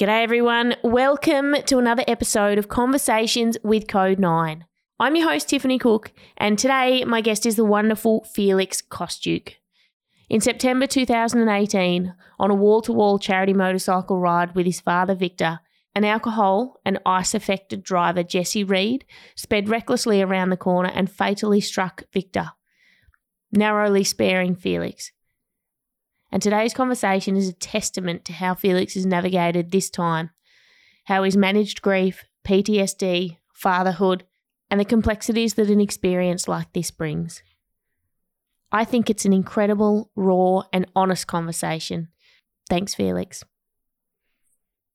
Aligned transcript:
G'day, 0.00 0.22
everyone. 0.22 0.76
Welcome 0.82 1.56
to 1.66 1.76
another 1.76 2.04
episode 2.08 2.56
of 2.56 2.68
Conversations 2.68 3.58
with 3.62 3.86
Code 3.86 4.18
9. 4.18 4.64
I'm 4.98 5.14
your 5.14 5.28
host, 5.28 5.50
Tiffany 5.50 5.78
Cook, 5.78 6.12
and 6.38 6.58
today 6.58 7.04
my 7.04 7.20
guest 7.20 7.44
is 7.44 7.56
the 7.56 7.66
wonderful 7.66 8.24
Felix 8.24 8.80
Kostiuk. 8.80 9.56
In 10.30 10.40
September 10.40 10.86
2018, 10.86 12.14
on 12.38 12.50
a 12.50 12.54
wall 12.54 12.80
to 12.80 12.94
wall 12.94 13.18
charity 13.18 13.52
motorcycle 13.52 14.18
ride 14.18 14.54
with 14.54 14.64
his 14.64 14.80
father, 14.80 15.14
Victor, 15.14 15.60
an 15.94 16.06
alcohol 16.06 16.80
and 16.82 16.98
ice 17.04 17.34
affected 17.34 17.82
driver, 17.82 18.22
Jesse 18.22 18.64
Reed, 18.64 19.04
sped 19.34 19.68
recklessly 19.68 20.22
around 20.22 20.48
the 20.48 20.56
corner 20.56 20.90
and 20.94 21.10
fatally 21.10 21.60
struck 21.60 22.04
Victor, 22.10 22.52
narrowly 23.52 24.04
sparing 24.04 24.54
Felix. 24.54 25.12
And 26.32 26.40
today's 26.40 26.74
conversation 26.74 27.36
is 27.36 27.48
a 27.48 27.52
testament 27.52 28.24
to 28.26 28.32
how 28.32 28.54
Felix 28.54 28.94
has 28.94 29.04
navigated 29.04 29.70
this 29.70 29.90
time, 29.90 30.30
how 31.04 31.24
he's 31.24 31.36
managed 31.36 31.82
grief, 31.82 32.24
PTSD, 32.46 33.38
fatherhood, 33.52 34.24
and 34.70 34.78
the 34.78 34.84
complexities 34.84 35.54
that 35.54 35.70
an 35.70 35.80
experience 35.80 36.46
like 36.46 36.72
this 36.72 36.90
brings. 36.90 37.42
I 38.70 38.84
think 38.84 39.10
it's 39.10 39.24
an 39.24 39.32
incredible, 39.32 40.10
raw, 40.14 40.62
and 40.72 40.86
honest 40.94 41.26
conversation. 41.26 42.08
Thanks, 42.68 42.94
Felix. 42.94 43.42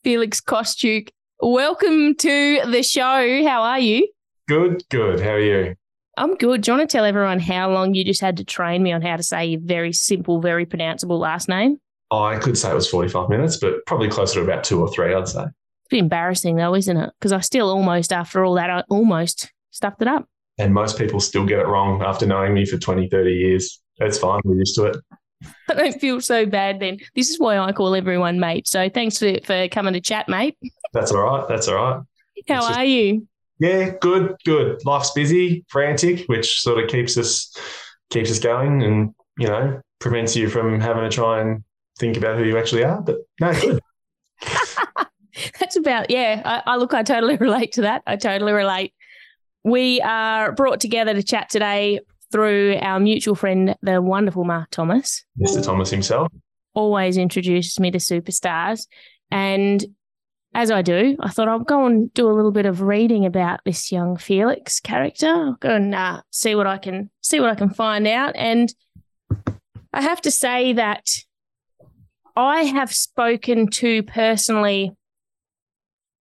Felix 0.02 0.40
Kostiuk, 0.40 1.10
welcome 1.42 2.16
to 2.16 2.62
the 2.66 2.84
show. 2.84 3.44
How 3.44 3.64
are 3.64 3.80
you? 3.80 4.08
Good, 4.48 4.84
good. 4.90 5.20
How 5.20 5.32
are 5.32 5.40
you? 5.40 5.76
I'm 6.18 6.36
good. 6.36 6.62
Do 6.62 6.72
you 6.72 6.78
want 6.78 6.90
to 6.90 6.98
tell 6.98 7.06
everyone 7.06 7.40
how 7.40 7.72
long 7.72 7.94
you 7.94 8.04
just 8.04 8.22
had 8.22 8.38
to 8.38 8.44
train 8.44 8.82
me 8.82 8.92
on 8.94 9.02
how 9.02 9.18
to 9.18 9.24
say 9.24 9.46
your 9.46 9.60
very 9.62 9.92
simple, 9.92 10.40
very 10.40 10.66
pronounceable 10.66 11.20
last 11.20 11.50
name? 11.50 11.78
I 12.12 12.38
could 12.38 12.58
say 12.58 12.72
it 12.72 12.76
was 12.76 12.90
45 12.90 13.30
minutes, 13.30 13.58
but 13.58 13.86
probably 13.86 14.10
closer 14.10 14.36
to 14.40 14.46
about 14.46 14.64
two 14.64 14.80
or 14.80 14.88
three, 14.90 15.14
I'd 15.14 15.28
say. 15.28 15.44
It's 15.44 15.90
bit 15.90 16.00
embarrassing 16.00 16.56
though, 16.56 16.76
isn't 16.76 16.96
it? 16.96 17.12
Because 17.20 17.32
I 17.32 17.40
still 17.42 17.70
almost, 17.70 18.14
after 18.14 18.44
all 18.46 18.54
that, 18.56 18.70
I 18.70 18.84
almost 18.90 19.52
stuffed 19.72 20.02
it 20.02 20.08
up. 20.08 20.28
And 20.58 20.74
most 20.74 20.98
people 20.98 21.20
still 21.20 21.46
get 21.46 21.60
it 21.60 21.68
wrong 21.68 22.02
after 22.02 22.26
knowing 22.26 22.54
me 22.54 22.66
for 22.66 22.78
20, 22.78 23.10
30 23.10 23.32
years. 23.32 23.82
That's 23.98 24.18
fine. 24.18 24.42
We're 24.46 24.60
used 24.60 24.76
to 24.76 24.86
it. 24.86 24.98
I 25.70 25.74
don't 25.74 26.00
feel 26.00 26.22
so 26.22 26.46
bad 26.46 26.80
then. 26.80 27.00
This 27.14 27.30
is 27.30 27.40
why 27.40 27.58
I 27.58 27.74
call 27.74 27.94
everyone 27.94 28.40
mate. 28.40 28.68
So 28.68 28.90
thanks 28.90 29.18
for, 29.18 29.38
for 29.44 29.68
coming 29.68 29.94
to 29.94 30.02
chat, 30.02 30.30
mate. 30.30 30.58
That's 30.94 31.12
all 31.12 31.22
right. 31.24 31.46
That's 31.50 31.68
all 31.68 31.76
right. 31.76 32.02
How 32.48 32.62
just- 32.62 32.72
are 32.78 32.86
you? 32.86 33.28
Yeah, 33.60 33.92
good, 34.02 34.36
good. 34.46 34.86
Life's 34.86 35.12
busy, 35.12 35.66
frantic, 35.70 36.26
which 36.28 36.62
sort 36.62 36.84
of 36.84 36.90
keeps 36.90 37.18
us 37.18 37.56
keeps 38.10 38.30
us 38.30 38.40
going 38.40 38.84
and, 38.84 39.16
you 39.38 39.48
know, 39.48 39.82
prevents 40.00 40.36
you 40.36 40.50
from 40.50 40.80
having 40.80 41.04
to 41.04 41.10
try 41.10 41.42
and 41.42 41.64
think 41.98 42.18
about 42.18 42.38
who 42.38 42.44
you 42.44 42.58
actually 42.58 42.84
are. 42.84 43.02
But 43.02 43.18
no, 43.40 43.54
good. 43.54 43.80
That's 45.60 45.76
about, 45.76 46.10
yeah. 46.10 46.42
I, 46.46 46.74
I 46.74 46.76
look, 46.78 46.94
I 46.94 47.04
totally 47.04 47.36
relate 47.40 47.74
to 47.74 47.82
that. 47.82 48.04
I 48.08 48.16
totally 48.16 48.54
relate. 48.54 48.94
We 49.64 50.02
are 50.02 50.52
brought 50.52 50.80
together 50.80 51.14
to 51.14 51.24
chat 51.24 51.50
today 51.50 52.00
through 52.32 52.78
our 52.82 53.00
mutual 53.00 53.36
friend, 53.36 53.76
the 53.82 54.02
wonderful 54.02 54.44
Mark 54.44 54.70
Thomas. 54.70 55.24
Mr. 55.40 55.64
Thomas 55.64 55.90
himself. 55.90 56.32
always 56.74 57.18
introduces 57.18 57.80
me 57.80 57.92
to 57.92 57.98
superstars. 57.98 58.88
And 59.32 59.84
as 60.56 60.72
I 60.72 60.82
do, 60.82 61.18
I 61.20 61.30
thought 61.30 61.50
I'll 61.50 61.60
go 61.60 61.86
and 61.86 62.12
do 62.14 62.30
a 62.30 62.32
little 62.32 62.52
bit 62.52 62.66
of 62.66 62.82
reading 62.82 63.26
about 63.26 63.60
this 63.66 63.92
young 63.92 64.16
Felix 64.16 64.80
character. 64.80 65.28
I'll 65.28 65.58
go 65.60 65.76
and 65.76 65.94
uh, 65.94 66.22
see 66.32 66.56
what 66.56 66.66
I 66.66 66.78
can 66.78 67.10
see 67.22 67.42
what 67.42 67.50
I 67.50 67.56
can 67.56 67.70
find 67.70 68.08
out. 68.08 68.34
And 68.38 68.74
I 69.94 70.02
have 70.02 70.22
to 70.22 70.32
say 70.32 70.72
that 70.72 71.10
I 72.38 72.64
have 72.64 72.94
spoken 72.94 73.68
to 73.72 74.02
personally 74.04 74.94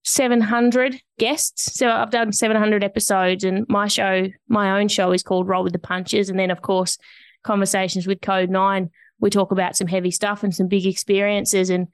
700 0.02 1.00
guests. 1.16 1.78
So 1.78 1.88
I've 1.88 2.10
done 2.10 2.32
700 2.32 2.82
episodes, 2.82 3.44
and 3.44 3.64
my 3.68 3.86
show, 3.86 4.26
my 4.48 4.80
own 4.80 4.88
show, 4.88 5.12
is 5.12 5.22
called 5.22 5.46
Roll 5.46 5.62
with 5.62 5.72
the 5.72 5.78
Punches. 5.78 6.28
And 6.28 6.38
then, 6.38 6.50
of 6.50 6.60
course, 6.60 6.98
Conversations 7.44 8.06
with 8.08 8.20
Code 8.20 8.50
Nine 8.50 8.90
we 9.20 9.30
talk 9.30 9.52
about 9.52 9.76
some 9.76 9.86
heavy 9.86 10.10
stuff 10.10 10.42
and 10.42 10.54
some 10.54 10.68
big 10.68 10.86
experiences 10.86 11.70
and 11.70 11.88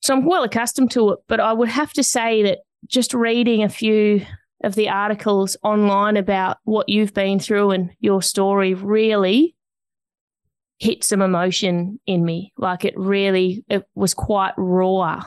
so 0.00 0.14
I'm 0.14 0.24
well 0.24 0.44
accustomed 0.44 0.90
to 0.92 1.10
it 1.10 1.18
but 1.28 1.40
I 1.40 1.52
would 1.52 1.68
have 1.68 1.92
to 1.94 2.02
say 2.02 2.42
that 2.44 2.58
just 2.86 3.14
reading 3.14 3.62
a 3.62 3.68
few 3.68 4.24
of 4.62 4.74
the 4.74 4.88
articles 4.88 5.56
online 5.62 6.16
about 6.16 6.58
what 6.64 6.88
you've 6.88 7.14
been 7.14 7.38
through 7.38 7.70
and 7.70 7.90
your 8.00 8.20
story 8.22 8.74
really 8.74 9.54
hit 10.78 11.04
some 11.04 11.22
emotion 11.22 12.00
in 12.06 12.24
me 12.24 12.52
like 12.56 12.84
it 12.84 12.94
really 12.98 13.64
it 13.68 13.84
was 13.94 14.14
quite 14.14 14.54
raw 14.56 15.22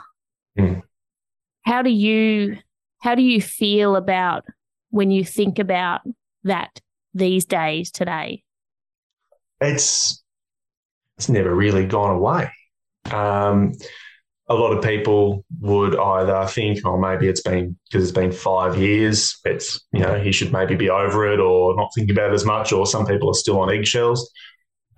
Mm. 0.57 0.83
how 1.63 1.81
do 1.81 1.89
you 1.89 2.57
how 2.99 3.15
do 3.15 3.23
you 3.23 3.41
feel 3.41 3.95
about 3.95 4.43
when 4.91 5.09
you 5.09 5.25
think 5.25 5.57
about 5.57 6.01
that 6.43 6.79
these 7.15 7.45
days 7.45 7.89
today 7.89 8.43
it's 9.61 10.23
it's 11.17 11.29
never 11.29 11.53
really 11.53 11.85
gone 11.85 12.11
away. 12.11 12.51
Um, 13.11 13.73
a 14.53 14.55
lot 14.55 14.71
of 14.71 14.83
people 14.83 15.43
would 15.61 15.97
either 15.97 16.45
think, 16.47 16.79
oh, 16.85 16.97
maybe 16.97 17.27
it's 17.27 17.41
been 17.41 17.77
because 17.89 18.03
it's 18.03 18.17
been 18.17 18.31
five 18.31 18.77
years. 18.77 19.39
It's 19.45 19.81
you 19.91 20.01
know 20.01 20.19
he 20.19 20.31
should 20.31 20.53
maybe 20.53 20.75
be 20.75 20.89
over 20.89 21.31
it 21.31 21.39
or 21.39 21.75
not 21.75 21.89
think 21.95 22.11
about 22.11 22.31
it 22.31 22.35
as 22.35 22.45
much. 22.45 22.71
Or 22.71 22.85
some 22.85 23.05
people 23.05 23.29
are 23.29 23.35
still 23.35 23.59
on 23.59 23.71
eggshells. 23.71 24.31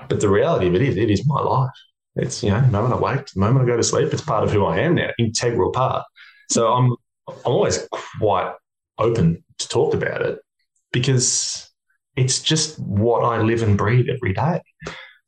But 0.10 0.20
the 0.20 0.30
reality 0.30 0.68
of 0.68 0.76
it 0.76 0.82
is, 0.82 0.98
it 0.98 1.10
is 1.10 1.26
my 1.26 1.42
life. 1.42 1.72
It's 2.16 2.44
you 2.44 2.50
know 2.50 2.62
the 2.62 2.68
moment 2.68 2.94
I 2.94 2.98
wake, 2.98 3.26
the 3.28 3.40
moment 3.40 3.64
I 3.64 3.68
go 3.68 3.78
to 3.78 3.84
sleep. 3.84 4.14
It's 4.14 4.22
part 4.22 4.44
of 4.44 4.52
who 4.52 4.66
I 4.66 4.80
am 4.80 4.96
now, 4.96 5.10
integral 5.18 5.72
part. 5.72 6.04
So 6.50 6.72
I'm 6.72 6.96
I'm 7.28 7.36
always 7.46 7.88
quite 8.20 8.54
open 8.98 9.44
to 9.60 9.68
talk 9.68 9.94
about 9.94 10.22
it 10.22 10.40
because 10.92 11.70
it's 12.16 12.42
just 12.42 12.80
what 12.80 13.24
I 13.24 13.42
live 13.42 13.64
and 13.64 13.78
breathe 13.78 14.08
every 14.10 14.34
day. 14.34 14.62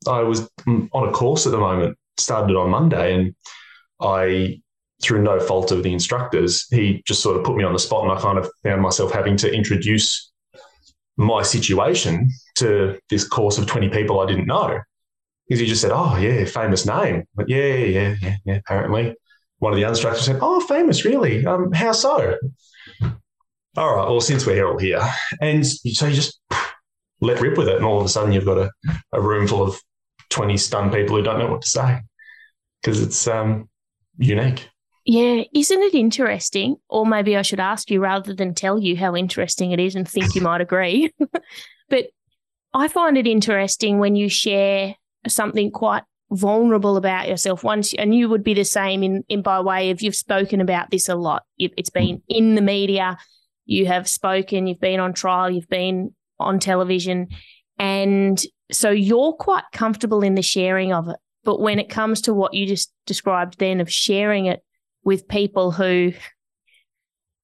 I 0.06 0.20
was 0.20 0.48
on 0.66 1.08
a 1.08 1.12
course 1.12 1.46
at 1.46 1.52
the 1.52 1.58
moment, 1.58 1.98
started 2.16 2.56
on 2.56 2.70
Monday, 2.70 3.14
and 3.14 3.34
I, 4.00 4.60
through 5.02 5.22
no 5.22 5.40
fault 5.40 5.70
of 5.70 5.82
the 5.82 5.92
instructors, 5.92 6.66
he 6.70 7.02
just 7.06 7.22
sort 7.22 7.36
of 7.36 7.44
put 7.44 7.56
me 7.56 7.64
on 7.64 7.72
the 7.72 7.78
spot, 7.78 8.04
and 8.04 8.12
I 8.12 8.20
kind 8.20 8.38
of 8.38 8.50
found 8.62 8.82
myself 8.82 9.12
having 9.12 9.36
to 9.38 9.52
introduce 9.52 10.30
my 11.16 11.42
situation 11.42 12.30
to 12.56 12.98
this 13.10 13.26
course 13.26 13.58
of 13.58 13.66
20 13.66 13.88
people 13.88 14.20
I 14.20 14.26
didn't 14.26 14.46
know. 14.46 14.80
Because 15.48 15.60
he 15.60 15.66
just 15.66 15.80
said, 15.80 15.92
Oh, 15.92 16.16
yeah, 16.16 16.44
famous 16.44 16.86
name. 16.86 17.24
But 17.34 17.48
yeah, 17.48 17.74
yeah, 17.74 18.14
yeah, 18.20 18.36
yeah, 18.44 18.54
apparently. 18.56 19.14
One 19.58 19.72
of 19.72 19.78
the 19.78 19.88
instructors 19.88 20.24
said, 20.24 20.38
Oh, 20.42 20.60
famous, 20.60 21.04
really? 21.04 21.44
Um, 21.44 21.72
how 21.72 21.92
so? 21.92 22.36
All 23.76 23.96
right, 23.96 24.08
well, 24.08 24.20
since 24.20 24.46
we're 24.46 24.66
all 24.66 24.78
here. 24.78 25.00
And 25.40 25.66
so 25.66 26.06
you 26.06 26.14
just 26.14 26.40
let 27.20 27.40
rip 27.40 27.56
with 27.56 27.68
it, 27.68 27.76
and 27.76 27.84
all 27.84 27.98
of 27.98 28.04
a 28.04 28.08
sudden 28.08 28.32
you've 28.32 28.44
got 28.44 28.58
a, 28.58 28.70
a 29.12 29.20
room 29.20 29.46
full 29.46 29.62
of 29.62 29.80
20 30.30 30.56
stunned 30.56 30.92
people 30.92 31.16
who 31.16 31.22
don't 31.22 31.38
know 31.38 31.48
what 31.48 31.62
to 31.62 31.68
say 31.68 32.00
because 32.80 33.02
it's 33.02 33.26
um, 33.26 33.68
unique. 34.18 34.68
Yeah, 35.04 35.44
isn't 35.54 35.82
it 35.82 35.94
interesting? 35.94 36.76
Or 36.90 37.06
maybe 37.06 37.36
I 37.36 37.42
should 37.42 37.60
ask 37.60 37.90
you 37.90 38.00
rather 38.00 38.34
than 38.34 38.52
tell 38.52 38.78
you 38.78 38.96
how 38.96 39.16
interesting 39.16 39.72
it 39.72 39.80
is 39.80 39.94
and 39.94 40.06
think 40.06 40.34
you 40.34 40.40
might 40.42 40.60
agree. 40.60 41.12
but 41.88 42.08
I 42.74 42.88
find 42.88 43.16
it 43.16 43.26
interesting 43.26 43.98
when 43.98 44.16
you 44.16 44.28
share 44.28 44.94
something 45.26 45.70
quite 45.70 46.02
vulnerable 46.30 46.96
about 46.96 47.28
yourself 47.28 47.64
once 47.64 47.94
and 47.94 48.14
you 48.14 48.28
would 48.28 48.44
be 48.44 48.52
the 48.54 48.64
same 48.64 49.02
in, 49.02 49.24
in 49.28 49.40
by 49.40 49.60
way 49.60 49.90
of 49.90 50.02
you've 50.02 50.14
spoken 50.14 50.60
about 50.60 50.90
this 50.90 51.08
a 51.08 51.14
lot 51.14 51.44
It- 51.58 51.72
it's 51.78 51.90
been 51.90 52.18
mm. 52.18 52.22
in 52.28 52.54
the 52.54 52.60
media 52.60 53.16
you 53.64 53.86
have 53.86 54.06
spoken 54.06 54.66
you've 54.66 54.80
been 54.80 55.00
on 55.00 55.14
trial 55.14 55.48
you've 55.50 55.68
been 55.68 56.14
on 56.38 56.58
television 56.58 57.28
and 57.78 58.42
so 58.70 58.90
you're 58.90 59.32
quite 59.32 59.64
comfortable 59.72 60.22
in 60.22 60.34
the 60.34 60.42
sharing 60.42 60.92
of 60.92 61.08
it 61.08 61.16
but 61.48 61.60
when 61.60 61.78
it 61.78 61.88
comes 61.88 62.20
to 62.20 62.34
what 62.34 62.52
you 62.52 62.66
just 62.66 62.92
described 63.06 63.58
then 63.58 63.80
of 63.80 63.90
sharing 63.90 64.44
it 64.44 64.62
with 65.02 65.26
people 65.26 65.70
who, 65.70 66.12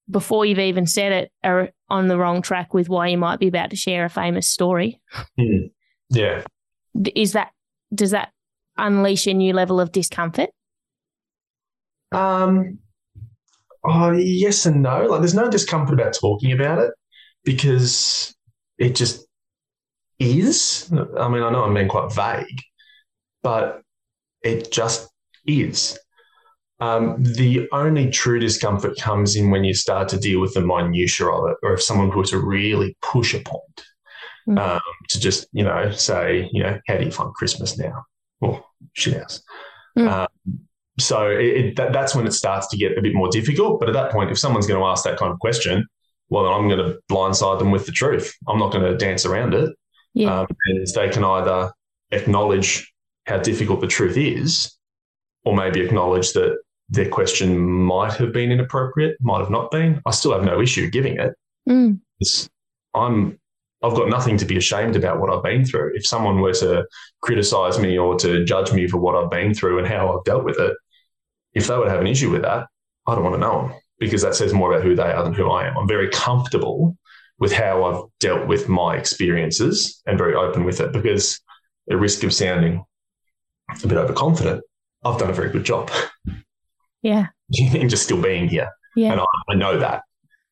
before 0.07 0.45
you've 0.45 0.59
even 0.59 0.85
said 0.85 1.11
it, 1.11 1.31
are 1.43 1.71
on 1.89 2.07
the 2.07 2.15
wrong 2.15 2.43
track 2.43 2.71
with 2.71 2.87
why 2.87 3.07
you 3.07 3.17
might 3.17 3.39
be 3.39 3.47
about 3.47 3.71
to 3.71 3.75
share 3.75 4.05
a 4.05 4.09
famous 4.09 4.47
story. 4.47 5.01
Yeah. 6.11 6.43
Is 7.15 7.31
that 7.31 7.49
does 7.95 8.11
that 8.11 8.29
unleash 8.77 9.25
a 9.25 9.33
new 9.33 9.53
level 9.53 9.79
of 9.79 9.91
discomfort? 9.91 10.51
Um, 12.11 12.77
oh, 13.83 14.11
yes 14.11 14.67
and 14.67 14.83
no. 14.83 15.07
Like, 15.07 15.21
there's 15.21 15.33
no 15.33 15.49
discomfort 15.49 15.99
about 15.99 16.13
talking 16.13 16.51
about 16.51 16.77
it 16.77 16.91
because 17.43 18.35
it 18.77 18.93
just 18.93 19.25
is. 20.19 20.91
I 20.91 21.27
mean, 21.27 21.41
I 21.41 21.49
know 21.49 21.63
I'm 21.63 21.73
being 21.73 21.87
quite 21.87 22.13
vague, 22.13 22.61
but 23.41 23.81
it 24.45 24.71
just 24.71 25.09
is. 25.45 25.99
Um, 26.79 27.21
the 27.23 27.67
only 27.71 28.09
true 28.09 28.39
discomfort 28.39 28.97
comes 28.97 29.35
in 29.35 29.49
when 29.49 29.63
you 29.63 29.73
start 29.73 30.09
to 30.09 30.19
deal 30.19 30.41
with 30.41 30.53
the 30.53 30.61
minutiae 30.61 31.27
of 31.27 31.49
it, 31.49 31.57
or 31.63 31.73
if 31.73 31.81
someone 31.81 32.09
were 32.09 32.25
to 32.25 32.39
really 32.39 32.95
push 33.01 33.33
a 33.33 33.39
point 33.39 33.85
Mm. 34.47 34.59
um, 34.59 34.81
to 35.09 35.19
just, 35.19 35.47
you 35.53 35.63
know, 35.63 35.89
say, 35.91 36.49
you 36.51 36.61
know, 36.61 36.79
how 36.87 36.97
do 36.97 37.05
you 37.05 37.11
find 37.11 37.33
Christmas 37.33 37.79
now? 37.79 38.03
Well, 38.39 38.63
shit 38.93 39.17
house. 39.17 39.41
Mm. 39.97 40.07
Um, 40.07 40.27
so 40.99 41.29
it, 41.29 41.45
it, 41.45 41.75
that, 41.77 41.93
that's 41.93 42.13
when 42.15 42.27
it 42.27 42.33
starts 42.33 42.67
to 42.67 42.77
get 42.77 42.95
a 42.97 43.01
bit 43.01 43.15
more 43.15 43.29
difficult. 43.29 43.79
But 43.79 43.89
at 43.89 43.93
that 43.93 44.11
point, 44.11 44.29
if 44.29 44.37
someone's 44.37 44.67
going 44.67 44.79
to 44.79 44.85
ask 44.85 45.03
that 45.03 45.17
kind 45.17 45.31
of 45.31 45.39
question, 45.39 45.87
well, 46.29 46.43
then 46.43 46.53
I'm 46.53 46.69
going 46.69 46.91
to 46.91 46.99
blindside 47.11 47.59
them 47.59 47.71
with 47.71 47.87
the 47.87 47.91
truth. 47.91 48.33
I'm 48.47 48.59
not 48.59 48.71
going 48.71 48.83
to 48.83 48.97
dance 48.97 49.25
around 49.25 49.55
it. 49.55 49.75
Yeah. 50.13 50.41
Um, 50.41 50.47
and 50.67 50.87
they 50.87 51.09
can 51.09 51.23
either 51.23 51.71
acknowledge 52.11 52.93
how 53.25 53.37
difficult 53.37 53.81
the 53.81 53.87
truth 53.87 54.17
is, 54.17 54.77
or 55.43 55.55
maybe 55.55 55.81
acknowledge 55.81 56.33
that 56.33 56.57
their 56.89 57.09
question 57.09 57.59
might 57.59 58.13
have 58.13 58.31
been 58.31 58.51
inappropriate, 58.51 59.17
might 59.21 59.39
have 59.39 59.49
not 59.49 59.71
been. 59.71 60.01
I 60.05 60.11
still 60.11 60.33
have 60.33 60.43
no 60.43 60.61
issue 60.61 60.89
giving 60.89 61.19
it. 61.19 61.33
Mm. 61.67 61.99
I'm 62.93 63.39
I've 63.83 63.95
got 63.95 64.09
nothing 64.09 64.37
to 64.37 64.45
be 64.45 64.57
ashamed 64.57 64.95
about 64.95 65.19
what 65.19 65.29
I've 65.29 65.43
been 65.43 65.65
through. 65.65 65.91
If 65.95 66.07
someone 66.07 66.39
were 66.39 66.53
to 66.53 66.85
criticize 67.21 67.77
me 67.77 67.97
or 67.97 68.17
to 68.19 68.43
judge 68.43 68.71
me 68.71 68.87
for 68.87 68.97
what 68.97 69.15
I've 69.15 69.29
been 69.29 69.53
through 69.53 69.79
and 69.79 69.87
how 69.87 70.17
I've 70.17 70.23
dealt 70.23 70.43
with 70.43 70.59
it, 70.59 70.75
if 71.53 71.67
they 71.67 71.77
would 71.77 71.89
have 71.89 72.01
an 72.01 72.07
issue 72.07 72.31
with 72.31 72.41
that, 72.43 72.67
I 73.05 73.13
don't 73.13 73.23
want 73.23 73.35
to 73.35 73.39
know 73.39 73.67
them 73.67 73.79
because 73.99 74.21
that 74.23 74.35
says 74.35 74.53
more 74.53 74.71
about 74.73 74.83
who 74.83 74.95
they 74.95 75.03
are 75.03 75.23
than 75.23 75.33
who 75.33 75.49
I 75.51 75.67
am. 75.67 75.77
I'm 75.77 75.87
very 75.87 76.09
comfortable 76.09 76.97
with 77.37 77.51
how 77.51 77.83
I've 77.83 78.03
dealt 78.19 78.47
with 78.47 78.69
my 78.69 78.95
experiences 78.95 80.01
and 80.05 80.17
very 80.17 80.35
open 80.35 80.63
with 80.63 80.79
it 80.79 80.91
because 80.91 81.39
the 81.87 81.97
risk 81.97 82.23
of 82.23 82.33
sounding 82.33 82.83
a 83.83 83.87
bit 83.87 83.97
overconfident, 83.97 84.63
I've 85.03 85.19
done 85.19 85.29
a 85.29 85.33
very 85.33 85.51
good 85.51 85.63
job 85.63 85.91
Yeah. 87.01 87.27
and 87.59 87.89
just 87.89 88.03
still 88.03 88.21
being 88.21 88.47
here. 88.47 88.69
Yeah. 88.95 89.11
And 89.11 89.21
I, 89.21 89.25
I 89.49 89.55
know 89.55 89.79
that. 89.79 90.03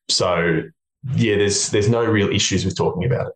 So 0.08 0.62
yeah, 1.14 1.36
there's 1.36 1.70
there's 1.70 1.88
no 1.88 2.04
real 2.04 2.30
issues 2.30 2.64
with 2.64 2.76
talking 2.76 3.04
about 3.04 3.28
it. 3.28 3.32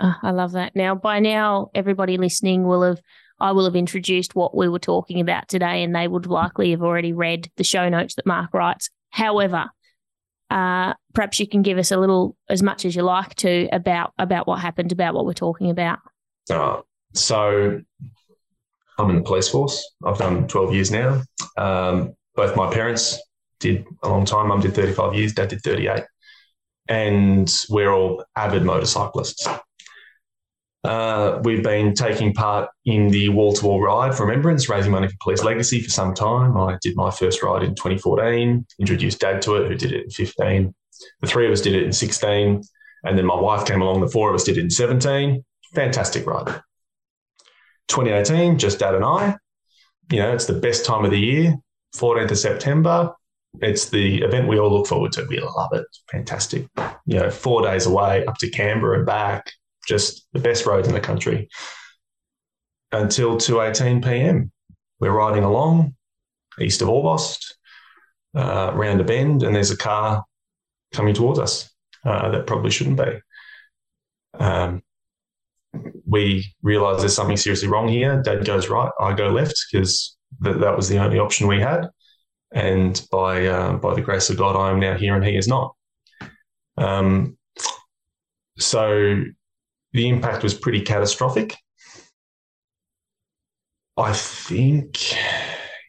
Oh, 0.00 0.14
I 0.22 0.30
love 0.30 0.52
that. 0.52 0.76
Now, 0.76 0.94
by 0.94 1.20
now, 1.20 1.70
everybody 1.74 2.18
listening 2.18 2.66
will 2.66 2.82
have, 2.82 3.00
I 3.40 3.52
will 3.52 3.64
have 3.64 3.76
introduced 3.76 4.34
what 4.34 4.54
we 4.54 4.68
were 4.68 4.78
talking 4.78 5.20
about 5.20 5.48
today, 5.48 5.82
and 5.82 5.94
they 5.94 6.06
would 6.06 6.26
likely 6.26 6.70
have 6.72 6.82
already 6.82 7.14
read 7.14 7.50
the 7.56 7.64
show 7.64 7.88
notes 7.88 8.14
that 8.16 8.26
Mark 8.26 8.52
writes. 8.52 8.90
However, 9.10 9.70
uh, 10.50 10.92
perhaps 11.14 11.40
you 11.40 11.48
can 11.48 11.62
give 11.62 11.78
us 11.78 11.90
a 11.90 11.96
little, 11.96 12.36
as 12.50 12.62
much 12.62 12.84
as 12.84 12.94
you 12.94 13.02
like 13.02 13.34
to, 13.36 13.68
about 13.72 14.12
about 14.18 14.46
what 14.46 14.60
happened, 14.60 14.92
about 14.92 15.14
what 15.14 15.24
we're 15.24 15.32
talking 15.32 15.70
about. 15.70 15.98
Uh, 16.50 16.82
so 17.14 17.80
I'm 18.98 19.10
in 19.10 19.16
the 19.16 19.22
police 19.22 19.48
force. 19.48 19.94
I've 20.04 20.18
done 20.18 20.48
12 20.48 20.74
years 20.74 20.90
now. 20.90 21.22
Um, 21.56 22.14
both 22.34 22.56
my 22.56 22.72
parents 22.72 23.20
did 23.60 23.84
a 24.02 24.08
long 24.08 24.24
time. 24.24 24.48
Mum 24.48 24.60
did 24.60 24.74
35 24.74 25.14
years. 25.14 25.34
Dad 25.34 25.48
did 25.48 25.62
38 25.62 26.04
and 26.88 27.52
we're 27.68 27.92
all 27.92 28.24
avid 28.36 28.64
motorcyclists. 28.64 29.46
Uh, 30.84 31.40
we've 31.42 31.64
been 31.64 31.94
taking 31.94 32.32
part 32.32 32.70
in 32.84 33.08
the 33.08 33.28
wall 33.30 33.52
to 33.52 33.66
wall 33.66 33.80
ride 33.80 34.14
for 34.14 34.24
remembrance, 34.24 34.68
raising 34.68 34.92
money 34.92 35.08
for 35.08 35.16
police 35.20 35.42
legacy 35.42 35.80
for 35.80 35.90
some 35.90 36.14
time. 36.14 36.56
I 36.56 36.78
did 36.80 36.94
my 36.94 37.10
first 37.10 37.42
ride 37.42 37.64
in 37.64 37.74
2014, 37.74 38.64
introduced 38.78 39.18
dad 39.18 39.42
to 39.42 39.56
it, 39.56 39.68
who 39.68 39.74
did 39.74 39.92
it 39.92 40.04
in 40.04 40.10
15. 40.10 40.74
The 41.20 41.26
three 41.26 41.46
of 41.46 41.52
us 41.52 41.60
did 41.60 41.74
it 41.74 41.82
in 41.82 41.92
16. 41.92 42.62
And 43.02 43.18
then 43.18 43.26
my 43.26 43.34
wife 43.34 43.66
came 43.66 43.82
along, 43.82 44.00
the 44.00 44.08
four 44.08 44.28
of 44.28 44.34
us 44.36 44.44
did 44.44 44.58
it 44.58 44.62
in 44.62 44.70
17. 44.70 45.44
Fantastic 45.74 46.24
ride. 46.24 46.60
2018, 47.88 48.58
just 48.58 48.78
dad 48.78 48.94
and 48.94 49.04
I. 49.04 49.36
You 50.10 50.18
know, 50.20 50.32
it's 50.32 50.46
the 50.46 50.54
best 50.60 50.84
time 50.84 51.04
of 51.04 51.10
the 51.10 51.18
year, 51.18 51.56
14th 51.96 52.30
of 52.30 52.38
September. 52.38 53.12
It's 53.60 53.88
the 53.88 54.22
event 54.22 54.48
we 54.48 54.58
all 54.58 54.70
look 54.70 54.86
forward 54.86 55.12
to. 55.12 55.24
We 55.28 55.40
love 55.40 55.72
it. 55.72 55.86
Fantastic. 56.10 56.68
You 57.06 57.18
know, 57.20 57.30
four 57.30 57.62
days 57.62 57.86
away 57.86 58.24
up 58.26 58.36
to 58.38 58.50
Canberra 58.50 58.98
and 58.98 59.06
back. 59.06 59.50
Just 59.88 60.26
the 60.32 60.40
best 60.40 60.66
roads 60.66 60.88
in 60.88 60.94
the 60.94 61.00
country. 61.00 61.48
Until 62.92 63.36
2.18 63.36 64.04
p.m. 64.04 64.52
We're 65.00 65.12
riding 65.12 65.44
along 65.44 65.94
east 66.60 66.82
of 66.82 66.88
Orbost, 66.88 67.54
uh, 68.34 68.72
round 68.74 69.00
a 69.00 69.04
bend, 69.04 69.42
and 69.42 69.54
there's 69.54 69.70
a 69.70 69.76
car 69.76 70.24
coming 70.92 71.14
towards 71.14 71.38
us 71.38 71.70
uh, 72.04 72.30
that 72.30 72.46
probably 72.46 72.70
shouldn't 72.70 72.96
be. 72.96 73.20
Um, 74.34 74.82
we 76.06 76.54
realise 76.62 77.00
there's 77.00 77.14
something 77.14 77.36
seriously 77.36 77.68
wrong 77.68 77.88
here. 77.88 78.22
Dad 78.22 78.44
goes 78.44 78.68
right, 78.68 78.90
I 79.00 79.12
go 79.14 79.28
left 79.28 79.56
because 79.70 80.16
th- 80.44 80.58
that 80.58 80.76
was 80.76 80.88
the 80.88 80.98
only 80.98 81.18
option 81.18 81.46
we 81.46 81.60
had 81.60 81.88
and 82.52 83.06
by 83.10 83.46
uh, 83.46 83.76
by 83.76 83.94
the 83.94 84.00
grace 84.00 84.30
of 84.30 84.38
God, 84.38 84.56
I 84.56 84.70
am 84.70 84.80
now 84.80 84.96
here, 84.96 85.14
and 85.14 85.24
He 85.24 85.36
is 85.36 85.48
not. 85.48 85.74
Um, 86.78 87.36
so 88.58 89.24
the 89.92 90.08
impact 90.08 90.42
was 90.42 90.54
pretty 90.54 90.80
catastrophic. 90.80 91.56
I 93.98 94.12
think 94.12 94.96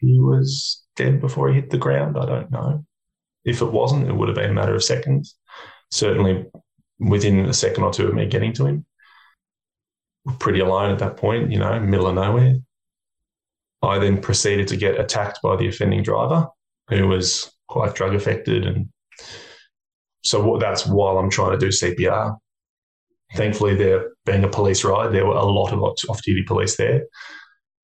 he 0.00 0.18
was 0.18 0.82
dead 0.96 1.20
before 1.20 1.48
he 1.48 1.54
hit 1.56 1.70
the 1.70 1.78
ground. 1.78 2.18
I 2.18 2.26
don't 2.26 2.50
know. 2.50 2.84
If 3.44 3.60
it 3.60 3.72
wasn't, 3.72 4.08
it 4.08 4.14
would 4.14 4.28
have 4.28 4.36
been 4.36 4.50
a 4.50 4.54
matter 4.54 4.74
of 4.74 4.84
seconds. 4.84 5.36
Certainly 5.90 6.46
within 6.98 7.46
a 7.46 7.54
second 7.54 7.84
or 7.84 7.92
two 7.92 8.08
of 8.08 8.14
me 8.14 8.26
getting 8.26 8.52
to 8.54 8.66
him. 8.66 8.86
Pretty 10.38 10.60
alone 10.60 10.90
at 10.90 10.98
that 10.98 11.16
point, 11.16 11.50
you 11.50 11.58
know, 11.58 11.78
middle 11.80 12.06
of 12.06 12.14
nowhere. 12.14 12.56
I 13.82 13.98
then 13.98 14.20
proceeded 14.20 14.68
to 14.68 14.76
get 14.76 15.00
attacked 15.00 15.40
by 15.42 15.56
the 15.56 15.68
offending 15.68 16.02
driver, 16.02 16.48
who 16.88 17.08
was 17.08 17.50
quite 17.68 17.94
drug 17.94 18.14
affected. 18.14 18.66
And 18.66 18.88
so 20.24 20.58
that's 20.60 20.86
while 20.86 21.18
I'm 21.18 21.30
trying 21.30 21.52
to 21.52 21.58
do 21.58 21.68
CPR. 21.68 22.36
Thankfully, 23.34 23.74
there 23.74 24.10
being 24.26 24.44
a 24.44 24.48
police 24.48 24.84
ride, 24.84 25.12
there 25.12 25.26
were 25.26 25.36
a 25.36 25.44
lot 25.44 25.72
of 25.72 25.82
off 25.82 26.22
duty 26.22 26.42
police 26.42 26.76
there. 26.76 27.06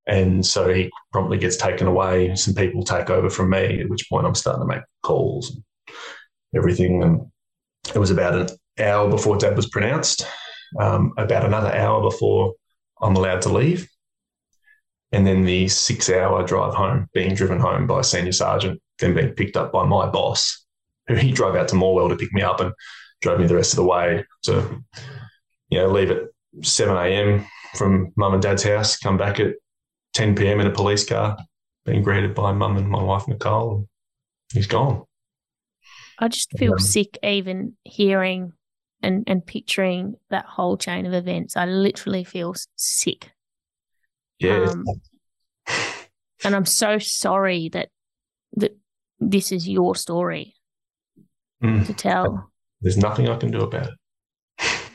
And 0.07 0.45
so 0.45 0.73
he 0.73 0.91
promptly 1.13 1.39
gets 1.39 1.57
taken 1.57 1.87
away. 1.87 2.35
Some 2.35 2.55
people 2.55 2.83
take 2.83 3.09
over 3.09 3.31
from 3.31 3.51
me, 3.51 3.81
at 3.81 3.89
which 3.89 4.09
point 4.11 4.27
I'm 4.27 4.35
starting 4.35 4.63
to 4.63 4.67
make 4.67 4.83
calls 5.03 5.51
and 5.51 5.63
everything. 6.55 7.03
And 7.03 7.27
it 7.95 7.99
was 7.99 8.11
about 8.11 8.35
an 8.35 8.49
hour 8.79 9.09
before 9.09 9.37
dad 9.37 9.57
was 9.57 9.69
pronounced, 9.69 10.27
um, 10.79 11.13
about 11.17 11.45
another 11.45 11.73
hour 11.75 12.03
before 12.03 12.55
I'm 13.01 13.17
allowed 13.17 13.43
to 13.43 13.49
leave 13.53 13.89
and 15.15 15.25
then 15.25 15.45
the 15.45 15.69
six 15.69 16.11
hour 16.11 16.45
drive 16.45 16.75
home, 16.75 17.09
being 17.15 17.35
driven 17.35 17.61
home 17.61 17.87
by 17.87 18.01
a 18.01 18.05
senior 18.05 18.33
sergeant, 18.33 18.81
then 18.99 19.15
being 19.15 19.31
picked 19.31 19.57
up 19.57 19.71
by 19.71 19.87
my 19.87 20.09
boss, 20.09 20.67
who 21.07 21.15
he 21.15 21.31
drove 21.31 21.55
out 21.55 21.69
to 21.69 21.77
Morwell 21.77 22.09
to 22.09 22.17
pick 22.17 22.33
me 22.33 22.43
up 22.43 22.61
and 22.61 22.73
drove 23.23 23.39
me 23.39 23.47
the 23.47 23.55
rest 23.55 23.73
of 23.73 23.77
the 23.77 23.85
way 23.85 24.25
to, 24.43 24.83
you 25.69 25.79
know, 25.79 25.87
leave 25.87 26.11
at 26.11 26.23
7 26.63 26.97
a.m. 26.97 27.47
from 27.77 28.13
mum 28.17 28.35
and 28.35 28.43
dad's 28.43 28.65
house, 28.65 28.97
come 28.97 29.17
back 29.17 29.39
at 29.39 29.55
10 30.15 30.35
p.m. 30.35 30.59
in 30.59 30.67
a 30.67 30.73
police 30.73 31.05
car, 31.05 31.37
being 31.85 32.03
greeted 32.03 32.35
by 32.35 32.51
mum 32.51 32.77
and 32.77 32.89
my 32.89 33.03
wife, 33.03 33.29
Nicole. 33.29 33.87
He's 34.53 34.67
gone. 34.67 35.05
I 36.19 36.27
just 36.27 36.51
feel 36.59 36.73
Um, 36.73 36.79
sick 36.81 37.19
even 37.23 37.77
hearing 37.85 38.53
and, 39.05 39.25
and 39.27 39.45
picturing 39.47 40.17
that 40.31 40.47
whole 40.47 40.77
chain 40.77 41.07
of 41.07 41.13
events. 41.13 41.57
I 41.57 41.67
literally 41.67 42.25
feel 42.25 42.55
sick. 42.77 43.31
Yeah. 44.39 44.65
Um, 44.71 44.85
and 46.45 46.57
I'm 46.57 46.67
so 46.67 46.99
sorry 46.99 47.69
that 47.71 47.89
that 48.57 48.77
this 49.21 49.53
is 49.53 49.69
your 49.69 49.95
story 49.95 50.55
Mm. 51.63 51.87
to 51.87 51.95
tell. 51.95 52.51
There's 52.83 52.99
nothing 52.99 53.29
I 53.29 53.37
can 53.37 53.51
do 53.51 53.61
about 53.61 53.87
it. 53.89 53.95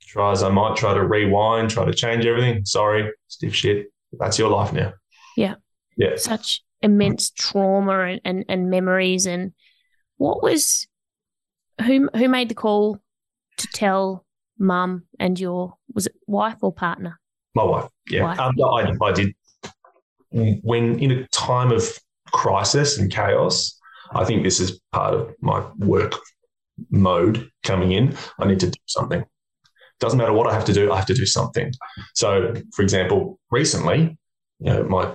try 0.00 0.30
as 0.30 0.42
I 0.44 0.48
might 0.48 0.76
try 0.76 0.94
to 0.94 1.04
rewind, 1.04 1.70
try 1.70 1.84
to 1.84 1.92
change 1.94 2.24
everything. 2.24 2.64
Sorry, 2.64 3.10
stiff 3.26 3.54
shit. 3.54 3.86
That's 4.18 4.38
your 4.38 4.50
life 4.50 4.72
now. 4.72 4.92
Yeah. 5.36 5.54
Yeah. 5.96 6.16
Such 6.16 6.62
immense 6.82 7.30
trauma 7.30 7.98
and, 8.00 8.20
and, 8.24 8.44
and 8.48 8.70
memories. 8.70 9.26
And 9.26 9.52
what 10.18 10.42
was 10.42 10.86
who 11.84 12.08
who 12.14 12.28
made 12.28 12.48
the 12.48 12.54
call 12.54 12.98
to 13.58 13.68
tell 13.72 14.24
mum 14.58 15.04
and 15.18 15.38
your 15.38 15.74
was 15.92 16.06
it 16.06 16.14
wife 16.26 16.58
or 16.62 16.72
partner? 16.72 17.18
My 17.54 17.64
wife. 17.64 17.88
Yeah. 18.08 18.22
Wife. 18.22 18.38
Um, 18.38 18.54
I, 18.62 18.92
I 19.02 19.12
did. 19.12 19.34
When 20.30 20.98
in 20.98 21.10
a 21.12 21.26
time 21.28 21.72
of 21.72 21.88
crisis 22.32 22.98
and 22.98 23.10
chaos, 23.10 23.78
I 24.14 24.24
think 24.24 24.42
this 24.42 24.60
is 24.60 24.80
part 24.92 25.14
of 25.14 25.34
my 25.40 25.64
work 25.78 26.14
mode 26.90 27.50
coming 27.62 27.92
in. 27.92 28.16
I 28.38 28.46
need 28.46 28.60
to 28.60 28.70
do 28.70 28.78
something. 28.86 29.24
Doesn't 29.98 30.18
matter 30.18 30.32
what 30.32 30.46
I 30.46 30.52
have 30.52 30.66
to 30.66 30.74
do, 30.74 30.92
I 30.92 30.96
have 30.96 31.06
to 31.06 31.14
do 31.14 31.24
something. 31.24 31.72
So, 32.14 32.54
for 32.74 32.82
example, 32.82 33.38
recently, 33.50 34.18
you 34.58 34.72
know, 34.72 34.84
my 34.84 35.10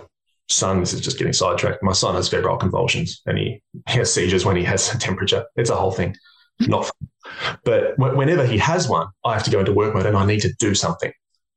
son, 0.49 0.79
this 0.79 0.93
is 0.93 1.01
just 1.01 1.19
getting 1.19 1.33
sidetracked. 1.33 1.83
My 1.83 1.93
son 1.93 2.15
has 2.15 2.29
febrile 2.29 2.57
convulsions 2.57 3.21
and 3.27 3.37
he 3.37 3.61
has 3.85 4.11
seizures 4.11 4.43
when 4.43 4.55
he 4.55 4.63
has 4.63 4.93
a 4.93 4.97
temperature. 4.99 5.45
It's 5.55 5.69
a 5.69 5.75
whole 5.75 5.91
thing. 5.91 6.15
Not 6.67 6.85
fun. 6.85 7.09
But 7.63 7.95
wh- 7.95 8.15
whenever 8.15 8.45
he 8.45 8.57
has 8.57 8.87
one, 8.87 9.07
I 9.23 9.33
have 9.33 9.43
to 9.43 9.51
go 9.51 9.59
into 9.59 9.73
work 9.73 9.93
mode 9.93 10.05
and 10.05 10.17
I 10.17 10.25
need 10.25 10.41
to 10.41 10.53
do 10.59 10.75
something. 10.75 11.11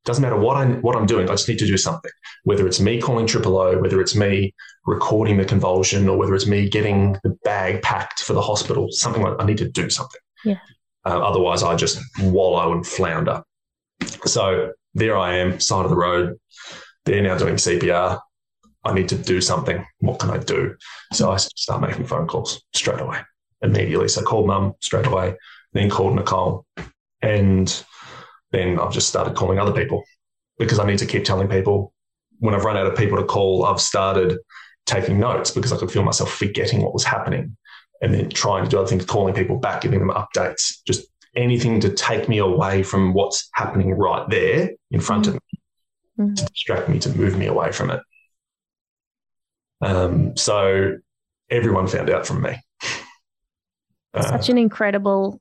Doesn't 0.05 0.23
matter 0.23 0.37
what 0.37 0.57
I 0.57 0.67
what 0.67 0.97
I'm 0.97 1.07
doing. 1.07 1.29
I 1.31 1.33
just 1.33 1.49
need 1.49 1.59
to 1.61 1.67
do 1.67 1.79
something. 1.79 2.11
Whether 2.43 2.67
it's 2.67 2.79
me 2.79 3.01
calling 3.01 3.27
triple 3.27 3.57
O, 3.57 3.79
whether 3.79 4.01
it's 4.01 4.15
me 4.15 4.55
recording 4.87 5.39
the 5.39 5.47
convulsion, 5.47 6.09
or 6.09 6.19
whether 6.19 6.35
it's 6.35 6.47
me 6.47 6.69
getting 6.69 7.17
the 7.25 7.31
bag 7.43 7.81
packed 7.81 8.21
for 8.21 8.35
the 8.35 8.43
hospital, 8.43 8.89
something 8.91 9.23
like 9.23 9.35
I 9.39 9.47
need 9.47 9.59
to 9.59 9.69
do 9.69 9.89
something. 9.89 10.21
Yeah. 10.45 10.59
Uh, 11.07 11.21
otherwise, 11.21 11.63
I 11.63 11.75
just 11.75 11.99
wallow 12.21 12.73
and 12.73 12.87
flounder. 12.87 13.43
So 14.27 14.73
there 14.95 15.17
I 15.17 15.37
am, 15.37 15.59
side 15.59 15.85
of 15.85 15.91
the 15.91 15.97
road. 15.97 16.39
They're 17.07 17.23
now 17.23 17.39
doing 17.39 17.55
CPR. 17.57 18.21
I 18.85 18.93
need 18.93 19.09
to 19.09 19.17
do 19.17 19.41
something. 19.41 19.85
What 20.01 20.19
can 20.19 20.31
I 20.31 20.39
do? 20.39 20.77
So 21.13 21.31
I 21.31 21.37
start 21.37 21.81
making 21.81 22.07
phone 22.07 22.27
calls 22.27 22.63
straight 22.75 23.01
away, 23.01 23.19
immediately. 23.65 24.09
So 24.09 24.21
I 24.21 24.25
called 24.25 24.47
mum 24.47 24.75
straight 24.81 25.07
away, 25.07 25.37
then 25.73 25.91
called 25.91 26.15
Nicole. 26.15 26.65
And 27.23 27.85
then 28.53 28.79
I've 28.79 28.93
just 28.93 29.09
started 29.09 29.35
calling 29.35 29.59
other 29.59 29.73
people 29.73 30.05
because 30.59 30.79
I 30.79 30.87
need 30.87 30.99
to 30.99 31.07
keep 31.07 31.25
telling 31.25 31.49
people 31.49 31.93
when 32.39 32.55
I've 32.55 32.65
run 32.65 32.77
out 32.77 32.87
of 32.87 32.97
people 32.97 33.19
to 33.19 33.25
call, 33.25 33.65
I've 33.65 33.81
started 33.81 34.39
taking 34.87 35.19
notes 35.19 35.51
because 35.51 35.73
I 35.73 35.77
could 35.77 35.91
feel 35.91 36.03
myself 36.03 36.33
forgetting 36.33 36.83
what 36.83 36.93
was 36.93 37.05
happening 37.05 37.57
and 38.03 38.13
then 38.13 38.29
trying 38.29 38.65
to 38.65 38.71
do 38.71 38.79
other 38.79 38.89
things, 38.89 39.05
calling 39.05 39.35
people 39.35 39.59
back, 39.59 39.81
giving 39.81 39.99
them 39.99 40.11
updates, 40.11 40.75
just 40.87 41.07
anything 41.35 41.81
to 41.81 41.91
take 41.91 42.29
me 42.29 42.39
away 42.39 42.83
from 42.83 43.15
what's 43.15 43.49
happening 43.55 43.93
right 43.93 44.29
there 44.29 44.71
in 44.91 45.01
front 45.01 45.27
mm-hmm. 45.27 45.37
of 45.37 45.43
me, 45.53 45.61
mm-hmm. 46.25 46.35
to 46.35 46.45
distract 46.47 46.89
me, 46.89 46.99
to 46.99 47.09
move 47.17 47.37
me 47.39 47.47
away 47.47 47.73
from 47.73 47.91
it. 47.91 48.01
Um, 49.81 50.37
so 50.37 50.97
everyone 51.51 51.87
found 51.87 52.11
out 52.11 52.27
from 52.27 52.43
me. 52.43 52.57
Such 54.23 54.49
an 54.49 54.59
incredible, 54.59 55.41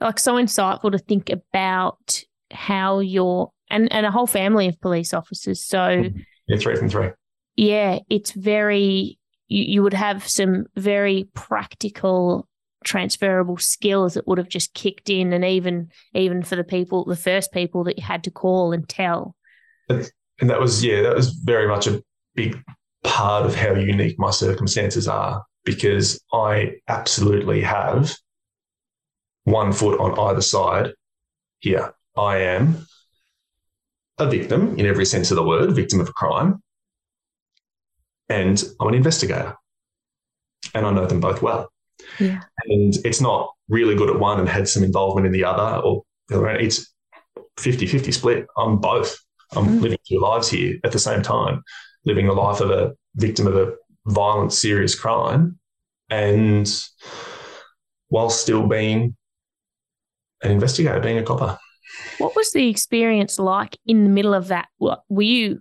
like 0.00 0.18
so 0.18 0.34
insightful 0.34 0.92
to 0.92 0.98
think 0.98 1.30
about 1.30 2.22
how 2.50 3.00
your 3.00 3.52
and 3.70 3.90
and 3.92 4.06
a 4.06 4.10
whole 4.10 4.26
family 4.26 4.68
of 4.68 4.80
police 4.80 5.14
officers. 5.14 5.64
So 5.64 5.78
mm-hmm. 5.78 6.18
yeah, 6.46 6.58
three 6.58 6.76
from 6.76 6.88
three. 6.88 7.10
Yeah, 7.56 8.00
it's 8.08 8.32
very. 8.32 9.18
You, 9.48 9.64
you 9.64 9.82
would 9.82 9.94
have 9.94 10.26
some 10.26 10.66
very 10.76 11.28
practical 11.34 12.48
transferable 12.84 13.58
skills 13.58 14.14
that 14.14 14.26
would 14.26 14.38
have 14.38 14.48
just 14.48 14.74
kicked 14.74 15.08
in 15.08 15.32
and 15.32 15.44
even 15.44 15.88
even 16.14 16.42
for 16.42 16.56
the 16.56 16.64
people 16.64 17.04
the 17.04 17.16
first 17.16 17.52
people 17.52 17.84
that 17.84 17.96
you 17.96 18.02
had 18.02 18.24
to 18.24 18.30
call 18.30 18.72
and 18.72 18.88
tell 18.88 19.36
and 19.88 20.50
that 20.50 20.60
was 20.60 20.84
yeah 20.84 21.00
that 21.02 21.14
was 21.14 21.30
very 21.30 21.68
much 21.68 21.86
a 21.86 22.02
big 22.34 22.60
part 23.04 23.46
of 23.46 23.54
how 23.54 23.74
unique 23.74 24.18
my 24.18 24.30
circumstances 24.30 25.06
are 25.06 25.44
because 25.64 26.22
i 26.32 26.72
absolutely 26.88 27.60
have 27.62 28.14
one 29.44 29.72
foot 29.72 29.98
on 30.00 30.18
either 30.28 30.42
side 30.42 30.92
here 31.60 31.94
i 32.16 32.36
am 32.38 32.86
a 34.18 34.26
victim 34.28 34.78
in 34.78 34.86
every 34.86 35.04
sense 35.04 35.30
of 35.30 35.36
the 35.36 35.42
word 35.42 35.74
victim 35.74 36.00
of 36.00 36.08
a 36.08 36.12
crime 36.12 36.62
and 38.28 38.64
i'm 38.80 38.88
an 38.88 38.94
investigator 38.94 39.56
and 40.74 40.86
i 40.86 40.92
know 40.92 41.06
them 41.06 41.20
both 41.20 41.42
well 41.42 41.72
yeah. 42.18 42.40
And 42.66 42.94
it's 43.04 43.20
not 43.20 43.50
really 43.68 43.94
good 43.94 44.10
at 44.10 44.18
one 44.18 44.38
and 44.40 44.48
had 44.48 44.68
some 44.68 44.82
involvement 44.82 45.26
in 45.26 45.32
the 45.32 45.44
other 45.44 45.80
or 45.82 46.02
it's 46.30 46.92
50 47.58 47.86
50 47.86 48.12
split. 48.12 48.46
I'm 48.56 48.78
both. 48.78 49.16
I'm 49.54 49.66
mm. 49.66 49.80
living 49.82 49.98
two 50.06 50.20
lives 50.20 50.48
here 50.48 50.78
at 50.84 50.92
the 50.92 50.98
same 50.98 51.22
time, 51.22 51.62
living 52.04 52.26
the 52.26 52.32
life 52.32 52.60
of 52.60 52.70
a 52.70 52.92
victim 53.16 53.46
of 53.46 53.56
a 53.56 53.74
violent, 54.06 54.52
serious 54.52 54.94
crime, 54.94 55.58
and 56.10 56.68
while 58.08 58.30
still 58.30 58.66
being 58.66 59.16
an 60.42 60.50
investigator, 60.50 61.00
being 61.00 61.18
a 61.18 61.22
copper. 61.22 61.58
What 62.18 62.34
was 62.36 62.52
the 62.52 62.68
experience 62.68 63.38
like 63.38 63.78
in 63.86 64.04
the 64.04 64.10
middle 64.10 64.34
of 64.34 64.48
that? 64.48 64.68
Were 64.78 65.22
you, 65.22 65.60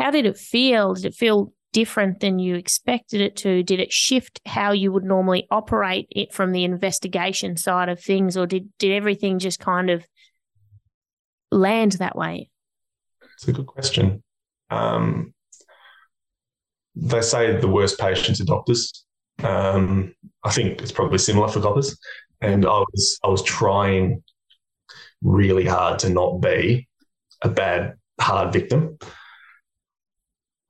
how 0.00 0.10
did 0.10 0.26
it 0.26 0.36
feel? 0.36 0.94
Did 0.94 1.06
it 1.06 1.14
feel 1.14 1.52
different 1.72 2.20
than 2.20 2.38
you 2.38 2.56
expected 2.56 3.20
it 3.20 3.36
to? 3.36 3.62
Did 3.62 3.80
it 3.80 3.92
shift 3.92 4.40
how 4.46 4.72
you 4.72 4.92
would 4.92 5.04
normally 5.04 5.46
operate 5.50 6.08
it 6.10 6.32
from 6.32 6.52
the 6.52 6.64
investigation 6.64 7.56
side 7.56 7.88
of 7.88 8.00
things, 8.00 8.36
or 8.36 8.46
did, 8.46 8.68
did 8.78 8.92
everything 8.92 9.38
just 9.38 9.60
kind 9.60 9.90
of 9.90 10.06
land 11.52 11.92
that 11.92 12.16
way? 12.16 12.50
It's 13.34 13.46
a 13.48 13.52
good 13.52 13.66
question. 13.66 14.22
Um, 14.70 15.34
they 16.96 17.20
say 17.20 17.56
the 17.56 17.68
worst 17.68 17.98
patients 17.98 18.40
are 18.40 18.44
doctors. 18.44 19.04
Um, 19.42 20.14
I 20.42 20.50
think 20.50 20.80
it's 20.80 20.92
probably 20.92 21.18
similar 21.18 21.48
for 21.48 21.60
coppers. 21.60 21.96
And 22.40 22.64
I 22.66 22.78
was 22.78 23.18
I 23.22 23.28
was 23.28 23.42
trying 23.42 24.22
really 25.22 25.66
hard 25.66 25.98
to 26.00 26.08
not 26.08 26.40
be 26.40 26.88
a 27.42 27.48
bad 27.48 27.94
hard 28.20 28.52
victim. 28.52 28.98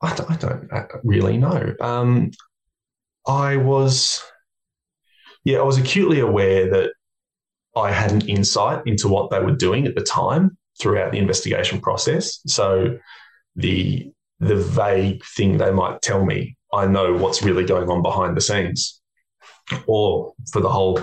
I 0.02 0.14
don't, 0.14 0.30
I 0.30 0.36
don't 0.36 0.90
really 1.04 1.38
know. 1.38 1.74
Um, 1.80 2.30
I 3.26 3.56
was, 3.56 4.22
yeah, 5.44 5.58
I 5.58 5.62
was 5.62 5.78
acutely 5.78 6.20
aware 6.20 6.70
that 6.70 6.90
I 7.74 7.90
had 7.90 8.12
an 8.12 8.28
insight 8.28 8.82
into 8.86 9.08
what 9.08 9.30
they 9.30 9.40
were 9.40 9.56
doing 9.56 9.86
at 9.86 9.94
the 9.94 10.02
time 10.02 10.56
throughout 10.80 11.12
the 11.12 11.18
investigation 11.18 11.80
process. 11.80 12.40
So 12.46 12.98
the 13.56 14.12
the 14.40 14.56
vague 14.56 15.24
thing 15.24 15.56
they 15.56 15.70
might 15.70 16.02
tell 16.02 16.24
me, 16.24 16.56
I 16.72 16.86
know 16.86 17.14
what's 17.14 17.42
really 17.42 17.64
going 17.64 17.88
on 17.88 18.02
behind 18.02 18.36
the 18.36 18.40
scenes. 18.40 19.00
Or 19.86 20.32
for 20.52 20.60
the 20.60 20.68
whole 20.68 21.00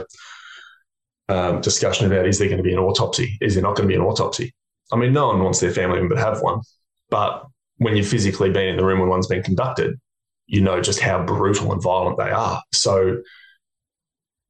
um, 1.29 1.61
discussion 1.61 2.05
about 2.05 2.27
is 2.27 2.39
there 2.39 2.47
going 2.47 2.57
to 2.57 2.63
be 2.63 2.73
an 2.73 2.79
autopsy? 2.79 3.37
Is 3.41 3.55
there 3.55 3.63
not 3.63 3.75
going 3.75 3.87
to 3.87 3.93
be 3.93 3.99
an 3.99 4.05
autopsy? 4.05 4.53
I 4.91 4.95
mean, 4.95 5.13
no 5.13 5.27
one 5.27 5.43
wants 5.43 5.59
their 5.59 5.71
family 5.71 5.99
member 5.99 6.15
to 6.15 6.21
have 6.21 6.41
one, 6.41 6.61
but 7.09 7.45
when 7.77 7.95
you've 7.95 8.07
physically 8.07 8.51
been 8.51 8.67
in 8.67 8.77
the 8.77 8.85
room 8.85 8.99
when 8.99 9.09
one's 9.09 9.27
been 9.27 9.43
conducted, 9.43 9.99
you 10.45 10.61
know 10.61 10.81
just 10.81 10.99
how 10.99 11.23
brutal 11.23 11.71
and 11.71 11.81
violent 11.81 12.17
they 12.17 12.29
are. 12.29 12.61
So 12.73 13.21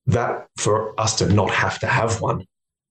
that 0.07 0.47
for 0.57 0.99
us 0.99 1.17
to 1.17 1.31
not 1.31 1.51
have 1.51 1.79
to 1.79 1.87
have 1.87 2.19
one 2.19 2.45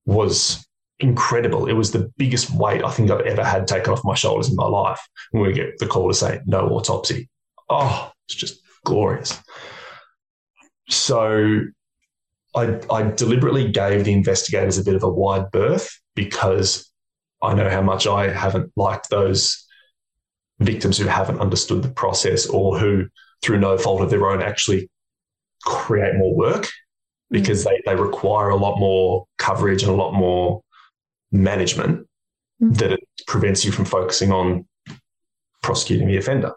was 0.05 0.65
incredible. 1.03 1.67
It 1.67 1.73
was 1.73 1.91
the 1.91 2.11
biggest 2.17 2.49
weight 2.55 2.83
I 2.83 2.89
think 2.89 3.11
I've 3.11 3.25
ever 3.25 3.43
had 3.43 3.67
taken 3.67 3.91
off 3.91 4.05
my 4.05 4.15
shoulders 4.15 4.49
in 4.49 4.55
my 4.55 4.65
life 4.65 5.01
when 5.31 5.43
we 5.43 5.53
get 5.53 5.77
the 5.77 5.85
call 5.85 6.07
to 6.07 6.13
say 6.13 6.39
no 6.45 6.69
autopsy. 6.69 7.29
Oh, 7.69 8.11
it's 8.25 8.35
just 8.35 8.61
glorious. 8.85 9.37
So 10.89 11.61
I, 12.55 12.79
I 12.89 13.03
deliberately 13.03 13.69
gave 13.69 14.05
the 14.05 14.13
investigators 14.13 14.77
a 14.77 14.83
bit 14.83 14.95
of 14.95 15.03
a 15.03 15.09
wide 15.09 15.51
berth 15.51 15.89
because 16.15 16.89
I 17.41 17.53
know 17.53 17.69
how 17.69 17.81
much 17.81 18.07
I 18.07 18.29
haven't 18.29 18.71
liked 18.77 19.09
those 19.09 19.65
victims 20.59 20.97
who 20.97 21.07
haven't 21.07 21.41
understood 21.41 21.83
the 21.83 21.89
process 21.89 22.45
or 22.47 22.79
who, 22.79 23.07
through 23.41 23.59
no 23.59 23.77
fault 23.77 24.01
of 24.01 24.09
their 24.09 24.29
own, 24.29 24.41
actually 24.41 24.89
create 25.65 26.15
more 26.15 26.33
work 26.33 26.69
because 27.29 27.65
mm. 27.65 27.69
they, 27.69 27.81
they 27.85 28.01
require 28.01 28.49
a 28.49 28.55
lot 28.55 28.79
more 28.79 29.25
coverage 29.37 29.83
and 29.83 29.91
a 29.91 29.95
lot 29.95 30.13
more 30.13 30.61
management 31.33 32.07
mm. 32.61 32.77
that 32.77 32.93
it 32.93 33.03
prevents 33.27 33.65
you 33.65 33.71
from 33.71 33.85
focusing 33.85 34.31
on 34.31 34.65
prosecuting 35.61 36.07
the 36.07 36.17
offender, 36.17 36.53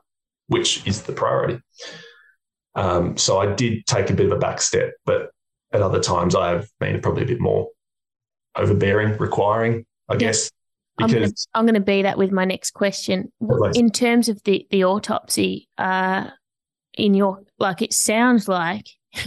which 0.48 0.86
is 0.86 1.02
the 1.02 1.12
priority. 1.12 1.60
Um, 2.74 3.16
so 3.16 3.38
I 3.38 3.54
did 3.54 3.86
take 3.86 4.10
a 4.10 4.12
bit 4.12 4.26
of 4.26 4.32
a 4.32 4.38
back 4.38 4.60
step, 4.60 4.92
but 5.06 5.30
at 5.72 5.82
other 5.82 6.00
times 6.00 6.34
I 6.34 6.50
have 6.50 6.68
been 6.78 7.00
probably 7.00 7.22
a 7.22 7.26
bit 7.26 7.40
more 7.40 7.70
overbearing, 8.54 9.16
requiring, 9.18 9.86
I 10.08 10.16
guess. 10.16 10.50
Because 10.98 11.46
I'm 11.52 11.66
going 11.66 11.74
to 11.74 11.80
be 11.80 12.02
that 12.02 12.16
with 12.16 12.32
my 12.32 12.44
next 12.44 12.72
question. 12.72 13.30
In 13.74 13.90
terms 13.90 14.30
of 14.30 14.42
the 14.44 14.66
the 14.70 14.84
autopsy, 14.84 15.68
uh, 15.76 16.28
in 16.94 17.12
your 17.12 17.42
like, 17.58 17.82
it 17.82 17.92
sounds 17.92 18.48
like 18.48 18.86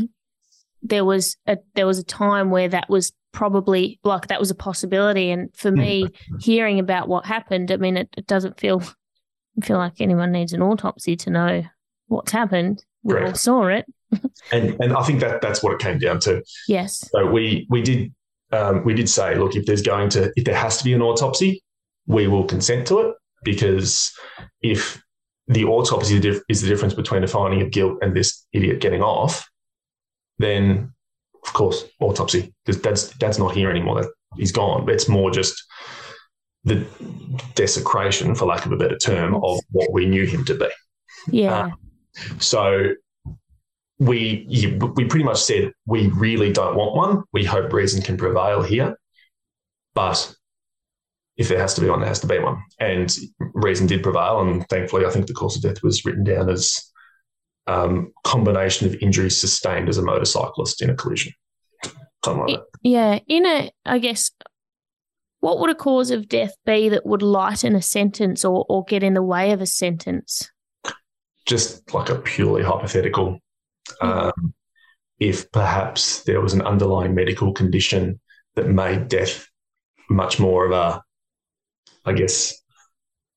there 0.81 1.05
was 1.05 1.37
a 1.45 1.57
there 1.75 1.85
was 1.85 1.99
a 1.99 2.03
time 2.03 2.49
where 2.49 2.69
that 2.69 2.89
was 2.89 3.11
probably 3.31 3.99
like 4.03 4.27
that 4.27 4.39
was 4.39 4.51
a 4.51 4.55
possibility. 4.55 5.31
And 5.31 5.55
for 5.55 5.71
me, 5.71 6.03
mm. 6.03 6.41
hearing 6.41 6.79
about 6.79 7.07
what 7.07 7.25
happened, 7.25 7.71
I 7.71 7.77
mean, 7.77 7.97
it, 7.97 8.09
it 8.17 8.27
doesn't 8.27 8.59
feel 8.59 8.81
feel 9.63 9.77
like 9.77 9.99
anyone 9.99 10.31
needs 10.31 10.53
an 10.53 10.61
autopsy 10.61 11.15
to 11.17 11.29
know 11.29 11.63
what's 12.07 12.31
happened. 12.31 12.83
We 13.03 13.17
all 13.17 13.33
saw 13.33 13.67
it. 13.67 13.85
and 14.51 14.75
and 14.81 14.93
I 14.93 15.03
think 15.03 15.19
that 15.21 15.41
that's 15.41 15.63
what 15.63 15.73
it 15.73 15.79
came 15.79 15.99
down 15.99 16.19
to. 16.21 16.43
Yes. 16.67 17.07
So 17.11 17.25
we 17.25 17.67
we 17.69 17.81
did 17.81 18.13
um, 18.51 18.83
we 18.83 18.93
did 18.93 19.09
say, 19.09 19.35
look, 19.35 19.55
if 19.55 19.65
there's 19.65 19.81
going 19.81 20.09
to, 20.09 20.31
if 20.35 20.45
there 20.45 20.55
has 20.55 20.77
to 20.77 20.83
be 20.83 20.93
an 20.93 21.01
autopsy, 21.01 21.63
we 22.07 22.27
will 22.27 22.45
consent 22.45 22.87
to 22.87 22.99
it 22.99 23.15
because 23.43 24.11
if 24.61 25.01
the 25.47 25.65
autopsy 25.65 26.17
is 26.49 26.61
the 26.61 26.67
difference 26.67 26.93
between 26.93 27.23
a 27.23 27.27
finding 27.27 27.61
of 27.61 27.71
guilt 27.71 27.99
and 28.01 28.15
this 28.15 28.45
idiot 28.53 28.81
getting 28.81 29.01
off, 29.01 29.47
then 30.39 30.91
of 31.45 31.53
course 31.53 31.85
autopsy 31.99 32.53
because 32.65 32.81
dad's 32.81 33.09
dad's 33.17 33.39
not 33.39 33.55
here 33.55 33.69
anymore. 33.69 34.01
That 34.01 34.11
he's 34.35 34.51
gone. 34.51 34.89
It's 34.89 35.07
more 35.07 35.31
just 35.31 35.63
the 36.63 36.85
desecration, 37.55 38.35
for 38.35 38.45
lack 38.45 38.65
of 38.65 38.71
a 38.71 38.77
better 38.77 38.97
term, 38.97 39.35
of 39.35 39.59
what 39.71 39.93
we 39.93 40.05
knew 40.05 40.25
him 40.25 40.43
to 40.45 40.55
be. 40.55 40.69
Yeah. 41.31 41.59
Uh, 41.59 41.69
so 42.39 42.89
we 43.99 44.45
we 44.95 45.05
pretty 45.05 45.25
much 45.25 45.41
said 45.41 45.71
we 45.85 46.07
really 46.09 46.51
don't 46.51 46.75
want 46.75 46.95
one. 46.95 47.23
We 47.33 47.43
hope 47.45 47.73
reason 47.73 48.01
can 48.01 48.17
prevail 48.17 48.61
here, 48.61 48.97
but 49.93 50.33
if 51.37 51.47
there 51.47 51.59
has 51.59 51.73
to 51.75 51.81
be 51.81 51.89
one, 51.89 51.99
there 51.99 52.09
has 52.09 52.19
to 52.21 52.27
be 52.27 52.39
one. 52.39 52.61
And 52.79 53.13
reason 53.39 53.87
did 53.87 54.03
prevail, 54.03 54.41
and 54.41 54.67
thankfully, 54.69 55.05
I 55.05 55.09
think 55.09 55.27
the 55.27 55.33
cause 55.33 55.55
of 55.55 55.61
death 55.61 55.83
was 55.83 56.03
written 56.03 56.23
down 56.23 56.49
as 56.49 56.88
um, 57.67 58.11
combination 58.23 58.87
of 58.87 58.95
injuries 58.95 59.39
sustained 59.39 59.89
as 59.89 59.97
a 59.97 60.01
motorcyclist 60.01 60.81
in 60.81 60.89
a 60.89 60.95
collision, 60.95 61.33
something 62.23 62.45
like 62.45 62.55
that. 62.55 62.65
Yeah, 62.81 63.19
in 63.27 63.45
a, 63.45 63.71
I 63.85 63.99
guess, 63.99 64.31
what 65.39 65.59
would 65.59 65.69
a 65.69 65.75
cause 65.75 66.11
of 66.11 66.27
death 66.27 66.55
be 66.65 66.89
that 66.89 67.05
would 67.05 67.21
lighten 67.21 67.75
a 67.75 67.81
sentence 67.81 68.43
or 68.43 68.65
or 68.67 68.83
get 68.85 69.03
in 69.03 69.13
the 69.13 69.23
way 69.23 69.51
of 69.51 69.61
a 69.61 69.65
sentence? 69.65 70.49
just 71.49 71.93
like 71.95 72.09
a 72.09 72.15
purely 72.15 72.63
hypothetical. 72.63 73.39
Um, 74.01 74.53
if 75.19 75.51
perhaps 75.51 76.23
there 76.23 76.39
was 76.39 76.53
an 76.53 76.61
underlying 76.61 77.15
medical 77.15 77.51
condition 77.53 78.19
that 78.55 78.69
made 78.69 79.07
death 79.07 79.47
much 80.09 80.39
more 80.39 80.65
of 80.65 80.71
a, 80.71 81.01
I 82.05 82.13
guess, 82.13 82.53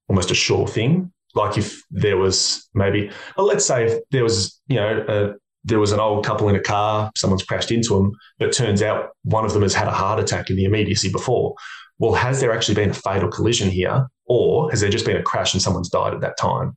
almost 0.08 0.30
a 0.30 0.34
sure 0.34 0.68
thing. 0.68 1.10
Like 1.34 1.56
if 1.56 1.82
there 1.90 2.16
was 2.16 2.68
maybe, 2.74 3.10
well, 3.36 3.46
let's 3.46 3.64
say 3.64 3.86
if 3.86 4.00
there 4.10 4.22
was, 4.22 4.60
you 4.66 4.76
know, 4.76 5.04
a, 5.08 5.34
there 5.64 5.78
was 5.78 5.92
an 5.92 6.00
old 6.00 6.26
couple 6.26 6.48
in 6.48 6.56
a 6.56 6.60
car, 6.60 7.10
someone's 7.16 7.44
crashed 7.44 7.70
into 7.70 7.94
them, 7.94 8.12
but 8.38 8.52
turns 8.52 8.82
out 8.82 9.10
one 9.22 9.44
of 9.44 9.52
them 9.52 9.62
has 9.62 9.74
had 9.74 9.88
a 9.88 9.92
heart 9.92 10.18
attack 10.18 10.50
in 10.50 10.56
the 10.56 10.64
immediacy 10.64 11.10
before. 11.10 11.54
Well, 11.98 12.14
has 12.14 12.40
there 12.40 12.52
actually 12.52 12.74
been 12.74 12.90
a 12.90 12.94
fatal 12.94 13.28
collision 13.28 13.70
here? 13.70 14.08
Or 14.26 14.70
has 14.70 14.80
there 14.80 14.90
just 14.90 15.04
been 15.04 15.16
a 15.16 15.22
crash 15.22 15.52
and 15.52 15.62
someone's 15.62 15.90
died 15.90 16.14
at 16.14 16.20
that 16.20 16.38
time? 16.38 16.76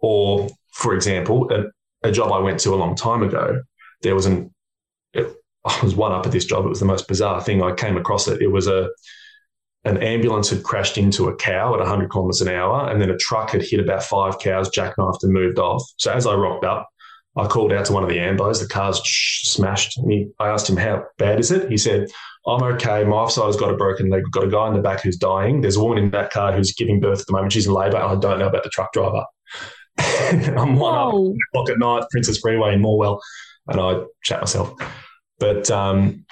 Or, 0.00 0.48
for 0.72 0.94
example, 0.94 1.50
a, 1.50 2.08
a 2.08 2.12
job 2.12 2.30
I 2.32 2.38
went 2.38 2.60
to 2.60 2.74
a 2.74 2.76
long 2.76 2.94
time 2.94 3.22
ago, 3.22 3.62
there 4.02 4.14
was 4.14 4.26
an, 4.26 4.54
it, 5.12 5.34
I 5.64 5.78
was 5.82 5.94
one 5.94 6.12
up 6.12 6.26
at 6.26 6.32
this 6.32 6.44
job. 6.44 6.64
It 6.64 6.68
was 6.68 6.80
the 6.80 6.86
most 6.86 7.08
bizarre 7.08 7.40
thing. 7.42 7.62
I 7.62 7.74
came 7.74 7.96
across 7.96 8.28
it. 8.28 8.40
It 8.40 8.48
was 8.48 8.66
a, 8.66 8.88
an 9.84 9.98
ambulance 9.98 10.50
had 10.50 10.62
crashed 10.62 10.98
into 10.98 11.28
a 11.28 11.36
cow 11.36 11.72
at 11.72 11.80
100 11.80 12.10
kilometers 12.10 12.40
an 12.42 12.48
hour, 12.48 12.90
and 12.90 13.00
then 13.00 13.10
a 13.10 13.16
truck 13.16 13.50
had 13.50 13.62
hit 13.62 13.80
about 13.80 14.02
five 14.02 14.38
cows, 14.38 14.70
jackknifed, 14.70 15.22
and 15.22 15.32
moved 15.32 15.58
off. 15.58 15.82
So 15.96 16.12
as 16.12 16.26
I 16.26 16.34
rocked 16.34 16.64
up, 16.64 16.88
I 17.36 17.46
called 17.46 17.72
out 17.72 17.86
to 17.86 17.92
one 17.92 18.02
of 18.02 18.08
the 18.08 18.18
ambos. 18.18 18.60
The 18.60 18.68
car's 18.68 19.00
smashed. 19.04 19.96
And 19.96 20.10
he, 20.10 20.28
I 20.38 20.48
asked 20.48 20.68
him, 20.68 20.76
How 20.76 21.04
bad 21.16 21.38
is 21.38 21.50
it? 21.50 21.70
He 21.70 21.78
said, 21.78 22.08
I'm 22.46 22.62
okay. 22.62 23.04
My 23.04 23.16
offside 23.16 23.46
has 23.46 23.56
got 23.56 23.70
a 23.70 23.76
broken 23.76 24.10
leg. 24.10 24.22
We've 24.24 24.32
got 24.32 24.44
a 24.44 24.50
guy 24.50 24.68
in 24.68 24.74
the 24.74 24.80
back 24.80 25.02
who's 25.02 25.16
dying. 25.16 25.60
There's 25.60 25.76
a 25.76 25.82
woman 25.82 25.98
in 25.98 26.10
that 26.10 26.30
car 26.30 26.52
who's 26.52 26.72
giving 26.72 27.00
birth 27.00 27.20
at 27.20 27.26
the 27.26 27.32
moment. 27.32 27.52
She's 27.52 27.66
in 27.66 27.72
labour, 27.72 27.98
I 27.98 28.16
don't 28.16 28.38
know 28.38 28.48
about 28.48 28.64
the 28.64 28.70
truck 28.70 28.92
driver. 28.92 29.24
I'm 29.98 30.76
one 30.76 30.94
up 30.94 31.14
o'clock 31.14 31.70
at 31.70 31.78
night, 31.78 32.04
Princes 32.10 32.38
Freeway 32.38 32.74
in 32.74 32.82
Morwell, 32.82 33.20
and 33.68 33.80
I 33.80 34.02
chat 34.24 34.40
myself. 34.40 34.72
But 35.38 35.70
um, 35.70 36.24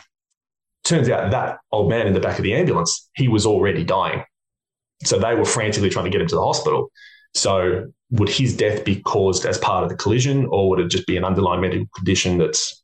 turns 0.89 1.09
out 1.09 1.31
that 1.31 1.59
old 1.71 1.91
man 1.91 2.07
in 2.07 2.15
the 2.15 2.21
back 2.21 2.39
of 2.39 2.43
the 2.43 2.55
ambulance, 2.55 3.09
he 3.15 3.29
was 3.29 3.47
already 3.47 3.85
dying. 3.85 4.25
So 5.05 5.19
they 5.19 5.35
were 5.35 5.45
frantically 5.45 5.91
trying 5.91 6.07
to 6.07 6.11
get 6.11 6.21
him 6.21 6.29
to 6.29 6.35
the 6.35 6.43
hospital. 6.43 6.91
So 7.35 7.93
would 8.11 8.29
his 8.29 8.57
death 8.57 8.85
be 8.85 9.01
caused 9.03 9.45
as 9.45 9.59
part 9.59 9.85
of 9.85 9.91
the 9.91 9.97
collision, 9.97 10.47
or 10.47 10.71
would 10.71 10.81
it 10.81 10.91
just 10.91 11.07
be 11.07 11.17
an 11.17 11.25
underlying 11.25 11.61
medical 11.61 11.87
condition 11.95 12.39
that's, 12.39 12.83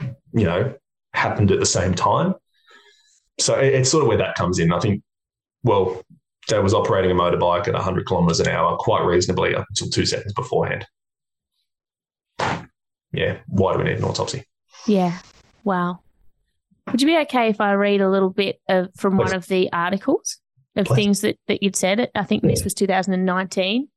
you 0.00 0.44
know, 0.44 0.74
happened 1.12 1.52
at 1.52 1.60
the 1.60 1.66
same 1.66 1.94
time? 1.94 2.34
So 3.38 3.54
it's 3.54 3.90
sort 3.90 4.02
of 4.02 4.08
where 4.08 4.18
that 4.18 4.36
comes 4.36 4.58
in. 4.58 4.72
I 4.72 4.80
think, 4.80 5.02
well, 5.62 6.02
Dad 6.48 6.62
was 6.62 6.74
operating 6.74 7.10
a 7.10 7.14
motorbike 7.14 7.68
at 7.68 7.74
100 7.74 8.06
kilometers 8.06 8.40
an 8.40 8.48
hour 8.48 8.76
quite 8.76 9.04
reasonably 9.04 9.54
up 9.54 9.66
until 9.68 9.88
two 9.88 10.06
seconds 10.06 10.32
beforehand. 10.32 10.86
Yeah, 13.12 13.38
why 13.46 13.72
do 13.72 13.78
we 13.78 13.84
need 13.84 13.98
an 13.98 14.04
autopsy? 14.04 14.44
Yeah. 14.86 15.18
Wow. 15.62 16.00
Would 16.90 17.00
you 17.00 17.06
be 17.06 17.18
okay 17.18 17.48
if 17.48 17.60
I 17.60 17.72
read 17.72 18.00
a 18.00 18.10
little 18.10 18.30
bit 18.30 18.60
of, 18.68 18.88
from 18.94 19.16
Please. 19.16 19.24
one 19.24 19.34
of 19.34 19.46
the 19.46 19.72
articles 19.72 20.38
of 20.76 20.86
Please. 20.86 20.94
things 20.94 21.20
that, 21.22 21.38
that 21.48 21.62
you'd 21.62 21.76
said? 21.76 22.10
I 22.14 22.24
think 22.24 22.44
yeah. 22.44 22.50
this 22.50 22.64
was 22.64 22.74
2019 22.74 23.88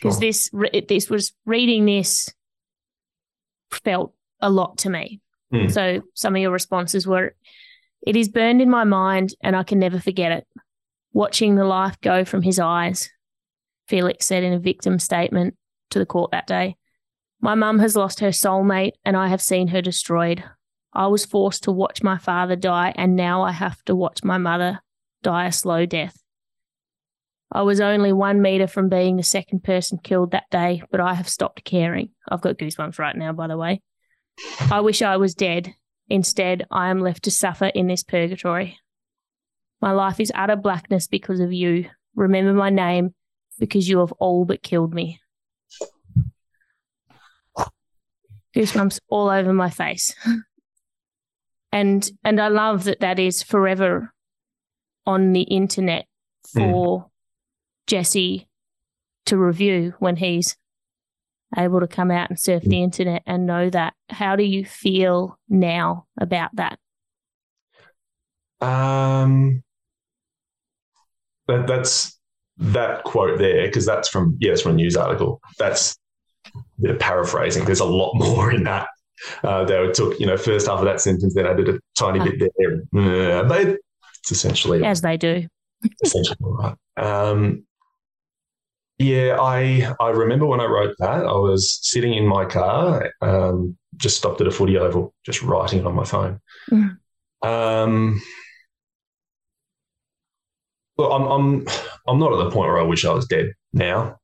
because 0.00 0.14
sure. 0.14 0.20
this 0.20 0.50
this 0.88 1.10
was 1.10 1.32
reading 1.44 1.84
this 1.84 2.28
felt 3.70 4.14
a 4.40 4.50
lot 4.50 4.78
to 4.78 4.90
me. 4.90 5.20
Mm. 5.52 5.72
So 5.72 6.02
some 6.14 6.36
of 6.36 6.42
your 6.42 6.50
responses 6.50 7.06
were, 7.06 7.34
"It 8.06 8.16
is 8.16 8.28
burned 8.28 8.60
in 8.60 8.70
my 8.70 8.84
mind, 8.84 9.34
and 9.42 9.56
I 9.56 9.62
can 9.62 9.78
never 9.78 10.00
forget 10.00 10.32
it." 10.32 10.46
Watching 11.12 11.54
the 11.54 11.64
life 11.64 11.98
go 12.00 12.24
from 12.24 12.42
his 12.42 12.58
eyes, 12.58 13.10
Felix 13.88 14.26
said 14.26 14.44
in 14.44 14.52
a 14.52 14.58
victim 14.58 14.98
statement 14.98 15.56
to 15.90 15.98
the 15.98 16.06
court 16.06 16.30
that 16.32 16.46
day. 16.46 16.76
My 17.40 17.54
mum 17.54 17.78
has 17.78 17.96
lost 17.96 18.20
her 18.20 18.28
soulmate, 18.28 18.92
and 19.04 19.16
I 19.16 19.28
have 19.28 19.42
seen 19.42 19.68
her 19.68 19.80
destroyed. 19.80 20.44
I 20.96 21.08
was 21.08 21.26
forced 21.26 21.64
to 21.64 21.72
watch 21.72 22.02
my 22.02 22.16
father 22.16 22.56
die, 22.56 22.94
and 22.96 23.16
now 23.16 23.42
I 23.42 23.52
have 23.52 23.84
to 23.84 23.94
watch 23.94 24.24
my 24.24 24.38
mother 24.38 24.80
die 25.22 25.44
a 25.44 25.52
slow 25.52 25.84
death. 25.84 26.16
I 27.52 27.62
was 27.62 27.82
only 27.82 28.14
one 28.14 28.40
meter 28.40 28.66
from 28.66 28.88
being 28.88 29.18
the 29.18 29.22
second 29.22 29.62
person 29.62 29.98
killed 30.02 30.30
that 30.30 30.48
day, 30.50 30.82
but 30.90 31.00
I 31.02 31.12
have 31.12 31.28
stopped 31.28 31.64
caring. 31.64 32.08
I've 32.26 32.40
got 32.40 32.56
goosebumps 32.56 32.98
right 32.98 33.14
now, 33.14 33.34
by 33.34 33.46
the 33.46 33.58
way. 33.58 33.82
I 34.70 34.80
wish 34.80 35.02
I 35.02 35.18
was 35.18 35.34
dead. 35.34 35.74
Instead, 36.08 36.66
I 36.70 36.88
am 36.88 37.00
left 37.00 37.24
to 37.24 37.30
suffer 37.30 37.66
in 37.66 37.88
this 37.88 38.02
purgatory. 38.02 38.78
My 39.82 39.92
life 39.92 40.18
is 40.18 40.32
utter 40.34 40.56
blackness 40.56 41.08
because 41.08 41.40
of 41.40 41.52
you. 41.52 41.90
Remember 42.14 42.54
my 42.54 42.70
name 42.70 43.14
because 43.58 43.86
you 43.86 43.98
have 43.98 44.12
all 44.12 44.46
but 44.46 44.62
killed 44.62 44.94
me. 44.94 45.20
Goosebumps 48.54 49.00
all 49.10 49.28
over 49.28 49.52
my 49.52 49.68
face. 49.68 50.14
and 51.72 52.08
and 52.24 52.40
I 52.40 52.48
love 52.48 52.84
that 52.84 53.00
that 53.00 53.18
is 53.18 53.42
forever 53.42 54.12
on 55.06 55.32
the 55.32 55.42
internet 55.42 56.06
for 56.52 57.04
mm. 57.04 57.10
Jesse 57.86 58.48
to 59.26 59.36
review 59.36 59.94
when 59.98 60.16
he's 60.16 60.56
able 61.56 61.80
to 61.80 61.86
come 61.86 62.10
out 62.10 62.30
and 62.30 62.38
surf 62.38 62.62
the 62.62 62.82
internet 62.82 63.22
and 63.26 63.46
know 63.46 63.70
that. 63.70 63.94
How 64.08 64.36
do 64.36 64.42
you 64.42 64.64
feel 64.64 65.38
now 65.48 66.06
about 66.20 66.50
that? 66.56 66.78
Um, 68.60 69.62
that 71.46 71.66
that's 71.66 72.18
that 72.58 73.04
quote 73.04 73.38
there 73.38 73.66
because 73.66 73.86
that's 73.86 74.08
from 74.08 74.36
yeah, 74.40 74.52
it's 74.52 74.62
from 74.62 74.72
a 74.72 74.76
news 74.76 74.96
article. 74.96 75.40
That's 75.58 75.96
a 76.46 76.60
bit 76.80 76.90
of 76.92 76.98
paraphrasing. 76.98 77.64
There's 77.64 77.80
a 77.80 77.84
lot 77.84 78.14
more 78.18 78.50
in 78.50 78.64
that 78.64 78.88
uh, 79.44 79.64
they 79.64 79.90
took, 79.92 80.18
you 80.20 80.26
know, 80.26 80.36
first 80.36 80.66
half 80.66 80.78
of 80.78 80.84
that 80.84 81.00
sentence, 81.00 81.34
then 81.34 81.46
added 81.46 81.68
a 81.68 81.80
tiny 81.96 82.18
bit 82.18 82.52
there. 82.58 82.82
Uh, 82.94 83.44
but 83.44 83.78
it's 84.20 84.30
essentially 84.30 84.84
as 84.84 85.00
they 85.00 85.16
do. 85.16 85.46
essentially 86.02 86.36
right. 86.40 86.74
Um, 86.96 87.64
yeah, 88.98 89.36
I 89.38 89.94
I 90.00 90.10
remember 90.10 90.46
when 90.46 90.60
I 90.60 90.64
wrote 90.64 90.94
that, 90.98 91.26
I 91.26 91.32
was 91.32 91.78
sitting 91.82 92.14
in 92.14 92.26
my 92.26 92.44
car, 92.46 93.10
um, 93.20 93.76
just 93.96 94.16
stopped 94.16 94.40
at 94.40 94.46
a 94.46 94.50
footy 94.50 94.78
oval, 94.78 95.14
just 95.24 95.42
writing 95.42 95.80
it 95.80 95.86
on 95.86 95.94
my 95.94 96.04
phone. 96.04 96.40
Mm. 96.70 96.96
Um, 97.42 98.22
well, 100.96 101.12
I'm 101.12 101.26
I'm 101.26 101.66
I'm 102.08 102.18
not 102.18 102.32
at 102.32 102.44
the 102.44 102.50
point 102.50 102.68
where 102.68 102.80
I 102.80 102.84
wish 102.84 103.04
I 103.04 103.12
was 103.12 103.26
dead 103.26 103.52
now. 103.72 104.16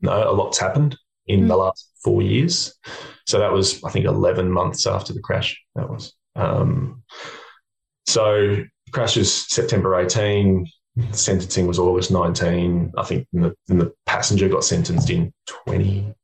No, 0.00 0.30
a 0.30 0.32
lot's 0.32 0.58
happened 0.58 0.96
in 1.26 1.42
mm. 1.42 1.48
the 1.48 1.56
last 1.56 1.90
four 2.02 2.22
years. 2.22 2.74
So 3.26 3.38
that 3.38 3.52
was, 3.52 3.82
I 3.84 3.90
think, 3.90 4.06
11 4.06 4.50
months 4.50 4.86
after 4.86 5.12
the 5.12 5.20
crash. 5.20 5.60
That 5.74 5.90
was. 5.90 6.14
Um, 6.36 7.02
so 8.06 8.62
crash 8.92 9.16
is 9.16 9.46
September 9.48 9.98
18. 9.98 10.66
Sentencing 11.10 11.66
was 11.66 11.78
August 11.78 12.10
19. 12.10 12.92
I 12.96 13.04
think 13.04 13.26
the, 13.32 13.54
the 13.66 13.92
passenger 14.06 14.48
got 14.48 14.64
sentenced 14.64 15.10
in 15.10 15.32
20, 15.66 16.14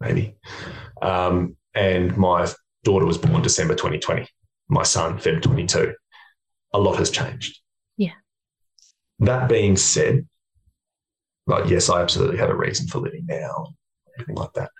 maybe. 0.00 0.36
Um, 1.00 1.56
and 1.74 2.16
my 2.16 2.48
daughter 2.82 3.06
was 3.06 3.18
born 3.18 3.42
December 3.42 3.74
2020. 3.74 4.26
My 4.68 4.82
son, 4.82 5.18
Feb 5.18 5.42
22. 5.42 5.94
A 6.72 6.78
lot 6.78 6.96
has 6.98 7.10
changed. 7.10 7.60
Yeah. 7.96 8.12
That 9.20 9.48
being 9.48 9.76
said, 9.76 10.26
like, 11.46 11.68
yes, 11.68 11.88
I 11.88 12.00
absolutely 12.00 12.38
have 12.38 12.50
a 12.50 12.56
reason 12.56 12.88
for 12.88 12.98
living 12.98 13.26
now, 13.26 13.74
everything 14.18 14.36
like 14.36 14.52
that 14.54 14.70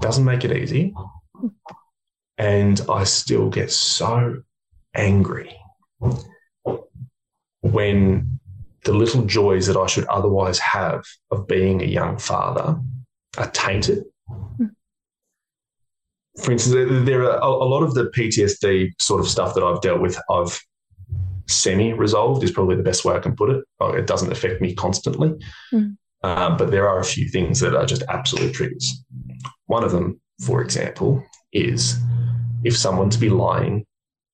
doesn't 0.00 0.24
make 0.24 0.44
it 0.44 0.56
easy. 0.56 0.94
And 2.36 2.80
I 2.88 3.04
still 3.04 3.48
get 3.48 3.70
so 3.72 4.42
angry 4.94 5.56
when 7.62 8.40
the 8.84 8.92
little 8.92 9.24
joys 9.24 9.66
that 9.66 9.76
I 9.76 9.86
should 9.86 10.06
otherwise 10.06 10.58
have 10.60 11.04
of 11.30 11.48
being 11.48 11.82
a 11.82 11.86
young 11.86 12.18
father 12.18 12.78
are 13.36 13.50
tainted. 13.50 14.04
For 16.42 16.52
instance, 16.52 17.06
there 17.06 17.24
are 17.24 17.40
a 17.40 17.64
lot 17.64 17.82
of 17.82 17.94
the 17.94 18.04
PTSD 18.04 18.92
sort 19.00 19.20
of 19.20 19.26
stuff 19.26 19.54
that 19.54 19.64
I've 19.64 19.80
dealt 19.80 20.00
with, 20.00 20.16
I've 20.30 20.60
semi 21.48 21.92
resolved, 21.92 22.44
is 22.44 22.52
probably 22.52 22.76
the 22.76 22.84
best 22.84 23.04
way 23.04 23.16
I 23.16 23.18
can 23.18 23.34
put 23.34 23.50
it. 23.50 23.64
It 23.80 24.06
doesn't 24.06 24.30
affect 24.30 24.60
me 24.60 24.74
constantly. 24.74 25.34
Mm. 25.72 25.96
Um, 26.22 26.56
but 26.56 26.70
there 26.70 26.88
are 26.88 26.98
a 26.98 27.04
few 27.04 27.28
things 27.28 27.60
that 27.60 27.76
are 27.76 27.86
just 27.86 28.02
absolute 28.08 28.52
triggers. 28.52 29.04
One 29.66 29.84
of 29.84 29.92
them, 29.92 30.20
for 30.44 30.62
example, 30.62 31.24
is 31.52 31.96
if 32.64 32.76
someone 32.76 33.10
to 33.10 33.18
be 33.18 33.28
lying 33.28 33.86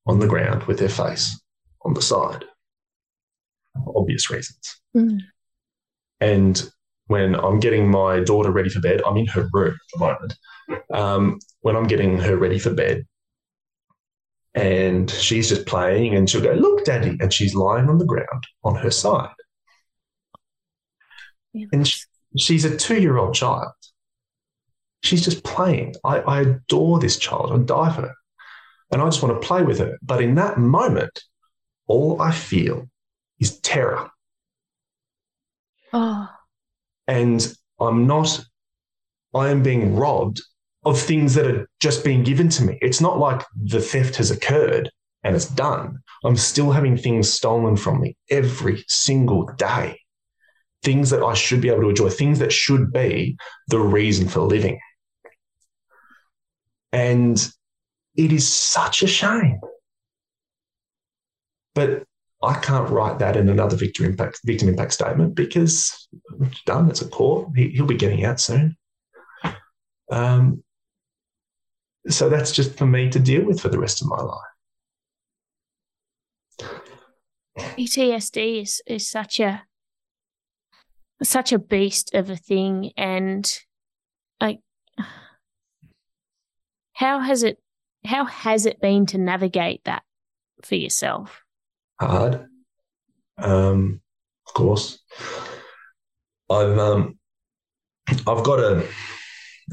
on 0.07 0.19
the 0.19 0.27
ground 0.27 0.65
with 0.65 0.79
their 0.79 0.89
face 0.89 1.39
on 1.83 1.95
the 1.95 2.03
side, 2.03 2.45
obvious 3.95 4.31
reasons. 4.31 4.81
Mm. 4.97 5.21
And 6.21 6.71
when 7.07 7.35
I'm 7.35 7.61
getting 7.61 7.91
my 7.91 8.21
daughter 8.21 8.51
ready 8.51 8.71
for 8.71 8.81
bed, 8.81 9.03
I'm 9.07 9.17
in 9.17 9.27
her 9.27 9.49
room 9.53 9.75
at 9.75 9.93
the 9.93 9.99
moment. 9.99 10.35
Um, 10.93 11.39
when 11.61 11.77
I'm 11.77 11.87
getting 11.87 12.19
her 12.19 12.37
ready 12.37 12.59
for 12.59 12.73
bed, 12.73 13.07
and 14.55 15.11
she's 15.11 15.49
just 15.49 15.67
playing, 15.67 16.15
and 16.15 16.31
she'll 16.31 16.41
go, 16.41 16.53
Look, 16.53 16.85
daddy. 16.85 17.17
And 17.21 17.33
she's 17.33 17.55
lying 17.55 17.89
on 17.89 17.99
the 17.99 18.05
ground 18.05 18.47
on 18.63 18.77
her 18.77 18.91
side. 18.91 19.35
And 21.73 21.87
she, 21.87 22.01
she's 22.37 22.65
a 22.65 22.77
two 22.77 23.01
year 23.01 23.17
old 23.17 23.35
child. 23.35 23.73
She's 25.03 25.25
just 25.25 25.45
playing. 25.45 25.95
I, 26.05 26.21
I 26.21 26.41
adore 26.41 26.99
this 26.99 27.19
child. 27.19 27.53
I 27.53 27.59
die 27.59 27.95
for 27.95 28.03
her. 28.03 28.15
And 28.91 29.03
I 29.03 29.07
just 29.07 29.23
want 29.23 29.41
to 29.41 29.47
play 29.47 29.63
with 29.63 29.79
her. 29.79 29.99
But 30.03 30.23
in 30.23 30.35
that 30.37 30.59
moment, 30.59 31.23
all 31.87 32.21
I 32.21 32.33
feel 32.33 32.89
is 33.39 33.59
terror. 33.61 34.11
Oh. 35.93 36.29
And 37.07 37.55
I'm 37.81 38.07
not, 38.07 38.45
I 39.35 39.49
am 39.49 39.63
being 39.63 39.95
robbed 39.95 40.41
of 40.85 41.01
things 41.01 41.35
that 41.35 41.47
are 41.47 41.69
just 41.81 42.05
being 42.05 42.23
given 42.23 42.49
to 42.51 42.65
me. 42.65 42.79
It's 42.83 43.01
not 43.01 43.19
like 43.19 43.45
the 43.57 43.81
theft 43.81 44.17
has 44.17 44.31
occurred 44.31 44.91
and 45.23 45.35
it's 45.35 45.49
done. 45.49 45.99
I'm 46.25 46.37
still 46.37 46.71
having 46.71 46.97
things 46.97 47.31
stolen 47.31 47.77
from 47.77 48.01
me 48.01 48.17
every 48.31 48.85
single 48.89 49.47
day. 49.57 49.99
Things 50.85 51.11
that 51.11 51.23
I 51.23 51.35
should 51.35 51.61
be 51.61 51.69
able 51.69 51.83
to 51.83 51.89
enjoy, 51.89 52.11
things 52.11 52.39
that 52.39 52.53
should 52.53 52.93
be 52.93 53.37
the 53.69 53.81
reason 53.81 54.29
for 54.29 54.41
living. 54.41 54.79
And 56.93 57.37
it 58.17 58.33
is 58.33 58.47
such 58.47 59.03
a 59.03 59.07
shame. 59.09 59.61
But 61.75 62.05
I 62.43 62.55
can't 62.55 62.91
write 62.91 63.19
that 63.19 63.37
in 63.37 63.49
another 63.49 63.77
victim 63.77 64.05
impact, 64.05 64.41
victim 64.45 64.69
impact 64.69 64.93
statement 64.93 65.35
because 65.35 66.09
it's 66.41 66.63
done. 66.65 66.89
It's 66.89 67.03
a 67.03 67.09
court. 67.09 67.49
He, 67.57 67.81
will 67.81 67.89
be 67.89 67.97
getting 67.97 68.25
out 68.25 68.39
soon. 68.39 68.77
Um, 70.11 70.63
so 72.09 72.29
that's 72.29 72.53
just 72.53 72.77
for 72.77 72.87
me 72.87 73.09
to 73.11 73.19
deal 73.19 73.45
with 73.45 73.61
for 73.61 73.69
the 73.69 73.79
rest 73.79 74.03
of 74.03 74.09
my 74.09 74.21
life. 74.21 74.41
PTSD 77.59 78.63
is, 78.63 78.83
is 78.87 79.09
such 79.09 79.41
a 79.41 79.63
such 81.23 81.53
a 81.53 81.59
beast 81.59 82.15
of 82.15 82.31
a 82.31 82.37
thing 82.37 82.93
and 82.97 83.61
like 84.41 84.61
how 86.93 87.21
has 87.21 87.43
it 87.43 87.59
how 88.05 88.25
has 88.25 88.67
it 88.67 88.81
been 88.81 89.07
to 89.07 89.19
navigate 89.19 89.83
that 89.85 90.03
for 90.63 90.75
yourself? 90.75 91.43
Hard. 92.01 92.47
Um, 93.39 94.01
of 94.47 94.55
course. 94.55 94.99
I've 96.51 96.79
um 96.79 97.19
I've 98.09 98.45
got 98.45 98.61
a 98.61 98.87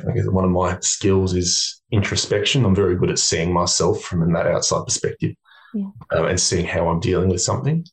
I 0.07 0.11
guess 0.13 0.27
one 0.27 0.45
of 0.45 0.51
my 0.51 0.79
skills 0.79 1.33
is 1.33 1.81
introspection. 1.91 2.63
I'm 2.63 2.75
very 2.75 2.95
good 2.95 3.11
at 3.11 3.19
seeing 3.19 3.51
myself 3.53 4.01
from 4.03 4.31
that 4.33 4.47
outside 4.47 4.85
perspective 4.85 5.35
yeah. 5.73 5.89
um, 6.15 6.25
and 6.25 6.39
seeing 6.39 6.65
how 6.65 6.87
I'm 6.87 7.01
dealing 7.01 7.29
with 7.29 7.41
something. 7.41 7.85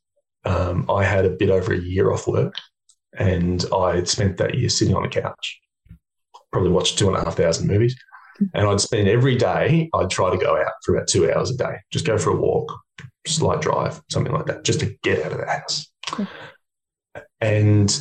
Um, 0.44 0.88
I 0.88 1.02
had 1.04 1.24
a 1.24 1.30
bit 1.30 1.50
over 1.50 1.74
a 1.74 1.80
year 1.80 2.12
off 2.12 2.28
work 2.28 2.54
and 3.16 3.64
I 3.72 4.02
spent 4.04 4.36
that 4.38 4.54
year 4.54 4.68
sitting 4.68 4.94
on 4.94 5.02
the 5.02 5.08
couch, 5.08 5.60
probably 6.52 6.70
watched 6.70 6.98
two 6.98 7.08
and 7.08 7.16
a 7.16 7.24
half 7.24 7.36
thousand 7.36 7.68
movies. 7.68 7.96
And 8.54 8.68
I'd 8.68 8.80
spend 8.80 9.08
every 9.08 9.34
day, 9.34 9.90
I'd 9.94 10.10
try 10.10 10.30
to 10.30 10.36
go 10.38 10.56
out 10.56 10.72
for 10.84 10.94
about 10.94 11.08
two 11.08 11.30
hours 11.32 11.50
a 11.50 11.56
day, 11.56 11.74
just 11.90 12.06
go 12.06 12.16
for 12.16 12.30
a 12.30 12.36
walk, 12.36 12.72
slight 13.26 13.60
drive, 13.60 14.00
something 14.10 14.32
like 14.32 14.46
that, 14.46 14.64
just 14.64 14.80
to 14.80 14.94
get 15.02 15.24
out 15.24 15.32
of 15.32 15.38
the 15.38 15.46
house. 15.46 15.90
And 17.40 18.00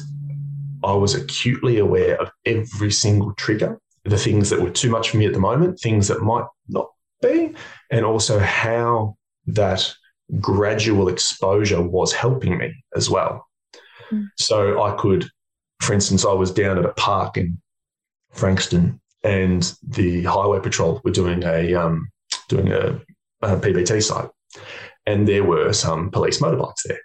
I 0.83 0.93
was 0.93 1.15
acutely 1.15 1.79
aware 1.79 2.21
of 2.21 2.29
every 2.45 2.91
single 2.91 3.33
trigger, 3.33 3.79
the 4.03 4.17
things 4.17 4.51
that 4.51 4.61
were 4.61 4.69
too 4.69 4.91
much 4.91 5.09
for 5.09 5.17
me 5.17 5.25
at 5.25 5.33
the 5.33 5.39
moment, 5.39 5.79
things 5.79 6.07
that 6.07 6.21
might 6.21 6.45
not 6.67 6.87
be, 7.21 7.55
and 7.89 8.05
also 8.05 8.37
how 8.37 9.17
that 9.47 9.91
gradual 10.39 11.07
exposure 11.07 11.81
was 11.81 12.13
helping 12.13 12.57
me 12.57 12.83
as 12.95 13.09
well. 13.09 13.46
Mm. 14.11 14.27
So 14.37 14.83
I 14.83 14.95
could, 14.97 15.27
for 15.81 15.93
instance, 15.93 16.25
I 16.25 16.33
was 16.33 16.51
down 16.51 16.77
at 16.77 16.85
a 16.85 16.93
park 16.93 17.37
in 17.37 17.59
Frankston 18.33 18.99
and 19.23 19.73
the 19.85 20.23
highway 20.23 20.59
patrol 20.59 21.01
were 21.03 21.11
doing 21.11 21.43
a 21.43 21.73
um, 21.73 22.09
doing 22.47 22.71
a, 22.71 22.99
a 23.41 23.57
PBT 23.57 24.01
site, 24.01 24.29
and 25.05 25.27
there 25.27 25.43
were 25.43 25.73
some 25.73 26.11
police 26.11 26.39
motorbikes 26.39 26.83
there. 26.85 26.99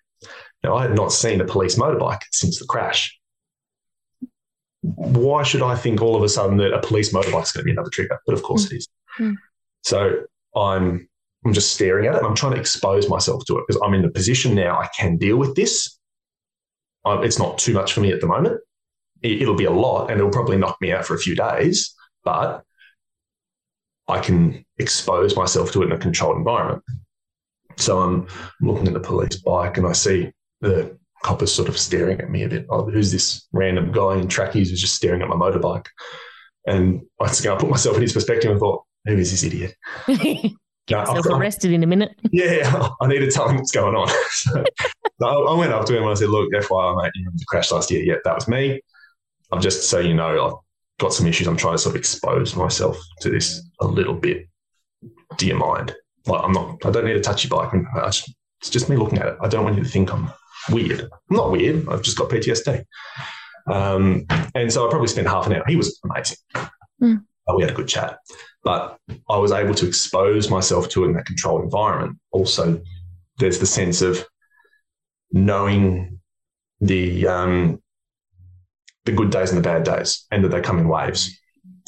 Now 0.63 0.77
I 0.77 0.83
had 0.83 0.95
not 0.95 1.13
seen 1.13 1.41
a 1.41 1.45
police 1.45 1.77
motorbike 1.77 2.23
since 2.31 2.59
the 2.59 2.67
crash. 2.67 3.19
Why 4.83 5.43
should 5.43 5.63
I 5.63 5.77
think 5.77 6.01
all 6.01 6.17
of 6.17 6.23
a 6.23 6.29
sudden 6.29 6.57
that 6.59 6.73
a 6.73 6.81
police 6.81 7.13
motorbike 7.13 7.45
is 7.45 7.53
going 7.53 7.63
to 7.63 7.65
be 7.65 7.71
another 7.73 7.91
trigger? 7.91 8.21
But 8.27 8.35
of 8.35 8.43
course 8.43 8.67
mm. 8.67 8.73
it 8.73 8.77
is. 8.77 8.89
Mm. 9.19 9.35
So 9.83 10.25
I'm 10.55 11.09
I'm 11.45 11.53
just 11.53 11.73
staring 11.73 12.07
at 12.07 12.15
it. 12.15 12.23
I'm 12.23 12.37
trying 12.37 12.55
to 12.55 12.61
expose 12.61 13.09
myself 13.09 13.45
to 13.47 13.59
it 13.59 13.65
because 13.67 13.81
I'm 13.85 13.95
in 13.95 14.03
the 14.03 14.11
position 14.11 14.55
now 14.55 14.79
I 14.79 14.89
can 14.97 15.17
deal 15.17 15.37
with 15.37 15.57
this. 15.57 15.99
Uh, 17.05 17.21
it's 17.23 17.39
not 17.39 17.59
too 17.59 17.73
much 17.73 17.93
for 17.93 18.01
me 18.01 18.13
at 18.13 18.21
the 18.21 18.27
moment. 18.27 18.61
it'll 19.23 19.55
be 19.55 19.65
a 19.65 19.71
lot 19.71 20.11
and 20.11 20.19
it'll 20.19 20.31
probably 20.31 20.57
knock 20.57 20.77
me 20.81 20.93
out 20.93 21.05
for 21.05 21.15
a 21.15 21.19
few 21.19 21.35
days, 21.35 21.95
but 22.25 22.63
I 24.09 24.21
can 24.21 24.65
expose 24.79 25.37
myself 25.37 25.73
to 25.73 25.83
it 25.83 25.87
in 25.87 25.93
a 25.93 25.99
controlled 25.99 26.37
environment. 26.37 26.83
So 27.77 28.01
I'm 28.01 28.27
looking 28.61 28.87
at 28.87 28.95
the 28.95 29.01
police 29.01 29.37
bike 29.37 29.79
and 29.79 29.87
I 29.87 29.93
see 29.93 30.31
the 30.61 30.99
coppers 31.23 31.53
sort 31.53 31.69
of 31.69 31.79
staring 31.79 32.21
at 32.21 32.31
me 32.31 32.43
a 32.43 32.49
bit. 32.49 32.67
Oh, 32.69 32.89
who's 32.89 33.13
this 33.13 33.47
random 33.53 33.93
guy 33.93 34.17
in 34.17 34.29
trackies 34.29 34.71
who's 34.71 34.81
just 34.81 34.97
staring 34.97 35.23
at 35.23 35.29
my 35.29 35.37
motorbike? 35.37 35.87
And 36.67 37.03
I 37.21 37.25
was 37.25 37.41
going 37.41 37.57
to 37.57 37.65
put 37.65 37.71
myself 37.71 37.97
in 37.97 38.03
his 38.03 38.13
perspective 38.13 38.51
and 38.51 38.61
thought, 38.61 38.85
who 39.05 39.17
is 39.17 39.31
this 39.31 39.43
idiot? 39.43 39.75
Get 40.87 41.07
no, 41.07 41.15
myself 41.15 41.27
arrested 41.39 41.73
in 41.73 41.83
a 41.83 41.87
minute. 41.87 42.13
Yeah, 42.33 42.89
I 43.01 43.07
need 43.07 43.21
to 43.21 43.31
tell 43.31 43.49
him 43.49 43.57
what's 43.57 43.71
going 43.71 43.95
on. 43.95 44.09
so, 44.31 44.65
I 45.23 45.55
went 45.55 45.73
up 45.73 45.85
to 45.87 45.97
him 45.97 46.03
and 46.03 46.11
I 46.11 46.15
said, 46.15 46.31
"Look, 46.31 46.51
FYI, 46.53 47.03
mate, 47.03 47.13
you 47.15 47.31
crashed 47.47 47.73
last 47.73 47.91
year. 47.91 48.03
Yeah, 48.03 48.17
that 48.25 48.35
was 48.35 48.49
me. 48.49 48.81
I'm 49.53 49.61
just 49.61 49.89
so 49.89 49.99
you 49.99 50.15
know, 50.15 50.47
I've 50.47 50.99
got 50.99 51.13
some 51.13 51.27
issues. 51.27 51.47
I'm 51.47 51.57
trying 51.57 51.75
to 51.75 51.79
sort 51.79 51.95
of 51.95 52.01
expose 52.01 52.57
myself 52.57 52.99
to 53.21 53.31
this 53.31 53.63
a 53.81 53.87
little 53.87 54.15
bit. 54.15 54.49
Do 55.37 55.47
you 55.47 55.55
mind? 55.55 55.95
Like, 56.27 56.43
I'm 56.43 56.53
not. 56.53 56.85
I 56.85 56.91
don't 56.91 57.05
need 57.05 57.13
to 57.13 57.21
touch 57.21 57.45
your 57.45 57.51
bike. 57.51 57.81
Just, 58.07 58.33
it's 58.61 58.71
just 58.71 58.89
me 58.89 58.97
looking 58.97 59.19
at 59.19 59.27
it. 59.27 59.37
I 59.41 59.49
don't 59.49 59.65
want 59.65 59.77
you 59.77 59.85
to 59.85 59.89
think 59.89 60.13
I'm 60.13 60.33
weird. 60.71 61.03
I'm 61.03 61.37
not 61.37 61.53
weird. 61.53 61.89
I've 61.89 62.03
just 62.03 62.17
got 62.17 62.31
PTSD. 62.31 62.85
Um, 63.71 64.27
and 64.55 64.73
so 64.73 64.87
I 64.87 64.91
probably 64.91 65.09
spent 65.09 65.29
half 65.29 65.47
an 65.47 65.53
hour. 65.53 65.65
He 65.69 65.77
was 65.77 66.01
amazing. 66.05 66.39
Mm. 67.01 67.25
we 67.57 67.63
had 67.63 67.73
a 67.73 67.75
good 67.75 67.89
chat 67.89 68.19
but 68.65 68.99
I 69.29 69.39
was 69.39 69.53
able 69.53 69.75
to 69.75 69.87
expose 69.87 70.51
myself 70.51 70.89
to 70.91 71.05
it 71.05 71.09
in 71.09 71.13
that 71.15 71.27
controlled 71.27 71.65
environment. 71.65 72.19
Also, 72.31 72.81
there's 73.39 73.59
the 73.59 73.67
sense 73.67 74.03
of 74.03 74.25
knowing 75.33 76.21
the 76.81 77.27
um, 77.27 77.83
the 79.05 79.13
good 79.13 79.31
days 79.31 79.51
and 79.51 79.59
the 79.59 79.69
bad 79.69 79.85
days, 79.85 80.27
and 80.31 80.45
that 80.45 80.49
they 80.49 80.61
come 80.61 80.79
in 80.79 80.89
waves. 80.89 81.37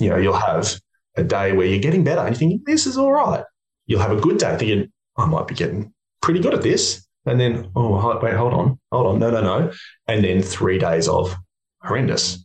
You 0.01 0.11
know, 0.11 0.17
you'll 0.17 0.35
have 0.35 0.81
a 1.17 1.23
day 1.23 1.53
where 1.53 1.67
you're 1.67 1.79
getting 1.79 2.03
better 2.03 2.21
and 2.21 2.35
you 2.35 2.39
think 2.39 2.65
this 2.67 2.87
is 2.87 2.99
all 2.99 3.13
right. 3.13 3.45
You'll 3.87 4.01
have 4.01 4.17
a 4.17 4.21
good 4.21 4.39
day 4.39 4.57
thinking 4.57 4.91
I 5.17 5.27
might 5.27 5.47
be 5.47 5.55
getting 5.55 5.93
pretty 6.21 6.41
good 6.41 6.55
at 6.55 6.63
this, 6.63 7.07
and 7.27 7.39
then 7.39 7.71
oh 7.77 8.19
wait, 8.21 8.35
hold 8.35 8.55
on, 8.55 8.81
hold 8.91 9.07
on, 9.07 9.19
no, 9.19 9.31
no, 9.31 9.41
no, 9.41 9.73
and 10.09 10.25
then 10.25 10.43
three 10.43 10.79
days 10.79 11.07
of 11.07 11.37
horrendous, 11.83 12.45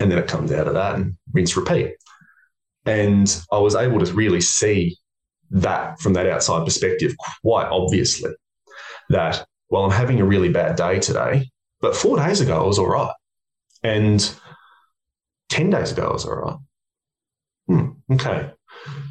and 0.00 0.10
then 0.10 0.18
it 0.18 0.26
comes 0.26 0.50
out 0.50 0.66
of 0.66 0.74
that 0.74 0.96
and 0.96 1.16
rinse 1.32 1.56
repeat. 1.56 1.94
And 2.88 3.44
I 3.52 3.58
was 3.58 3.74
able 3.74 3.98
to 4.00 4.10
really 4.14 4.40
see 4.40 4.96
that 5.50 6.00
from 6.00 6.14
that 6.14 6.26
outside 6.26 6.64
perspective 6.64 7.14
quite 7.42 7.66
obviously 7.66 8.30
that, 9.10 9.46
well, 9.68 9.84
I'm 9.84 9.90
having 9.90 10.20
a 10.22 10.24
really 10.24 10.48
bad 10.48 10.76
day 10.76 10.98
today, 10.98 11.50
but 11.82 11.94
four 11.94 12.16
days 12.16 12.40
ago 12.40 12.58
I 12.58 12.66
was 12.66 12.78
all 12.78 12.88
right. 12.88 13.12
And 13.82 14.34
10 15.50 15.68
days 15.68 15.92
ago 15.92 16.08
I 16.08 16.12
was 16.14 16.24
all 16.24 16.36
right. 16.36 16.56
Hmm, 17.66 17.88
okay. 18.14 18.52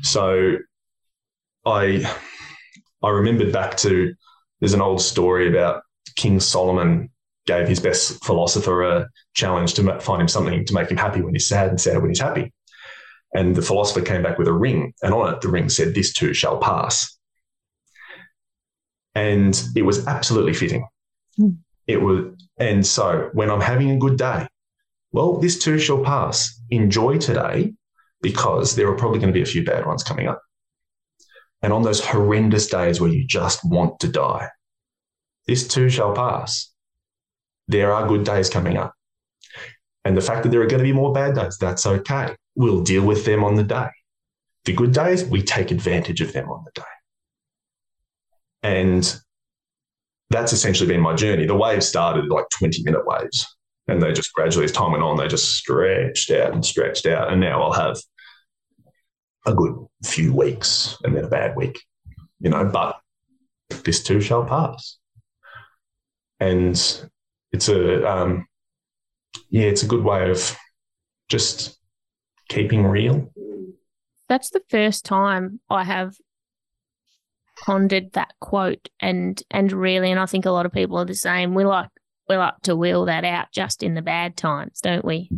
So 0.02 0.58
I 1.64 2.12
I 3.04 3.10
remembered 3.10 3.54
back 3.54 3.78
to 3.78 4.16
there's 4.60 4.74
an 4.74 4.82
old 4.82 5.02
story 5.02 5.48
about 5.48 5.84
King 6.16 6.40
Solomon 6.40 7.12
gave 7.46 7.68
his 7.68 7.80
best 7.80 8.26
philosopher 8.26 8.82
a 8.82 9.08
challenge 9.36 9.76
to 9.76 10.00
find 10.00 10.24
him 10.24 10.28
something 10.28 10.66
to 10.66 10.74
make 10.74 10.90
him 10.90 10.98
happy 10.98 11.22
when 11.22 11.36
he's 11.36 11.48
sad 11.48 11.70
and 11.70 11.80
sad 11.80 12.02
when 12.02 12.10
he's 12.10 12.20
happy. 12.20 12.52
And 13.34 13.56
the 13.56 13.62
philosopher 13.62 14.02
came 14.02 14.24
back 14.24 14.38
with 14.38 14.48
a 14.48 14.54
ring, 14.54 14.94
and 15.02 15.14
on 15.14 15.34
it, 15.34 15.42
the 15.42 15.50
ring 15.50 15.70
said, 15.70 15.94
This 15.94 16.14
too 16.14 16.34
shall 16.34 16.60
pass. 16.60 17.18
And 19.16 19.62
it 19.76 19.82
was 19.82 20.08
absolutely 20.08 20.54
fitting. 20.54 20.88
Mm. 21.40 21.58
It 21.88 22.02
was, 22.02 22.34
and 22.60 22.86
so 22.86 23.30
when 23.34 23.50
I'm 23.50 23.62
having 23.62 23.92
a 23.92 23.98
good 23.98 24.18
day, 24.18 24.48
well, 25.12 25.38
this 25.38 25.58
too 25.60 25.80
shall 25.80 26.04
pass. 26.04 26.60
Enjoy 26.70 27.18
today 27.18 27.74
because 28.22 28.76
there 28.76 28.88
are 28.90 28.96
probably 28.96 29.20
going 29.20 29.32
to 29.32 29.38
be 29.38 29.42
a 29.42 29.46
few 29.46 29.64
bad 29.64 29.86
ones 29.86 30.04
coming 30.04 30.28
up. 30.28 30.42
And 31.62 31.74
on 31.74 31.82
those 31.82 32.06
horrendous 32.06 32.68
days 32.68 33.02
where 33.02 33.10
you 33.10 33.26
just 33.26 33.62
want 33.64 34.00
to 34.02 34.08
die, 34.08 34.50
this 35.48 35.68
too 35.68 35.90
shall 35.90 36.14
pass. 36.14 36.72
There 37.68 37.94
are 37.94 38.08
good 38.08 38.26
days 38.26 38.50
coming 38.50 38.78
up. 38.78 38.94
And 40.06 40.16
the 40.16 40.22
fact 40.22 40.44
that 40.44 40.50
there 40.50 40.62
are 40.62 40.68
going 40.68 40.80
to 40.80 40.84
be 40.84 40.94
more 40.94 41.14
bad 41.14 41.36
days, 41.36 41.58
that's 41.58 41.86
okay 41.86 42.36
we'll 42.58 42.82
deal 42.82 43.06
with 43.06 43.24
them 43.24 43.44
on 43.44 43.56
the 43.56 43.64
day. 43.64 43.88
The 44.66 44.74
good 44.74 44.92
days, 44.92 45.24
we 45.24 45.42
take 45.42 45.72
advantage 45.72 46.20
of 46.20 46.34
them 46.34 46.50
on 46.50 46.66
the 46.66 46.72
day. 46.74 46.88
And 48.64 49.22
that's 50.30 50.52
essentially 50.52 50.90
been 50.90 51.00
my 51.00 51.16
journey. 51.16 51.46
The 51.46 51.56
waves 51.56 51.88
started 51.88 52.28
like 52.28 52.50
20 52.50 52.84
minute 52.84 53.06
waves. 53.06 53.46
And 53.88 54.02
they 54.02 54.12
just 54.12 54.34
gradually, 54.34 54.66
as 54.66 54.74
time 54.74 54.92
went 54.92 55.04
on, 55.04 55.16
they 55.16 55.30
just 55.30 55.54
stretched 55.54 56.32
out 56.32 56.54
and 56.54 56.66
stretched 56.66 57.06
out. 57.06 57.32
And 57.32 57.40
now 57.40 57.62
I'll 57.62 57.72
have 57.72 57.98
a 59.46 59.54
good 59.54 59.78
few 60.04 60.34
weeks 60.34 60.98
and 61.04 61.16
then 61.16 61.24
a 61.24 61.30
bad 61.30 61.56
week, 61.56 61.80
you 62.42 62.50
know, 62.50 62.66
but 62.66 63.00
this 63.86 64.04
too 64.04 64.20
shall 64.20 64.44
pass. 64.44 64.98
And 66.42 66.76
it's 67.54 67.70
a, 67.70 68.12
um, 68.12 68.48
yeah, 69.50 69.68
it's 69.68 69.84
a 69.84 69.88
good 69.88 70.04
way 70.04 70.30
of 70.30 70.58
just 71.30 71.77
keeping 72.50 72.86
real. 72.86 73.32
That's 74.30 74.50
the 74.50 74.62
first 74.70 75.06
time 75.06 75.60
I 75.70 75.84
have 75.84 76.16
pondered 77.66 78.12
that 78.14 78.34
quote 78.40 78.88
and 79.00 79.42
and 79.50 79.72
really 79.72 80.12
and 80.12 80.20
I 80.20 80.28
think 80.28 80.46
a 80.46 80.52
lot 80.52 80.66
of 80.66 80.72
people 80.72 80.98
are 80.98 81.06
the 81.06 81.16
same. 81.16 81.54
We 81.54 81.66
like 81.66 81.90
we 82.30 82.38
like 82.38 82.56
to 82.64 82.76
wheel 82.76 83.06
that 83.06 83.26
out 83.26 83.48
just 83.52 83.84
in 83.84 83.94
the 83.94 84.02
bad 84.02 84.36
times, 84.36 84.80
don't 84.82 85.06
we? 85.06 85.30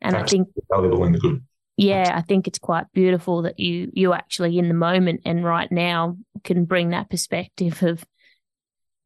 And 0.00 0.14
Absolutely. 0.14 0.22
I 0.22 0.26
think 0.26 0.66
valuable 0.70 1.04
in 1.04 1.12
the 1.12 1.18
good. 1.18 1.42
Yeah, 1.78 2.12
I 2.14 2.22
think 2.22 2.48
it's 2.48 2.58
quite 2.58 2.86
beautiful 2.92 3.42
that 3.42 3.60
you 3.60 3.90
you 3.92 4.12
actually 4.12 4.58
in 4.58 4.68
the 4.68 4.74
moment 4.74 5.20
and 5.24 5.44
right 5.44 5.70
now 5.70 6.16
can 6.42 6.64
bring 6.64 6.90
that 6.90 7.10
perspective 7.10 7.82
of 7.82 8.04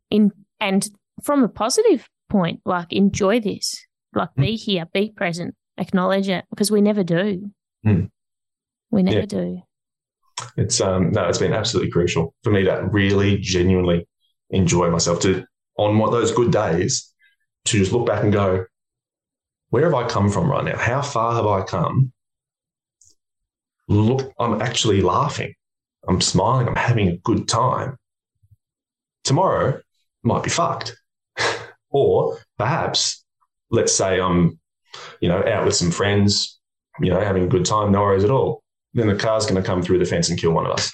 in 0.09 0.33
and 0.61 0.89
from 1.23 1.43
a 1.43 1.49
positive 1.49 2.09
point, 2.29 2.61
like 2.65 2.93
enjoy 2.93 3.41
this, 3.41 3.85
like 4.15 4.31
mm. 4.39 4.43
be 4.43 4.57
here, 4.57 4.87
be 4.93 5.13
present, 5.15 5.55
acknowledge 5.79 6.29
it 6.29 6.45
because 6.51 6.71
we 6.71 6.81
never 6.81 7.03
do. 7.03 7.51
Mm. 7.87 8.11
We 8.91 9.03
never 9.03 9.21
yeah. 9.21 9.27
do. 9.27 9.63
It's 10.57 10.81
um 10.81 11.13
no, 11.13 11.29
it's 11.29 11.39
been 11.39 11.53
absolutely 11.53 11.91
crucial 11.91 12.35
for 12.43 12.51
me 12.51 12.65
to 12.65 12.89
really 12.91 13.39
genuinely 13.39 14.07
enjoy 14.51 14.91
myself 14.91 15.21
to 15.21 15.45
on 15.77 15.99
what 15.99 16.11
those 16.11 16.33
good 16.33 16.53
days 16.53 17.13
to 17.67 17.79
just 17.79 17.93
look 17.93 18.07
back 18.07 18.23
and 18.23 18.33
go, 18.33 18.65
where 19.71 19.85
have 19.85 19.95
I 19.95 20.09
come 20.09 20.31
from 20.31 20.51
right 20.51 20.65
now? 20.65 20.77
How 20.77 21.03
far 21.03 21.35
have 21.35 21.47
I 21.47 21.63
come? 21.63 22.13
Look, 23.89 24.33
I'm 24.39 24.61
actually 24.63 25.01
laughing. 25.01 25.55
I'm 26.07 26.21
smiling. 26.21 26.69
I'm 26.69 26.77
having 26.77 27.09
a 27.09 27.17
good 27.19 27.49
time. 27.49 27.97
Tomorrow 29.25 29.81
might 30.23 30.43
be 30.43 30.51
fucked. 30.51 30.97
or 31.91 32.39
perhaps, 32.57 33.25
let's 33.71 33.95
say 33.95 34.21
I'm, 34.21 34.60
you 35.21 35.29
know, 35.29 35.45
out 35.47 35.65
with 35.65 35.77
some 35.77 35.91
friends, 35.91 36.59
you 37.01 37.11
know, 37.11 37.21
having 37.21 37.45
a 37.45 37.49
good 37.49 37.65
time, 37.65 37.93
no 37.93 38.03
worries 38.03 38.25
at 38.25 38.31
all. 38.31 38.63
Then 38.95 39.07
the 39.07 39.15
car's 39.15 39.47
going 39.47 39.61
to 39.61 39.67
come 39.67 39.83
through 39.83 39.99
the 39.99 40.05
fence 40.05 40.31
and 40.31 40.39
kill 40.39 40.53
one 40.53 40.67
of 40.67 40.73
us. 40.73 40.93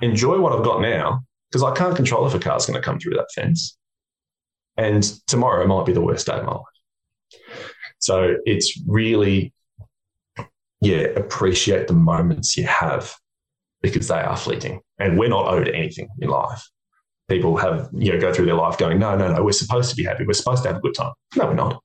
Enjoy 0.00 0.38
what 0.38 0.52
I've 0.52 0.64
got 0.64 0.80
now 0.80 1.22
because 1.50 1.62
I 1.62 1.74
can't 1.74 1.96
control 1.96 2.26
if 2.26 2.34
a 2.34 2.38
car's 2.38 2.66
going 2.66 2.80
to 2.80 2.84
come 2.84 2.98
through 2.98 3.14
that 3.14 3.28
fence. 3.34 3.76
And 4.76 5.02
tomorrow 5.26 5.66
might 5.66 5.86
be 5.86 5.92
the 5.92 6.00
worst 6.00 6.26
day 6.26 6.34
of 6.34 6.44
my 6.44 6.52
life. 6.52 6.62
So 7.98 8.36
it's 8.44 8.80
really, 8.86 9.52
yeah, 10.80 11.00
appreciate 11.16 11.88
the 11.88 11.94
moments 11.94 12.56
you 12.56 12.64
have 12.64 13.12
because 13.82 14.08
they 14.08 14.20
are 14.20 14.36
fleeting 14.36 14.80
and 14.98 15.18
we're 15.18 15.28
not 15.28 15.48
owed 15.48 15.68
anything 15.68 16.08
in 16.20 16.28
life. 16.28 16.62
People 17.28 17.56
have, 17.56 17.88
you 17.92 18.12
know, 18.12 18.20
go 18.20 18.32
through 18.32 18.46
their 18.46 18.54
life 18.54 18.78
going, 18.78 18.98
no, 18.98 19.16
no, 19.16 19.32
no, 19.32 19.42
we're 19.42 19.52
supposed 19.52 19.90
to 19.90 19.96
be 19.96 20.04
happy. 20.04 20.24
We're 20.24 20.32
supposed 20.32 20.62
to 20.62 20.68
have 20.68 20.78
a 20.78 20.80
good 20.80 20.94
time. 20.94 21.12
No, 21.36 21.46
we're 21.46 21.54
not. 21.54 21.82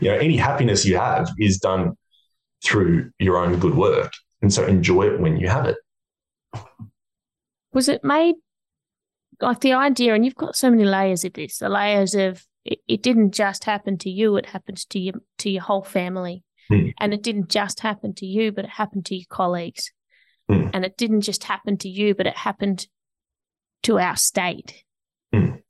you 0.00 0.10
know, 0.10 0.16
any 0.16 0.36
happiness 0.36 0.84
you 0.84 0.96
have 0.96 1.28
is 1.38 1.58
done 1.58 1.96
through 2.64 3.10
your 3.18 3.38
own 3.38 3.58
good 3.58 3.74
work. 3.74 4.12
And 4.42 4.52
so 4.52 4.64
enjoy 4.64 5.08
it 5.08 5.20
when 5.20 5.36
you 5.36 5.48
have 5.48 5.66
it 5.66 5.76
was 7.76 7.88
it 7.90 8.02
made 8.02 8.36
like 9.40 9.60
the 9.60 9.74
idea, 9.74 10.14
and 10.14 10.24
you've 10.24 10.34
got 10.34 10.56
so 10.56 10.70
many 10.70 10.84
layers 10.84 11.22
of 11.24 11.34
this, 11.34 11.58
the 11.58 11.68
layers 11.68 12.14
of 12.14 12.42
it, 12.64 12.78
it 12.88 13.02
didn't 13.02 13.32
just 13.32 13.64
happen 13.64 13.98
to 13.98 14.10
you, 14.10 14.36
it 14.36 14.46
happened 14.46 14.78
to 14.88 14.98
your 14.98 15.14
to 15.38 15.50
your 15.50 15.62
whole 15.62 15.84
family. 15.84 16.42
Mm. 16.72 16.94
And 16.98 17.14
it 17.14 17.22
didn't 17.22 17.48
just 17.48 17.80
happen 17.80 18.14
to 18.14 18.26
you, 18.26 18.50
but 18.50 18.64
it 18.64 18.70
happened 18.70 19.04
to 19.06 19.14
your 19.14 19.26
colleagues. 19.28 19.92
Mm. 20.50 20.70
And 20.72 20.84
it 20.84 20.96
didn't 20.96 21.20
just 21.20 21.44
happen 21.44 21.76
to 21.78 21.88
you, 21.88 22.14
but 22.14 22.26
it 22.26 22.36
happened 22.36 22.88
to 23.84 24.00
our 24.00 24.16
state. 24.16 24.82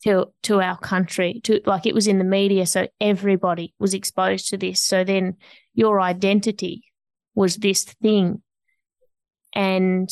To 0.04 0.26
to 0.44 0.60
our 0.60 0.78
country, 0.78 1.40
to 1.44 1.60
like 1.66 1.86
it 1.86 1.94
was 1.94 2.06
in 2.06 2.18
the 2.18 2.24
media, 2.24 2.66
so 2.66 2.88
everybody 3.00 3.74
was 3.78 3.94
exposed 3.94 4.48
to 4.50 4.56
this. 4.56 4.82
So 4.82 5.04
then 5.04 5.36
your 5.74 6.00
identity 6.00 6.84
was 7.34 7.56
this 7.56 7.84
thing. 7.84 8.42
And 9.54 10.10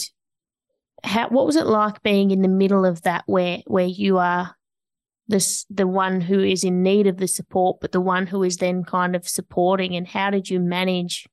how 1.05 1.29
what 1.29 1.47
was 1.47 1.57
it 1.57 1.67
like 1.67 2.03
being 2.03 2.31
in 2.31 2.43
the 2.43 2.49
middle 2.49 2.85
of 2.85 3.03
that 3.03 3.25
where 3.27 3.59
where 3.67 3.87
you 3.87 4.19
are 4.19 4.57
this 5.29 5.65
the 5.71 5.87
one 5.87 6.21
who 6.21 6.41
is 6.41 6.65
in 6.65 6.83
need 6.83 7.07
of 7.07 7.19
the 7.19 7.29
support 7.29 7.79
but 7.81 7.93
the 7.93 8.01
one 8.01 8.27
who 8.27 8.43
is 8.43 8.57
then 8.57 8.85
kind 8.85 9.15
of 9.15 9.29
supporting 9.29 9.95
and 9.95 10.09
how 10.09 10.31
did 10.31 10.49
you 10.49 10.59
manage 10.59 11.27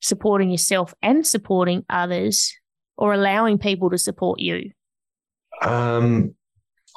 supporting 0.00 0.50
yourself 0.50 0.94
and 1.02 1.26
supporting 1.26 1.84
others 1.88 2.54
or 2.96 3.12
allowing 3.12 3.58
people 3.58 3.90
to 3.90 3.98
support 3.98 4.38
you 4.38 4.70
um 5.62 6.34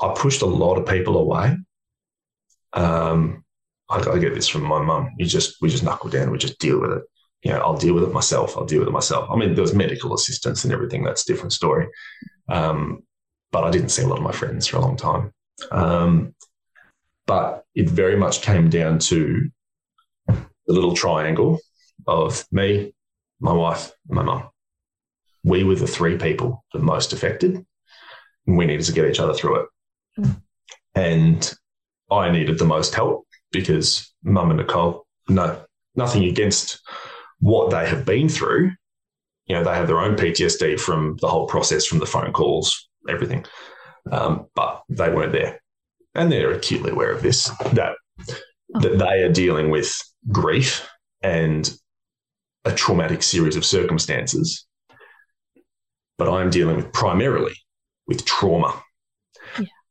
i 0.01 0.13
pushed 0.15 0.41
a 0.41 0.45
lot 0.45 0.77
of 0.77 0.87
people 0.87 1.17
away 1.17 1.55
um 2.73 3.43
I, 3.89 3.97
I 3.97 4.19
get 4.19 4.33
this 4.33 4.47
from 4.47 4.63
my 4.63 4.81
mum 4.81 5.11
you 5.17 5.25
just 5.25 5.61
we 5.61 5.69
just 5.69 5.83
knuckle 5.83 6.09
down 6.09 6.31
we 6.31 6.37
just 6.37 6.59
deal 6.59 6.79
with 6.79 6.91
it 6.91 7.03
you 7.43 7.51
know, 7.51 7.59
I'll 7.59 7.77
deal 7.77 7.93
with 7.93 8.03
it 8.03 8.13
myself. 8.13 8.55
I'll 8.55 8.65
deal 8.65 8.79
with 8.79 8.87
it 8.87 8.93
myself. 8.93 9.29
I 9.29 9.35
mean, 9.35 9.55
there 9.55 9.63
was 9.63 9.73
medical 9.73 10.13
assistance 10.13 10.63
and 10.63 10.71
everything. 10.71 11.03
That's 11.03 11.23
a 11.23 11.25
different 11.25 11.53
story. 11.53 11.87
Um, 12.49 13.03
but 13.51 13.63
I 13.63 13.71
didn't 13.71 13.89
see 13.89 14.03
a 14.03 14.07
lot 14.07 14.17
of 14.17 14.23
my 14.23 14.31
friends 14.31 14.67
for 14.67 14.77
a 14.77 14.81
long 14.81 14.95
time. 14.95 15.33
Um, 15.71 16.35
but 17.25 17.65
it 17.75 17.89
very 17.89 18.15
much 18.15 18.41
came 18.41 18.69
down 18.69 18.99
to 18.99 19.49
the 20.27 20.43
little 20.67 20.95
triangle 20.95 21.59
of 22.07 22.45
me, 22.51 22.93
my 23.39 23.53
wife, 23.53 23.91
and 24.07 24.15
my 24.15 24.23
mum. 24.23 24.49
We 25.43 25.63
were 25.63 25.75
the 25.75 25.87
three 25.87 26.17
people 26.17 26.63
the 26.73 26.79
most 26.79 27.13
affected, 27.13 27.65
and 28.45 28.57
we 28.57 28.65
needed 28.65 28.85
to 28.85 28.93
get 28.93 29.09
each 29.09 29.19
other 29.19 29.33
through 29.33 29.61
it. 29.61 29.67
And 30.95 31.53
I 32.09 32.31
needed 32.31 32.59
the 32.59 32.65
most 32.65 32.93
help 32.93 33.27
because 33.51 34.13
mum 34.23 34.51
and 34.51 34.59
Nicole, 34.59 35.05
no, 35.29 35.63
nothing 35.95 36.25
against 36.25 36.81
what 37.39 37.71
they 37.71 37.87
have 37.87 38.05
been 38.05 38.29
through, 38.29 38.71
you 39.51 39.55
know, 39.55 39.63
they 39.63 39.75
have 39.75 39.87
their 39.87 39.99
own 39.99 40.15
PTSD 40.15 40.79
from 40.79 41.17
the 41.19 41.27
whole 41.27 41.47
process, 41.47 41.85
from 41.85 41.99
the 41.99 42.05
phone 42.05 42.31
calls, 42.31 42.89
everything. 43.09 43.45
Um, 44.11 44.47
but 44.55 44.83
they 44.89 45.09
weren't 45.09 45.33
there. 45.33 45.61
And 46.15 46.31
they're 46.31 46.51
acutely 46.51 46.91
aware 46.91 47.11
of 47.11 47.21
this 47.21 47.49
that 47.73 47.95
that 48.75 48.97
they 48.97 49.23
are 49.23 49.31
dealing 49.31 49.69
with 49.69 49.93
grief 50.31 50.87
and 51.21 51.73
a 52.63 52.71
traumatic 52.71 53.23
series 53.23 53.55
of 53.55 53.65
circumstances. 53.65 54.65
But 56.17 56.29
I'm 56.29 56.49
dealing 56.49 56.77
with 56.77 56.93
primarily 56.93 57.53
with 58.07 58.25
trauma. 58.25 58.81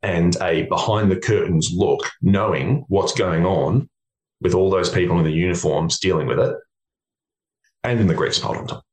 And 0.03 0.37
a 0.41 0.63
behind 0.65 1.11
the 1.11 1.17
curtains 1.17 1.71
look, 1.75 2.11
knowing 2.23 2.85
what's 2.89 3.13
going 3.13 3.45
on 3.45 3.89
with 4.41 4.55
all 4.55 4.71
those 4.71 4.89
people 4.89 5.19
in 5.19 5.25
the 5.25 5.33
uniforms 5.33 5.99
dealing 5.99 6.27
with 6.27 6.39
it 6.39 6.57
and 7.85 8.01
in 8.01 8.07
the 8.07 8.15
Greek 8.15 8.39
part 8.41 8.57
on 8.57 8.67
top. 8.67 8.85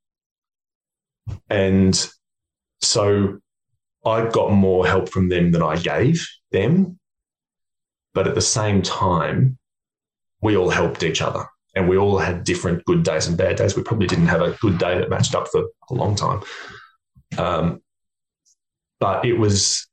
And 1.49 2.09
so 2.81 3.39
I 4.05 4.29
got 4.29 4.51
more 4.51 4.85
help 4.85 5.09
from 5.09 5.29
them 5.29 5.51
than 5.51 5.61
I 5.61 5.77
gave 5.77 6.27
them. 6.51 6.99
But 8.13 8.27
at 8.27 8.35
the 8.35 8.41
same 8.41 8.81
time, 8.81 9.57
we 10.41 10.57
all 10.57 10.69
helped 10.69 11.03
each 11.03 11.21
other 11.21 11.45
and 11.75 11.87
we 11.87 11.97
all 11.97 12.17
had 12.17 12.43
different 12.43 12.83
good 12.85 13.03
days 13.03 13.27
and 13.27 13.37
bad 13.37 13.57
days. 13.57 13.75
We 13.75 13.83
probably 13.83 14.07
didn't 14.07 14.27
have 14.27 14.41
a 14.41 14.57
good 14.61 14.77
day 14.77 14.97
that 14.97 15.09
matched 15.09 15.35
up 15.35 15.47
for 15.47 15.65
a 15.89 15.93
long 15.93 16.15
time. 16.15 16.41
Um, 17.37 17.81
but 18.99 19.25
it 19.25 19.33
was 19.33 19.87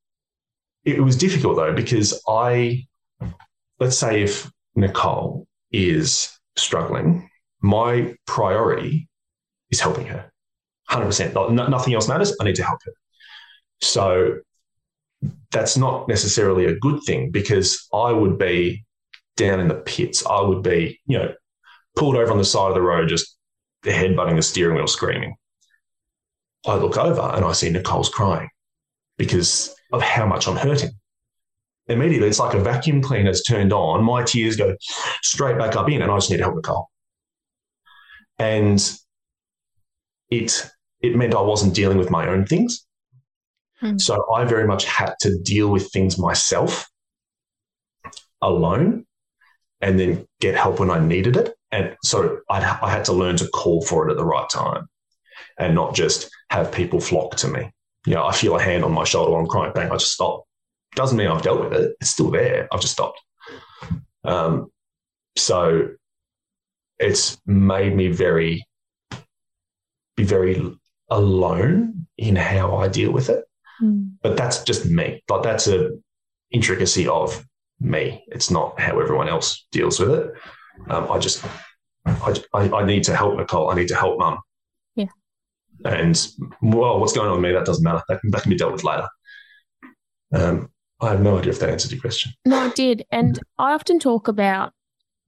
it 0.84 1.00
was 1.00 1.16
difficult 1.16 1.56
though 1.56 1.74
because 1.74 2.22
I 2.28 2.86
let's 3.80 3.98
say 3.98 4.22
if 4.22 4.50
Nicole 4.74 5.46
is 5.72 6.30
struggling 6.56 7.28
my 7.60 8.14
priority 8.26 9.08
is 9.70 9.80
helping 9.80 10.06
her 10.06 10.30
100%. 10.90 11.70
nothing 11.70 11.94
else 11.94 12.08
matters. 12.08 12.36
I 12.40 12.44
need 12.44 12.56
to 12.56 12.62
help 12.64 12.78
her. 12.84 12.92
So 13.80 14.38
that's 15.50 15.76
not 15.76 16.08
necessarily 16.08 16.66
a 16.66 16.78
good 16.78 17.02
thing 17.04 17.30
because 17.30 17.88
I 17.92 18.12
would 18.12 18.38
be 18.38 18.84
down 19.36 19.60
in 19.60 19.68
the 19.68 19.74
pits. 19.74 20.24
I 20.26 20.40
would 20.42 20.62
be, 20.62 21.00
you 21.06 21.18
know, 21.18 21.34
pulled 21.96 22.16
over 22.16 22.30
on 22.30 22.38
the 22.38 22.44
side 22.44 22.68
of 22.68 22.74
the 22.74 22.82
road, 22.82 23.08
just 23.08 23.36
headbutting 23.84 24.36
the 24.36 24.42
steering 24.42 24.76
wheel, 24.76 24.86
screaming. 24.86 25.36
I 26.66 26.74
look 26.76 26.96
over 26.96 27.20
and 27.20 27.44
I 27.44 27.52
see 27.52 27.70
Nicole's 27.70 28.08
crying 28.08 28.48
because 29.16 29.74
of 29.94 30.02
how 30.02 30.26
much 30.26 30.46
I'm 30.46 30.56
hurting. 30.56 30.90
Immediately, 31.86 32.28
it's 32.28 32.38
like 32.38 32.54
a 32.54 32.60
vacuum 32.60 33.02
cleaner's 33.02 33.42
turned 33.42 33.72
on. 33.72 34.02
My 34.02 34.22
tears 34.22 34.56
go 34.56 34.74
straight 35.22 35.58
back 35.58 35.76
up 35.76 35.88
in, 35.90 36.02
and 36.02 36.10
I 36.10 36.16
just 36.16 36.30
need 36.30 36.38
to 36.38 36.44
help 36.44 36.56
Nicole 36.56 36.88
and 38.38 38.98
it 40.30 40.70
it 41.00 41.16
meant 41.16 41.34
I 41.34 41.40
wasn't 41.40 41.74
dealing 41.74 41.98
with 41.98 42.10
my 42.10 42.28
own 42.28 42.46
things. 42.46 42.86
Mm. 43.82 44.00
So 44.00 44.24
I 44.32 44.44
very 44.44 44.66
much 44.66 44.84
had 44.84 45.14
to 45.20 45.38
deal 45.38 45.68
with 45.68 45.92
things 45.92 46.18
myself 46.18 46.88
alone 48.40 49.04
and 49.80 50.00
then 50.00 50.26
get 50.40 50.54
help 50.54 50.80
when 50.80 50.90
I 50.90 50.98
needed 50.98 51.36
it. 51.36 51.54
And 51.72 51.94
so 52.02 52.40
I'd, 52.48 52.62
I 52.62 52.90
had 52.90 53.04
to 53.06 53.12
learn 53.12 53.36
to 53.36 53.48
call 53.48 53.82
for 53.82 54.08
it 54.08 54.12
at 54.12 54.16
the 54.16 54.24
right 54.24 54.48
time 54.48 54.86
and 55.58 55.74
not 55.74 55.94
just 55.94 56.30
have 56.50 56.72
people 56.72 57.00
flock 57.00 57.36
to 57.36 57.48
me. 57.48 57.70
You 58.06 58.14
know, 58.14 58.26
I 58.26 58.32
feel 58.32 58.56
a 58.56 58.62
hand 58.62 58.84
on 58.84 58.92
my 58.92 59.04
shoulder 59.04 59.30
while 59.30 59.40
I'm 59.40 59.46
crying, 59.46 59.72
bang, 59.74 59.90
I 59.90 59.96
just 59.96 60.12
stop. 60.12 60.44
Doesn't 60.94 61.16
mean 61.16 61.28
I've 61.28 61.42
dealt 61.42 61.60
with 61.60 61.72
it. 61.72 61.96
It's 62.00 62.10
still 62.10 62.30
there. 62.30 62.68
I've 62.70 62.80
just 62.80 62.92
stopped. 62.92 63.20
Um, 64.24 64.70
so 65.36 65.90
it's 66.98 67.38
made 67.46 67.94
me 67.94 68.08
very, 68.08 68.66
be 70.16 70.24
very 70.24 70.62
alone 71.10 72.06
in 72.16 72.36
how 72.36 72.76
I 72.76 72.88
deal 72.88 73.12
with 73.12 73.28
it. 73.28 73.44
Mm. 73.82 74.12
But 74.22 74.36
that's 74.36 74.62
just 74.62 74.86
me. 74.86 75.22
Like 75.28 75.42
that's 75.42 75.66
a 75.66 75.90
intricacy 76.50 77.08
of 77.08 77.44
me. 77.80 78.24
It's 78.28 78.50
not 78.50 78.78
how 78.78 79.00
everyone 79.00 79.28
else 79.28 79.66
deals 79.72 79.98
with 79.98 80.10
it. 80.10 80.32
Um, 80.88 81.10
I 81.10 81.18
just, 81.18 81.44
I, 82.06 82.34
I, 82.54 82.84
need 82.84 83.04
to 83.04 83.16
help 83.16 83.36
Nicole. 83.36 83.70
I 83.70 83.74
need 83.74 83.88
to 83.88 83.96
help 83.96 84.18
mum. 84.18 84.38
And 85.84 86.28
well, 86.62 87.00
what's 87.00 87.12
going 87.12 87.28
on 87.28 87.40
with 87.40 87.42
me? 87.42 87.52
That 87.52 87.66
doesn't 87.66 87.84
matter. 87.84 88.02
That 88.08 88.20
can, 88.20 88.30
that 88.30 88.42
can 88.42 88.50
be 88.50 88.56
dealt 88.56 88.72
with 88.72 88.84
later. 88.84 89.08
Um, 90.32 90.70
I 91.00 91.10
have 91.10 91.20
no 91.20 91.38
idea 91.38 91.52
if 91.52 91.60
that 91.60 91.70
answered 91.70 91.92
your 91.92 92.00
question. 92.00 92.32
No, 92.44 92.66
it 92.66 92.74
did. 92.74 93.04
And 93.10 93.38
I 93.58 93.74
often 93.74 93.98
talk 93.98 94.28
about, 94.28 94.72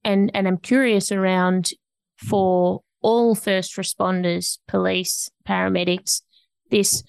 and 0.05 0.31
and 0.35 0.49
I'm 0.49 0.59
curious 0.59 1.13
around 1.13 1.71
for 2.17 2.81
all 3.03 3.35
first 3.35 3.77
responders, 3.77 4.59
police, 4.67 5.31
paramedics, 5.47 6.23
this 6.71 7.03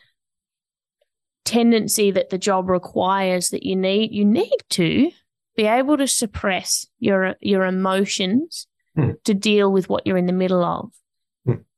tendency 1.45 2.11
that 2.11 2.29
the 2.29 2.37
job 2.37 2.69
requires 2.69 3.49
that 3.49 3.63
you 3.63 3.73
need 3.73 4.11
you 4.11 4.25
need 4.25 4.57
to 4.69 5.09
be 5.55 5.63
able 5.63 5.95
to 5.97 6.05
suppress 6.05 6.85
your 6.99 7.35
your 7.39 7.65
emotions 7.65 8.67
mm. 8.97 9.15
to 9.23 9.33
deal 9.33 9.71
with 9.71 9.87
what 9.89 10.05
you're 10.05 10.17
in 10.17 10.25
the 10.25 10.33
middle 10.33 10.63
of. 10.63 10.91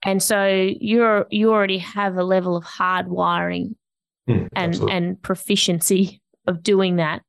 And 0.04 0.24
so 0.24 0.48
you're 0.80 1.28
you 1.30 1.52
already 1.52 1.80
have 1.80 2.16
a 2.16 2.24
level 2.24 2.56
of 2.56 2.64
hardwiring 2.64 3.76
mm, 4.28 4.48
and 4.56 4.70
absolutely. 4.74 4.96
and 4.96 5.22
proficiency 5.22 6.22
of 6.48 6.64
doing 6.64 6.98
that. 6.98 7.22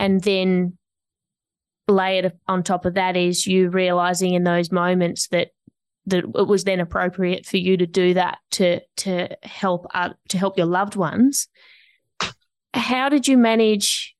And 0.00 0.22
then 0.22 0.78
layered 1.86 2.32
on 2.46 2.62
top 2.62 2.84
of 2.84 2.94
that 2.94 3.16
is 3.16 3.46
you 3.46 3.68
realizing 3.70 4.34
in 4.34 4.44
those 4.44 4.70
moments 4.70 5.28
that 5.28 5.48
that 6.06 6.24
it 6.24 6.46
was 6.46 6.64
then 6.64 6.80
appropriate 6.80 7.44
for 7.44 7.58
you 7.58 7.76
to 7.76 7.86
do 7.86 8.14
that 8.14 8.38
to 8.52 8.80
to 8.96 9.28
help 9.42 9.86
uh, 9.94 10.10
to 10.28 10.38
help 10.38 10.56
your 10.56 10.66
loved 10.66 10.96
ones. 10.96 11.48
How 12.74 13.08
did 13.08 13.28
you 13.28 13.36
manage 13.36 14.14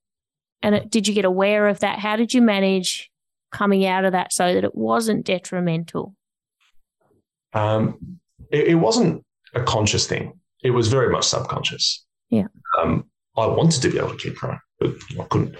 and 0.61 0.89
did 0.89 1.07
you 1.07 1.13
get 1.13 1.25
aware 1.25 1.67
of 1.67 1.79
that? 1.79 1.99
How 1.99 2.15
did 2.15 2.33
you 2.33 2.41
manage 2.41 3.09
coming 3.51 3.85
out 3.85 4.05
of 4.05 4.11
that 4.11 4.33
so 4.33 4.53
that 4.53 4.63
it 4.63 4.75
wasn't 4.75 5.25
detrimental? 5.25 6.15
Um, 7.53 8.19
it, 8.51 8.69
it, 8.69 8.75
wasn't 8.75 9.25
a 9.53 9.63
conscious 9.63 10.07
thing. 10.07 10.39
It 10.63 10.71
was 10.71 10.87
very 10.87 11.09
much 11.09 11.25
subconscious. 11.25 12.05
Yeah. 12.29 12.47
Um, 12.79 13.05
I 13.37 13.45
wanted 13.47 13.81
to 13.81 13.89
be 13.89 13.97
able 13.97 14.11
to 14.11 14.17
keep 14.17 14.39
going, 14.39 14.59
but 14.79 14.93
I 15.19 15.23
couldn't. 15.25 15.55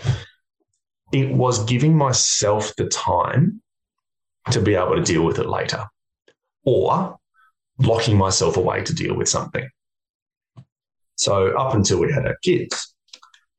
It 1.11 1.31
was 1.31 1.63
giving 1.65 1.95
myself 1.95 2.75
the 2.75 2.87
time 2.87 3.61
to 4.51 4.61
be 4.61 4.75
able 4.75 4.95
to 4.95 5.01
deal 5.01 5.23
with 5.23 5.39
it 5.39 5.47
later, 5.47 5.85
or 6.63 7.17
locking 7.79 8.17
myself 8.17 8.57
away 8.57 8.83
to 8.83 8.93
deal 8.93 9.15
with 9.15 9.29
something. 9.29 9.67
So 11.15 11.57
up 11.57 11.73
until 11.73 11.99
we 11.99 12.11
had 12.11 12.27
our 12.27 12.37
kids, 12.43 12.93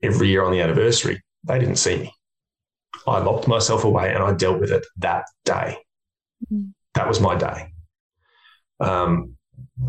every 0.02 0.28
year 0.28 0.44
on 0.44 0.52
the 0.52 0.60
anniversary, 0.60 1.22
they 1.44 1.58
didn't 1.58 1.76
see 1.76 1.96
me. 1.96 2.14
I 3.06 3.18
locked 3.18 3.48
myself 3.48 3.84
away 3.84 4.12
and 4.14 4.22
I 4.22 4.32
dealt 4.34 4.60
with 4.60 4.70
it 4.70 4.86
that 4.98 5.24
day. 5.44 5.78
Mm. 6.52 6.72
That 6.94 7.08
was 7.08 7.20
my 7.20 7.36
day. 7.36 7.72
Um, 8.80 9.36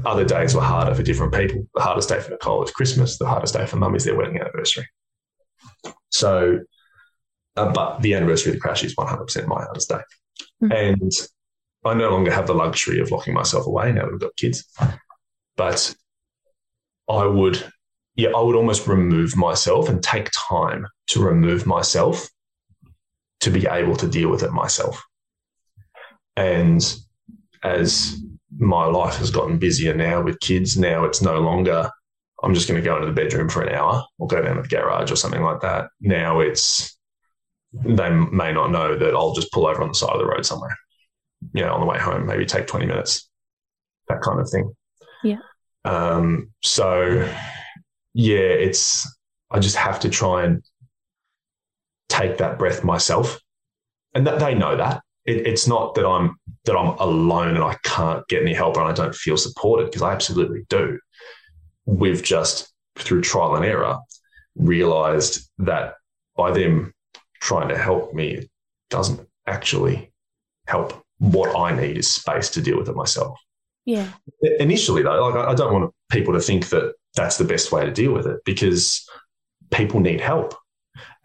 other 0.05 0.25
days 0.25 0.55
were 0.55 0.61
harder 0.61 0.93
for 0.95 1.03
different 1.03 1.33
people. 1.33 1.67
The 1.75 1.81
hardest 1.81 2.09
day 2.09 2.19
for 2.19 2.31
Nicole 2.31 2.63
is 2.63 2.71
Christmas. 2.71 3.17
The 3.17 3.27
hardest 3.27 3.53
day 3.53 3.65
for 3.65 3.77
mum 3.77 3.95
is 3.95 4.03
their 4.03 4.15
wedding 4.15 4.39
anniversary. 4.39 4.87
So, 6.09 6.59
uh, 7.55 7.71
but 7.71 8.01
the 8.01 8.13
anniversary 8.13 8.51
of 8.51 8.55
the 8.55 8.61
crash 8.61 8.83
is 8.83 8.95
100% 8.95 9.47
my 9.47 9.63
hardest 9.63 9.89
day. 9.89 10.01
Mm-hmm. 10.63 10.71
And 10.71 11.11
I 11.83 11.93
no 11.93 12.09
longer 12.09 12.31
have 12.31 12.47
the 12.47 12.53
luxury 12.53 12.99
of 12.99 13.11
locking 13.11 13.33
myself 13.33 13.65
away 13.65 13.91
now 13.91 14.03
that 14.03 14.11
we've 14.11 14.19
got 14.19 14.35
kids. 14.37 14.65
But 15.57 15.93
I 17.09 17.25
would 17.25 17.63
yeah, 18.15 18.29
I 18.35 18.41
would 18.41 18.55
almost 18.55 18.87
remove 18.87 19.37
myself 19.37 19.89
and 19.89 20.03
take 20.03 20.29
time 20.49 20.85
to 21.07 21.23
remove 21.23 21.65
myself 21.65 22.29
to 23.39 23.49
be 23.49 23.65
able 23.67 23.95
to 23.95 24.07
deal 24.07 24.29
with 24.29 24.43
it 24.43 24.51
myself. 24.51 25.01
And 26.35 26.83
as 27.63 28.21
my 28.57 28.85
life 28.85 29.15
has 29.17 29.31
gotten 29.31 29.57
busier 29.57 29.93
now 29.93 30.21
with 30.21 30.39
kids, 30.39 30.77
now 30.77 31.05
it's 31.05 31.21
no 31.21 31.39
longer, 31.39 31.89
I'm 32.43 32.53
just 32.53 32.67
going 32.67 32.81
to 32.81 32.85
go 32.85 32.95
into 32.95 33.07
the 33.07 33.13
bedroom 33.13 33.49
for 33.49 33.61
an 33.61 33.73
hour 33.73 34.03
or 34.19 34.27
go 34.27 34.41
down 34.41 34.57
to 34.57 34.61
the 34.61 34.67
garage 34.67 35.11
or 35.11 35.15
something 35.15 35.41
like 35.41 35.61
that. 35.61 35.89
Now 35.99 36.39
it's, 36.39 36.97
they 37.73 38.09
may 38.09 38.51
not 38.51 38.71
know 38.71 38.97
that 38.97 39.15
I'll 39.15 39.33
just 39.33 39.51
pull 39.51 39.67
over 39.67 39.81
on 39.81 39.89
the 39.89 39.95
side 39.95 40.09
of 40.09 40.19
the 40.19 40.25
road 40.25 40.45
somewhere, 40.45 40.75
you 41.53 41.61
know, 41.61 41.73
on 41.73 41.79
the 41.79 41.85
way 41.85 41.97
home, 41.97 42.25
maybe 42.25 42.45
take 42.45 42.67
20 42.67 42.85
minutes, 42.85 43.29
that 44.09 44.21
kind 44.21 44.39
of 44.39 44.49
thing. 44.49 44.73
Yeah. 45.23 45.37
Um, 45.85 46.51
so, 46.61 47.27
yeah, 48.13 48.39
it's 48.39 49.07
I 49.49 49.59
just 49.59 49.75
have 49.75 49.99
to 50.01 50.09
try 50.09 50.43
and 50.43 50.63
take 52.09 52.37
that 52.37 52.57
breath 52.57 52.83
myself, 52.83 53.39
and 54.13 54.25
that 54.27 54.39
they 54.39 54.55
know 54.55 54.77
that. 54.77 55.01
It, 55.25 55.47
it's 55.47 55.67
not 55.67 55.95
that 55.95 56.05
I'm 56.05 56.37
that 56.65 56.77
I'm 56.77 56.97
alone 56.99 57.55
and 57.55 57.63
I 57.63 57.75
can't 57.83 58.27
get 58.27 58.41
any 58.41 58.53
help 58.53 58.77
and 58.77 58.85
I 58.85 58.93
don't 58.93 59.15
feel 59.15 59.37
supported 59.37 59.85
because 59.85 60.01
I 60.01 60.13
absolutely 60.13 60.65
do. 60.69 60.99
We've 61.85 62.21
just 62.21 62.71
through 62.95 63.21
trial 63.21 63.55
and 63.55 63.65
error 63.65 63.97
realized 64.55 65.49
that 65.59 65.95
by 66.35 66.51
them 66.51 66.93
trying 67.41 67.69
to 67.69 67.77
help 67.77 68.13
me 68.13 68.49
doesn't 68.89 69.27
actually 69.47 70.11
help. 70.67 71.03
What 71.17 71.55
I 71.55 71.75
need 71.75 71.97
is 71.97 72.11
space 72.11 72.49
to 72.51 72.61
deal 72.61 72.77
with 72.77 72.89
it 72.89 72.95
myself. 72.95 73.39
Yeah. 73.85 74.11
Initially, 74.59 75.01
though, 75.01 75.29
like 75.29 75.47
I 75.47 75.55
don't 75.55 75.73
want 75.73 75.93
people 76.11 76.33
to 76.33 76.39
think 76.39 76.69
that 76.69 76.93
that's 77.15 77.37
the 77.37 77.43
best 77.43 77.71
way 77.71 77.85
to 77.85 77.91
deal 77.91 78.13
with 78.13 78.27
it 78.27 78.39
because 78.45 79.07
people 79.71 79.99
need 79.99 80.21
help. 80.21 80.53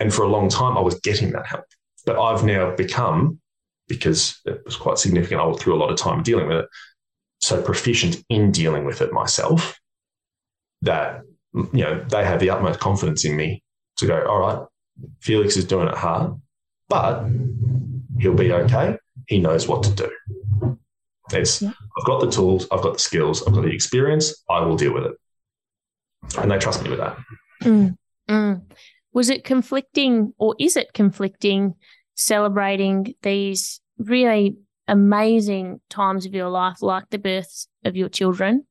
And 0.01 0.12
for 0.12 0.22
a 0.22 0.29
long 0.29 0.49
time, 0.49 0.77
I 0.77 0.81
was 0.81 0.99
getting 1.01 1.33
that 1.33 1.46
help. 1.46 1.64
But 2.05 2.18
I've 2.18 2.44
now 2.44 2.75
become, 2.75 3.40
because 3.88 4.40
it 4.44 4.62
was 4.64 4.77
quite 4.77 4.99
significant, 4.99 5.40
I 5.40 5.46
went 5.46 5.61
through 5.61 5.75
a 5.75 5.83
lot 5.83 5.90
of 5.90 5.99
time 5.99 6.22
dealing 6.22 6.49
with 6.49 6.59
it, 6.59 6.68
so 7.40 7.62
proficient 7.62 8.25
in 8.29 8.51
dealing 8.53 8.85
with 8.85 9.01
it 9.01 9.12
myself 9.12 9.79
that, 10.83 11.22
you 11.55 11.83
know, 11.83 12.05
they 12.09 12.25
have 12.25 12.40
the 12.40 12.51
utmost 12.51 12.81
confidence 12.81 13.25
in 13.25 13.37
me 13.37 13.62
to 13.99 14.07
go, 14.07 14.27
all 14.27 14.40
right, 14.40 14.66
Felix 15.20 15.57
is 15.57 15.64
doing 15.64 15.88
it 15.88 15.94
hard, 15.94 16.35
but 16.88 17.25
he'll 18.18 18.35
be 18.35 18.53
okay. 18.53 18.96
He 19.27 19.38
knows 19.38 19.68
what 19.68 19.83
to 19.85 19.90
do. 19.90 20.11
It's, 21.33 21.61
yeah. 21.61 21.72
I've 21.99 22.07
got 22.07 22.20
the 22.20 22.31
tools, 22.31 22.66
I've 22.70 22.83
got 22.83 22.94
the 22.94 23.01
skills, 23.01 23.46
I've 23.46 23.55
got 23.55 23.62
the 23.62 23.72
experience, 23.72 24.44
I 24.49 24.61
will 24.61 24.77
deal 24.77 24.94
with 24.94 25.05
it 25.05 25.16
and 26.38 26.51
they 26.51 26.59
trust 26.59 26.83
me 26.83 26.90
with 26.90 26.99
that. 26.99 27.16
Mm, 27.62 27.96
mm. 28.29 28.62
Was 29.12 29.31
it 29.31 29.44
conflicting, 29.44 30.35
or 30.38 30.55
is 30.59 30.77
it 30.77 30.92
conflicting, 30.92 31.75
celebrating 32.16 33.14
these 33.22 33.81
really 33.98 34.57
amazing 34.88 35.81
times 35.88 36.26
of 36.26 36.35
your 36.35 36.48
life, 36.48 36.83
like 36.83 37.09
the 37.11 37.18
births 37.18 37.68
of 37.85 37.96
your 37.96 38.09
children, 38.09 38.66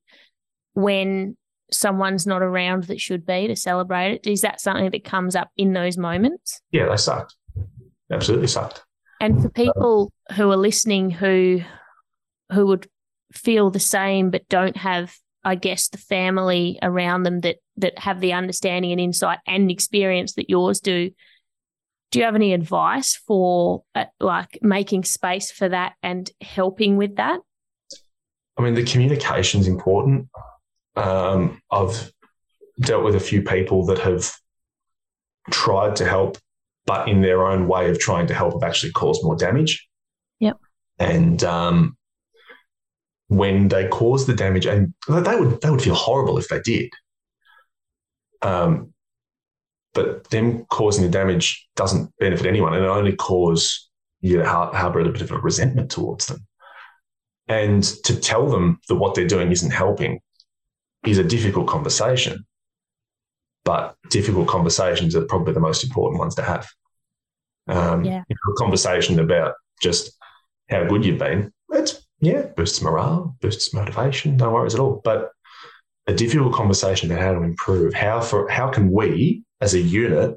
when 0.74 1.36
someone's 1.72 2.26
not 2.26 2.42
around 2.42 2.84
that 2.84 3.00
should 3.00 3.24
be 3.24 3.46
to 3.46 3.56
celebrate 3.56 4.14
it? 4.14 4.26
Is 4.26 4.42
that 4.42 4.60
something 4.60 4.90
that 4.90 5.04
comes 5.04 5.34
up 5.34 5.50
in 5.56 5.72
those 5.72 5.96
moments? 5.96 6.60
Yeah, 6.70 6.88
they 6.88 6.96
sucked. 6.96 7.34
Absolutely 8.10 8.48
sucked. 8.48 8.82
And 9.20 9.42
for 9.42 9.48
people 9.48 10.12
who 10.34 10.50
are 10.50 10.56
listening 10.56 11.10
who 11.10 11.62
who 12.52 12.66
would 12.66 12.88
feel 13.32 13.70
the 13.70 13.80
same 13.80 14.30
but 14.30 14.48
don't 14.48 14.76
have 14.76 15.16
I 15.46 15.54
guess, 15.54 15.88
the 15.88 15.98
family 15.98 16.76
around 16.82 17.22
them 17.22 17.38
that 17.40 17.58
that 17.76 17.96
have 18.00 18.20
the 18.20 18.32
understanding 18.32 18.90
and 18.90 19.00
insight 19.00 19.38
and 19.46 19.70
experience 19.70 20.34
that 20.34 20.50
yours 20.50 20.80
do. 20.80 21.12
Do 22.10 22.18
you 22.18 22.24
have 22.24 22.34
any 22.34 22.52
advice 22.52 23.16
for 23.16 23.82
uh, 23.94 24.04
like 24.20 24.58
making 24.62 25.04
space 25.04 25.50
for 25.50 25.68
that 25.68 25.94
and 26.02 26.30
helping 26.40 26.96
with 26.96 27.16
that? 27.16 27.40
I 28.56 28.62
mean, 28.62 28.74
the 28.74 28.84
communication 28.84 29.60
is 29.60 29.68
important. 29.68 30.28
Um, 30.94 31.60
I've 31.70 32.12
dealt 32.80 33.04
with 33.04 33.16
a 33.16 33.20
few 33.20 33.42
people 33.42 33.84
that 33.86 33.98
have 33.98 34.32
tried 35.50 35.96
to 35.96 36.06
help, 36.06 36.38
but 36.86 37.08
in 37.08 37.20
their 37.20 37.46
own 37.46 37.68
way 37.68 37.90
of 37.90 37.98
trying 37.98 38.26
to 38.28 38.34
help, 38.34 38.54
have 38.54 38.62
actually 38.62 38.92
caused 38.92 39.22
more 39.24 39.36
damage. 39.36 39.86
Yep. 40.40 40.56
And 40.98 41.44
um, 41.44 41.96
when 43.28 43.68
they 43.68 43.88
cause 43.88 44.26
the 44.26 44.34
damage, 44.34 44.66
and 44.66 44.94
they 45.08 45.36
would 45.36 45.60
they 45.60 45.70
would 45.70 45.82
feel 45.82 45.94
horrible 45.94 46.38
if 46.38 46.48
they 46.48 46.60
did. 46.60 46.90
Um, 48.42 48.92
but 49.96 50.28
them 50.28 50.66
causing 50.66 51.02
the 51.02 51.10
damage 51.10 51.66
doesn't 51.74 52.12
benefit 52.18 52.46
anyone 52.46 52.74
and 52.74 52.84
it 52.84 52.88
only 52.88 53.16
cause 53.16 53.88
you 54.20 54.36
to 54.36 54.46
harbor 54.46 55.00
a 55.00 55.02
little 55.02 55.12
bit 55.12 55.22
of 55.22 55.30
a 55.30 55.38
resentment 55.38 55.90
towards 55.90 56.26
them. 56.26 56.46
And 57.48 57.82
to 58.04 58.20
tell 58.20 58.46
them 58.46 58.78
that 58.88 58.96
what 58.96 59.14
they're 59.14 59.26
doing 59.26 59.50
isn't 59.50 59.70
helping 59.70 60.20
is 61.06 61.16
a 61.16 61.24
difficult 61.24 61.66
conversation. 61.66 62.44
But 63.64 63.96
difficult 64.10 64.48
conversations 64.48 65.16
are 65.16 65.24
probably 65.24 65.54
the 65.54 65.60
most 65.60 65.82
important 65.82 66.20
ones 66.20 66.34
to 66.34 66.42
have. 66.42 66.68
Um, 67.68 68.04
yeah. 68.04 68.22
a 68.28 68.52
conversation 68.58 69.18
about 69.18 69.54
just 69.80 70.12
how 70.68 70.84
good 70.84 71.04
you've 71.04 71.18
been, 71.18 71.52
it's, 71.72 72.06
yeah, 72.20 72.42
boosts 72.56 72.82
morale, 72.82 73.34
boosts 73.40 73.72
motivation, 73.72 74.36
no 74.36 74.50
worries 74.50 74.74
at 74.74 74.80
all. 74.80 75.00
But 75.02 75.30
a 76.06 76.12
difficult 76.12 76.52
conversation 76.52 77.10
about 77.10 77.24
how 77.24 77.32
to 77.32 77.42
improve, 77.42 77.94
how 77.94 78.20
for 78.20 78.48
how 78.48 78.68
can 78.68 78.90
we 78.90 79.42
as 79.60 79.74
a 79.74 79.80
unit, 79.80 80.36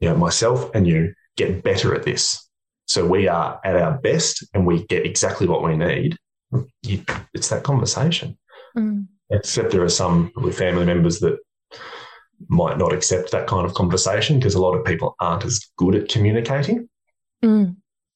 you 0.00 0.08
know, 0.08 0.16
myself 0.16 0.70
and 0.74 0.86
you, 0.86 1.14
get 1.36 1.62
better 1.62 1.94
at 1.94 2.02
this. 2.02 2.48
So 2.86 3.06
we 3.06 3.28
are 3.28 3.60
at 3.64 3.76
our 3.76 3.98
best 3.98 4.46
and 4.54 4.66
we 4.66 4.86
get 4.86 5.06
exactly 5.06 5.46
what 5.46 5.62
we 5.62 5.76
need. 5.76 6.16
You, 6.82 7.04
it's 7.34 7.48
that 7.48 7.62
conversation. 7.62 8.38
Mm. 8.76 9.06
Except 9.30 9.70
there 9.70 9.82
are 9.82 9.88
some 9.88 10.32
with 10.36 10.56
family 10.56 10.86
members 10.86 11.20
that 11.20 11.38
might 12.48 12.78
not 12.78 12.92
accept 12.92 13.32
that 13.32 13.46
kind 13.46 13.66
of 13.66 13.74
conversation 13.74 14.38
because 14.38 14.54
a 14.54 14.60
lot 14.60 14.74
of 14.74 14.84
people 14.84 15.16
aren't 15.20 15.44
as 15.44 15.60
good 15.76 15.94
at 15.94 16.08
communicating 16.08 16.88
mm. 17.44 17.74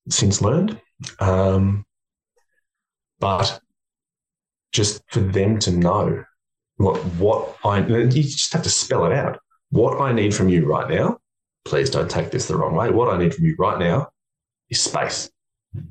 since 0.08 0.40
learned. 0.40 0.80
Um, 1.18 1.84
but 3.18 3.60
just 4.72 5.02
for 5.08 5.20
them 5.20 5.58
to 5.58 5.72
know 5.72 6.24
what 6.76 6.96
what 7.16 7.56
I 7.64 7.84
you 7.84 8.22
just 8.22 8.52
have 8.52 8.62
to 8.62 8.70
spell 8.70 9.04
it 9.04 9.12
out. 9.12 9.38
What 9.70 10.00
I 10.00 10.12
need 10.12 10.34
from 10.34 10.48
you 10.48 10.66
right 10.66 10.88
now, 10.90 11.18
please 11.64 11.90
don't 11.90 12.10
take 12.10 12.30
this 12.30 12.48
the 12.48 12.56
wrong 12.56 12.74
way. 12.74 12.90
What 12.90 13.12
I 13.12 13.18
need 13.18 13.34
from 13.34 13.44
you 13.44 13.54
right 13.58 13.78
now 13.78 14.08
is 14.68 14.80
space. 14.80 15.30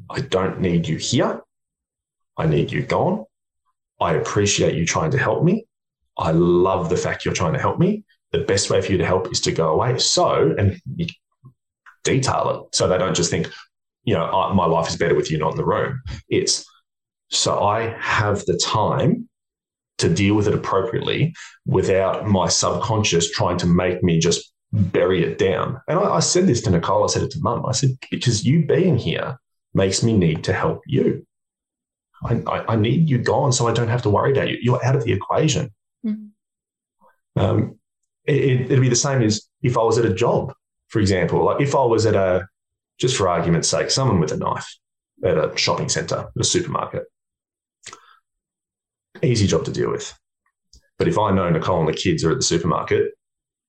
I 0.10 0.22
don't 0.22 0.60
need 0.60 0.88
you 0.88 0.98
here. 0.98 1.42
I 2.38 2.46
need 2.46 2.72
you 2.72 2.84
gone. 2.84 3.26
I 4.00 4.14
appreciate 4.14 4.76
you 4.76 4.86
trying 4.86 5.12
to 5.12 5.18
help 5.18 5.44
me. 5.44 5.66
I 6.18 6.32
love 6.32 6.90
the 6.90 6.98
fact 6.98 7.24
you're 7.24 7.34
trying 7.34 7.54
to 7.54 7.60
help 7.60 7.80
me. 7.80 8.04
The 8.32 8.40
best 8.40 8.70
way 8.70 8.82
for 8.82 8.92
you 8.92 8.98
to 8.98 9.06
help 9.06 9.32
is 9.32 9.42
to 9.42 9.52
go 9.52 9.70
away. 9.74 9.98
So, 10.00 10.54
and 10.58 10.80
detail 12.04 12.50
it 12.50 12.76
so 12.76 12.88
they 12.88 12.98
don't 12.98 13.16
just 13.16 13.32
think, 13.32 13.50
you 14.04 14.14
know, 14.14 14.54
my 14.54 14.66
life 14.66 14.90
is 14.90 14.98
better 14.98 15.16
with 15.16 15.32
you 15.32 15.38
not 15.38 15.52
in 15.52 15.58
the 15.58 15.66
room. 15.66 16.02
It's 16.28 16.66
so 17.30 17.64
I 17.64 17.96
have 18.00 18.44
the 18.46 18.58
time 18.58 19.29
to 20.00 20.10
deal 20.10 20.36
with 20.36 20.48
it 20.48 20.54
appropriately 20.54 21.34
without 21.66 22.28
my 22.28 22.48
subconscious 22.48 23.32
trying 23.32 23.58
to 23.58 23.68
make 23.68 24.04
me 24.04 24.20
just 24.20 24.52
bury 24.72 25.24
it 25.24 25.38
down. 25.38 25.80
And 25.88 26.00
I, 26.00 26.16
I 26.16 26.20
said 26.20 26.48
this 26.48 26.62
to 26.62 26.70
Nicole, 26.70 27.04
I 27.04 27.08
said 27.08 27.24
it 27.24 27.32
to 27.32 27.40
mum. 27.42 27.66
I 27.66 27.72
said, 27.72 27.92
because 28.12 28.46
you 28.46 28.66
being 28.66 28.98
here 28.98 29.40
makes 29.74 30.04
me 30.04 30.18
need 30.18 30.44
to 30.46 30.54
help 30.54 30.82
you. 30.88 31.26
I, 32.24 32.42
I, 32.48 32.74
I, 32.74 32.76
need 32.76 33.10
you 33.10 33.18
gone 33.18 33.54
so 33.54 33.68
I 33.68 33.74
don't 33.74 33.88
have 33.88 34.02
to 34.02 34.10
worry 34.10 34.32
about 34.32 34.50
you. 34.50 34.58
You're 34.62 34.84
out 34.84 34.96
of 34.96 35.06
the 35.06 35.14
equation. 35.14 35.74
Mm-hmm. 36.06 37.40
Um, 37.40 37.80
it, 38.26 38.62
it'd 38.62 38.82
be 38.82 38.90
the 38.90 38.96
same 38.96 39.22
as 39.22 39.48
if 39.62 39.78
I 39.78 39.84
was 39.84 39.98
at 39.98 40.06
a 40.06 40.14
job, 40.14 40.54
for 40.90 41.00
example. 41.00 41.46
Like 41.46 41.62
if 41.62 41.76
I 41.76 41.84
was 41.84 42.06
at 42.06 42.16
a, 42.16 42.48
just 43.00 43.16
for 43.16 43.30
argument's 43.30 43.70
sake, 43.70 43.90
someone 43.90 44.20
with 44.20 44.34
a 44.34 44.38
knife 44.38 44.78
at 45.24 45.38
a 45.38 45.56
shopping 45.56 45.88
center, 45.88 46.30
a 46.38 46.44
supermarket, 46.44 47.04
easy 49.24 49.48
job 49.48 49.66
to 49.66 49.72
deal 49.72 49.92
with. 49.92 50.14
But 50.98 51.08
if 51.08 51.18
I 51.18 51.32
know 51.32 51.50
Nicole 51.50 51.80
and 51.80 51.88
the 51.88 51.94
kids 51.94 52.24
are 52.24 52.32
at 52.32 52.38
the 52.38 52.44
supermarket, 52.44 53.12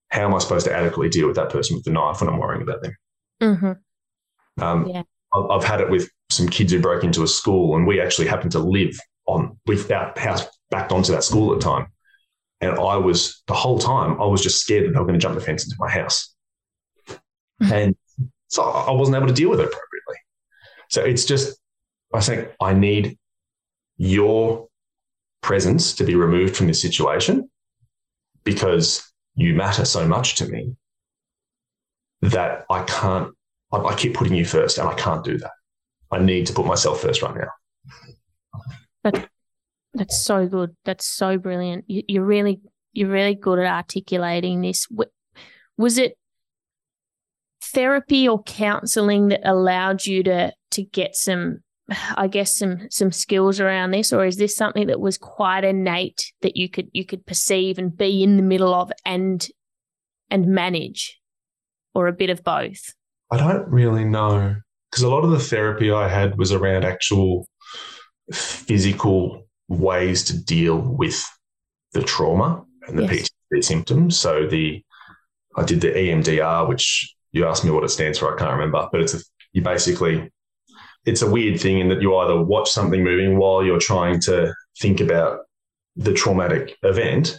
how 0.08 0.22
am 0.24 0.34
I 0.34 0.38
supposed 0.38 0.66
to 0.66 0.74
adequately 0.74 1.08
deal 1.08 1.28
with 1.28 1.36
that 1.36 1.50
person 1.50 1.76
with 1.76 1.84
the 1.84 1.92
knife 1.92 2.20
when 2.20 2.28
I'm 2.28 2.38
worrying 2.38 2.62
about 2.62 2.82
them? 2.82 2.96
Mm-hmm. 3.40 4.62
Um, 4.62 4.86
yeah. 4.86 5.02
I've 5.32 5.64
had 5.64 5.80
it 5.80 5.88
with 5.88 6.10
some 6.28 6.48
kids 6.48 6.72
who 6.72 6.80
broke 6.80 7.04
into 7.04 7.22
a 7.22 7.28
school, 7.28 7.76
and 7.76 7.86
we 7.86 8.00
actually 8.00 8.26
happened 8.26 8.52
to 8.52 8.58
live 8.58 8.98
on 9.26 9.56
with 9.66 9.90
our 9.90 10.12
house 10.18 10.44
backed 10.70 10.92
onto 10.92 11.12
that 11.12 11.24
school 11.24 11.52
at 11.52 11.60
the 11.60 11.64
time. 11.64 11.86
And 12.60 12.72
I 12.72 12.96
was 12.96 13.42
the 13.46 13.54
whole 13.54 13.78
time 13.78 14.20
I 14.20 14.26
was 14.26 14.42
just 14.42 14.60
scared 14.60 14.84
that 14.84 14.92
they 14.92 14.98
were 14.98 15.06
going 15.06 15.18
to 15.18 15.22
jump 15.22 15.36
the 15.36 15.40
fence 15.40 15.64
into 15.64 15.76
my 15.78 15.88
house, 15.88 16.34
mm-hmm. 17.08 17.72
and 17.72 17.96
so 18.48 18.64
I 18.64 18.90
wasn't 18.90 19.16
able 19.16 19.28
to 19.28 19.32
deal 19.32 19.50
with 19.50 19.60
it 19.60 19.66
appropriately. 19.66 20.16
So 20.88 21.04
it's 21.04 21.24
just 21.24 21.58
I 22.12 22.20
think 22.20 22.48
I 22.60 22.74
need 22.74 23.16
your 23.96 24.68
presence 25.50 25.94
to 25.94 26.04
be 26.04 26.14
removed 26.14 26.56
from 26.56 26.68
this 26.68 26.80
situation 26.80 27.50
because 28.44 29.12
you 29.34 29.52
matter 29.52 29.84
so 29.84 30.06
much 30.06 30.36
to 30.36 30.46
me 30.46 30.76
that 32.22 32.64
I 32.70 32.84
can't, 32.84 33.34
I, 33.72 33.78
I 33.78 33.96
keep 33.96 34.14
putting 34.14 34.34
you 34.34 34.44
first 34.44 34.78
and 34.78 34.88
I 34.88 34.94
can't 34.94 35.24
do 35.24 35.38
that. 35.38 35.50
I 36.08 36.20
need 36.20 36.46
to 36.46 36.52
put 36.52 36.66
myself 36.66 37.00
first 37.02 37.20
right 37.22 37.34
now. 37.34 38.60
That, 39.02 39.28
that's 39.92 40.24
so 40.24 40.46
good. 40.46 40.76
That's 40.84 41.04
so 41.04 41.36
brilliant. 41.36 41.84
You, 41.88 42.04
you're 42.06 42.24
really, 42.24 42.60
you're 42.92 43.10
really 43.10 43.34
good 43.34 43.58
at 43.58 43.66
articulating 43.66 44.60
this. 44.60 44.86
Was 45.76 45.98
it 45.98 46.16
therapy 47.60 48.28
or 48.28 48.40
counseling 48.44 49.30
that 49.30 49.40
allowed 49.44 50.06
you 50.06 50.22
to 50.22 50.52
to 50.70 50.82
get 50.84 51.16
some 51.16 51.64
I 52.16 52.28
guess 52.28 52.56
some 52.56 52.88
some 52.90 53.12
skills 53.12 53.60
around 53.60 53.90
this, 53.90 54.12
or 54.12 54.24
is 54.24 54.36
this 54.36 54.54
something 54.54 54.86
that 54.86 55.00
was 55.00 55.18
quite 55.18 55.64
innate 55.64 56.32
that 56.42 56.56
you 56.56 56.68
could 56.68 56.88
you 56.92 57.04
could 57.04 57.26
perceive 57.26 57.78
and 57.78 57.96
be 57.96 58.22
in 58.22 58.36
the 58.36 58.42
middle 58.42 58.74
of 58.74 58.92
and 59.04 59.46
and 60.30 60.46
manage, 60.46 61.18
or 61.94 62.06
a 62.06 62.12
bit 62.12 62.30
of 62.30 62.44
both? 62.44 62.94
I 63.30 63.36
don't 63.36 63.68
really 63.68 64.04
know 64.04 64.56
because 64.90 65.02
a 65.02 65.08
lot 65.08 65.24
of 65.24 65.30
the 65.30 65.38
therapy 65.38 65.90
I 65.90 66.08
had 66.08 66.38
was 66.38 66.52
around 66.52 66.84
actual 66.84 67.46
physical 68.32 69.46
ways 69.68 70.24
to 70.24 70.44
deal 70.44 70.76
with 70.78 71.24
the 71.92 72.02
trauma 72.02 72.64
and 72.86 72.98
the 72.98 73.02
yes. 73.04 73.28
PTSD 73.52 73.64
symptoms. 73.64 74.18
So 74.18 74.46
the 74.46 74.82
I 75.56 75.64
did 75.64 75.80
the 75.80 75.88
EMDR, 75.88 76.68
which 76.68 77.14
you 77.32 77.46
asked 77.46 77.64
me 77.64 77.70
what 77.70 77.84
it 77.84 77.90
stands 77.90 78.18
for. 78.18 78.34
I 78.34 78.38
can't 78.38 78.52
remember, 78.52 78.88
but 78.92 79.00
it's 79.00 79.14
a, 79.14 79.18
you 79.52 79.62
basically 79.62 80.30
it's 81.04 81.22
a 81.22 81.30
weird 81.30 81.60
thing 81.60 81.78
in 81.78 81.88
that 81.88 82.02
you 82.02 82.16
either 82.16 82.40
watch 82.40 82.70
something 82.70 83.02
moving 83.02 83.38
while 83.38 83.64
you're 83.64 83.78
trying 83.78 84.20
to 84.20 84.54
think 84.78 85.00
about 85.00 85.40
the 85.96 86.12
traumatic 86.12 86.76
event 86.82 87.38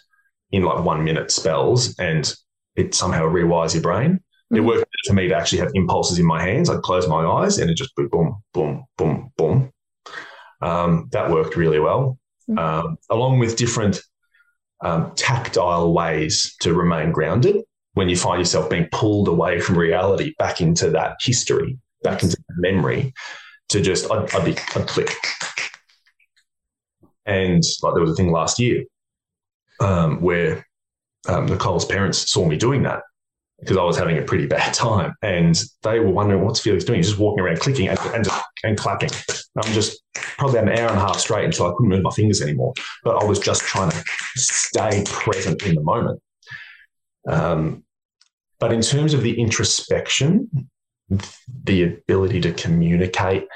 in 0.51 0.63
like 0.63 0.83
one 0.83 1.03
minute 1.03 1.31
spells 1.31 1.97
and 1.99 2.33
it 2.75 2.93
somehow 2.93 3.23
rewires 3.23 3.73
your 3.73 3.83
brain. 3.83 4.13
Mm-hmm. 4.13 4.57
It 4.57 4.59
worked 4.61 4.85
for 5.07 5.13
me 5.13 5.27
to 5.27 5.35
actually 5.35 5.59
have 5.59 5.71
impulses 5.73 6.19
in 6.19 6.25
my 6.25 6.41
hands. 6.41 6.69
I'd 6.69 6.81
close 6.81 7.07
my 7.07 7.23
eyes 7.23 7.57
and 7.57 7.69
it 7.69 7.77
just 7.77 7.95
boom, 7.95 8.09
boom, 8.11 8.41
boom, 8.53 8.85
boom, 8.97 9.31
boom. 9.37 9.71
Um, 10.61 11.07
that 11.11 11.31
worked 11.31 11.55
really 11.55 11.79
well, 11.79 12.19
mm-hmm. 12.49 12.57
um, 12.57 12.97
along 13.09 13.39
with 13.39 13.57
different 13.57 14.01
um, 14.81 15.13
tactile 15.15 15.93
ways 15.93 16.55
to 16.61 16.73
remain 16.73 17.11
grounded 17.11 17.57
when 17.93 18.09
you 18.09 18.15
find 18.15 18.39
yourself 18.39 18.69
being 18.69 18.87
pulled 18.91 19.27
away 19.27 19.59
from 19.59 19.77
reality 19.77 20.33
back 20.39 20.61
into 20.61 20.89
that 20.91 21.17
history, 21.21 21.77
back 22.03 22.23
into 22.23 22.37
memory 22.57 23.13
to 23.71 23.81
just 23.81 24.09
I'd, 24.11 24.33
I'd 24.33 24.45
be 24.45 24.57
I'd 24.75 24.87
click. 24.87 25.11
And 27.25 27.63
like 27.81 27.93
there 27.93 28.01
was 28.01 28.11
a 28.11 28.15
thing 28.15 28.31
last 28.31 28.59
year 28.59 28.83
um, 29.79 30.21
where 30.21 30.65
um, 31.27 31.45
Nicole's 31.45 31.85
parents 31.85 32.31
saw 32.31 32.45
me 32.45 32.57
doing 32.57 32.83
that 32.83 33.03
because 33.59 33.77
I 33.77 33.83
was 33.83 33.97
having 33.97 34.17
a 34.17 34.23
pretty 34.23 34.47
bad 34.47 34.73
time, 34.73 35.13
and 35.21 35.61
they 35.83 35.99
were 35.99 36.09
wondering 36.09 36.43
what's 36.43 36.59
Felix 36.59 36.83
doing. 36.83 36.99
He's 36.99 37.09
just 37.09 37.19
walking 37.19 37.43
around 37.43 37.59
clicking 37.59 37.87
and 37.87 37.99
and, 38.13 38.27
and 38.63 38.77
clapping. 38.77 39.11
I'm 39.55 39.73
just 39.73 40.01
probably 40.13 40.59
an 40.59 40.69
hour 40.69 40.89
and 40.89 40.97
a 40.97 41.01
half 41.01 41.19
straight 41.19 41.45
until 41.45 41.67
I 41.67 41.73
couldn't 41.73 41.89
move 41.89 42.03
my 42.03 42.11
fingers 42.11 42.41
anymore. 42.41 42.73
But 43.03 43.21
I 43.21 43.25
was 43.25 43.39
just 43.39 43.61
trying 43.61 43.91
to 43.91 44.03
stay 44.35 45.03
present 45.07 45.61
in 45.63 45.75
the 45.75 45.81
moment. 45.81 46.21
Um, 47.27 47.83
but 48.59 48.73
in 48.73 48.81
terms 48.81 49.13
of 49.13 49.21
the 49.21 49.39
introspection 49.39 50.69
the 51.63 51.83
ability 51.83 52.41
to 52.41 52.53
communicate. 52.53 53.47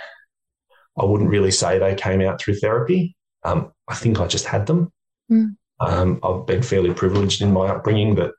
I 0.97 1.05
wouldn't 1.05 1.29
really 1.29 1.51
say 1.51 1.77
they 1.77 1.95
came 1.95 2.21
out 2.21 2.39
through 2.39 2.55
therapy. 2.55 3.15
Um, 3.43 3.71
I 3.87 3.95
think 3.95 4.19
I 4.19 4.27
just 4.27 4.45
had 4.45 4.65
them. 4.65 4.91
Mm. 5.31 5.55
Um, 5.79 6.19
I've 6.23 6.45
been 6.45 6.63
fairly 6.63 6.93
privileged 6.93 7.41
in 7.41 7.51
my 7.51 7.67
upbringing 7.67 8.15
that 8.15 8.31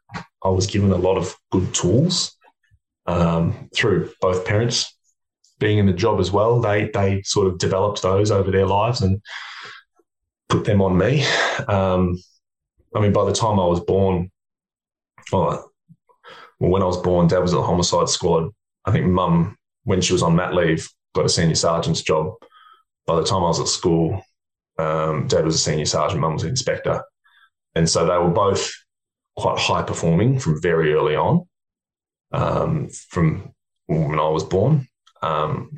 I 0.43 0.49
was 0.49 0.67
given 0.67 0.91
a 0.93 0.97
lot 0.97 1.19
of 1.19 1.35
good 1.51 1.75
tools 1.75 2.37
um, 3.07 3.69
through 3.75 4.11
both 4.21 4.47
parents 4.47 4.97
being 5.59 5.79
in 5.79 5.87
the 5.87 5.93
job 5.93 6.21
as 6.21 6.31
well. 6.31 6.61
They 6.61 6.91
they 6.93 7.23
sort 7.23 7.47
of 7.47 7.59
developed 7.59 8.03
those 8.03 8.31
over 8.31 8.51
their 8.51 8.67
lives 8.67 9.01
and 9.01 9.21
put 10.49 10.65
them 10.65 10.81
on 10.81 10.97
me. 10.97 11.25
Um, 11.69 12.17
I 12.95 13.01
mean, 13.01 13.13
by 13.13 13.25
the 13.25 13.33
time 13.33 13.61
I 13.61 13.67
was 13.67 13.81
born, 13.81 14.31
well, 15.33 15.71
when 16.59 16.83
I 16.83 16.87
was 16.87 16.99
born, 16.99 17.27
Dad 17.27 17.41
was 17.41 17.53
at 17.53 17.57
the 17.57 17.63
homicide 17.63 18.09
squad 18.09 18.51
I 18.87 18.93
think 18.93 19.07
mum, 19.07 19.57
when 19.85 20.01
she 20.01 20.13
was 20.13 20.23
on 20.23 20.37
mat 20.37 20.55
leave, 20.55 20.89
got 21.15 21.27
a 21.27 21.29
senior 21.29 21.57
sergeant's 21.57 22.03
job. 22.03 22.35
By 23.07 23.17
the 23.17 23.25
time 23.25 23.43
I 23.43 23.49
was 23.49 23.61
at 23.61 23.69
school, 23.69 24.23
um, 24.79 25.27
dad 25.27 25.45
was 25.45 25.57
a 25.57 25.59
senior 25.59 25.87
sergeant, 25.87 26.21
mum 26.21 26.35
was 26.35 26.45
an 26.45 26.51
inspector. 26.51 27.03
And 27.75 27.89
so 27.89 28.07
they 28.07 28.17
were 28.17 28.31
both 28.31 28.73
quite 29.37 29.59
high 29.59 29.83
performing 29.83 30.39
from 30.39 30.61
very 30.63 30.95
early 30.95 31.17
on, 31.17 31.47
um, 32.33 32.89
from 33.11 33.53
when 33.87 34.19
I 34.19 34.29
was 34.29 34.45
born. 34.45 34.89
Um, 35.23 35.71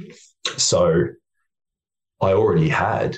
so 0.57 1.07
I 2.21 2.33
already 2.33 2.69
had, 2.69 3.17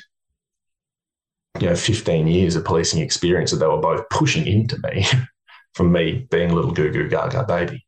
you 1.59 1.69
know, 1.69 1.77
15 1.77 2.27
years 2.27 2.57
of 2.57 2.65
policing 2.65 3.03
experience 3.03 3.51
that 3.51 3.59
they 3.59 3.67
were 3.67 3.81
both 3.81 4.09
pushing 4.11 4.47
into 4.47 4.79
me 4.83 5.05
from 5.75 5.93
me 5.93 6.27
being 6.31 6.51
a 6.51 6.55
little 6.55 6.73
goo 6.73 6.91
goo 6.91 7.09
gaga 7.09 7.45
baby. 7.45 7.85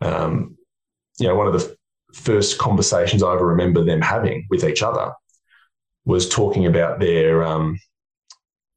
Um, 0.00 0.56
you 1.18 1.28
know, 1.28 1.34
one 1.34 1.46
of 1.46 1.52
the 1.52 1.76
first 2.12 2.58
conversations 2.58 3.22
I 3.22 3.32
ever 3.34 3.46
remember 3.46 3.84
them 3.84 4.00
having 4.00 4.46
with 4.50 4.64
each 4.64 4.82
other 4.82 5.12
was 6.04 6.28
talking 6.28 6.66
about 6.66 7.00
their 7.00 7.44
um, 7.44 7.78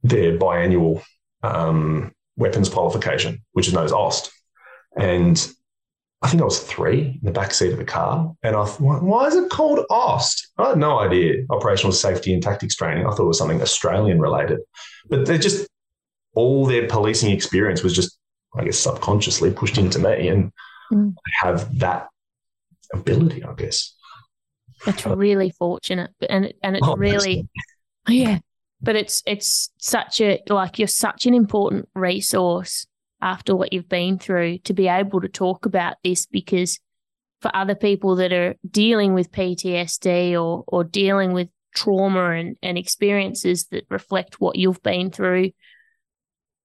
their 0.04 0.38
biannual 0.38 1.04
um, 1.44 2.14
weapons 2.38 2.70
qualification, 2.70 3.44
which 3.54 3.68
is 3.68 3.74
known 3.74 3.86
as 3.86 3.92
OST. 3.92 4.32
And 4.98 5.54
I 6.22 6.30
think 6.30 6.42
I 6.42 6.46
was 6.46 6.60
three 6.60 7.02
in 7.02 7.20
the 7.22 7.32
back 7.32 7.54
seat 7.54 7.72
of 7.72 7.78
the 7.78 7.86
car. 7.86 8.34
And 8.42 8.56
I 8.56 8.66
thought, 8.66 9.04
why 9.04 9.28
is 9.28 9.36
it 9.36 9.50
called 9.50 9.86
OST? 9.90 10.48
I 10.58 10.70
had 10.70 10.78
no 10.78 11.00
idea. 11.00 11.46
Operational 11.50 11.92
Safety 11.92 12.34
and 12.34 12.42
Tactics 12.42 12.76
Training. 12.76 13.06
I 13.06 13.10
thought 13.12 13.24
it 13.24 13.28
was 13.28 13.38
something 13.38 13.62
Australian 13.62 14.20
related. 14.20 14.60
But 15.10 15.26
they're 15.26 15.38
just, 15.38 15.68
all 16.34 16.66
their 16.66 16.88
policing 16.88 17.32
experience 17.32 17.84
was 17.84 17.94
just, 17.94 18.18
I 18.58 18.64
guess, 18.64 18.80
subconsciously 18.80 19.52
pushed 19.52 19.78
into 19.78 20.00
me. 20.00 20.28
And 20.28 20.52
mm. 20.92 21.14
I 21.14 21.46
have 21.48 21.78
that 21.80 22.08
ability, 22.94 23.44
I 23.44 23.54
guess. 23.54 23.94
It's 24.86 25.06
uh, 25.06 25.16
really 25.16 25.50
fortunate. 25.52 26.12
And, 26.30 26.54
and 26.64 26.78
it's 26.78 26.88
oh, 26.88 26.96
really, 26.96 27.48
yeah, 28.08 28.40
but 28.82 28.96
it's 28.96 29.24
it's 29.26 29.72
such 29.78 30.22
a 30.22 30.42
like 30.50 30.80
you're 30.80 30.88
such 30.88 31.26
an 31.26 31.34
important 31.34 31.90
resource 31.96 32.86
after 33.22 33.56
what 33.56 33.74
you've 33.74 33.90
been 33.90 34.20
through 34.20 34.60
to 34.60 34.74
be 34.74 34.88
able 34.88 35.22
to 35.22 35.28
talk 35.28 35.66
about 35.66 35.96
this 36.04 36.26
because 36.26 36.80
for 37.42 37.56
other 37.56 37.76
people 37.76 38.16
that 38.18 38.32
are 38.32 38.56
dealing 38.70 39.14
with 39.14 39.32
PTSD 39.32 40.34
or 40.34 40.64
or 40.68 40.84
dealing 40.84 41.34
with 41.34 41.50
trauma 41.76 42.32
and, 42.32 42.58
and 42.62 42.78
experiences 42.78 43.68
that 43.68 43.86
reflect 43.90 44.40
what 44.40 44.56
you've 44.56 44.82
been 44.84 45.12
through 45.12 45.52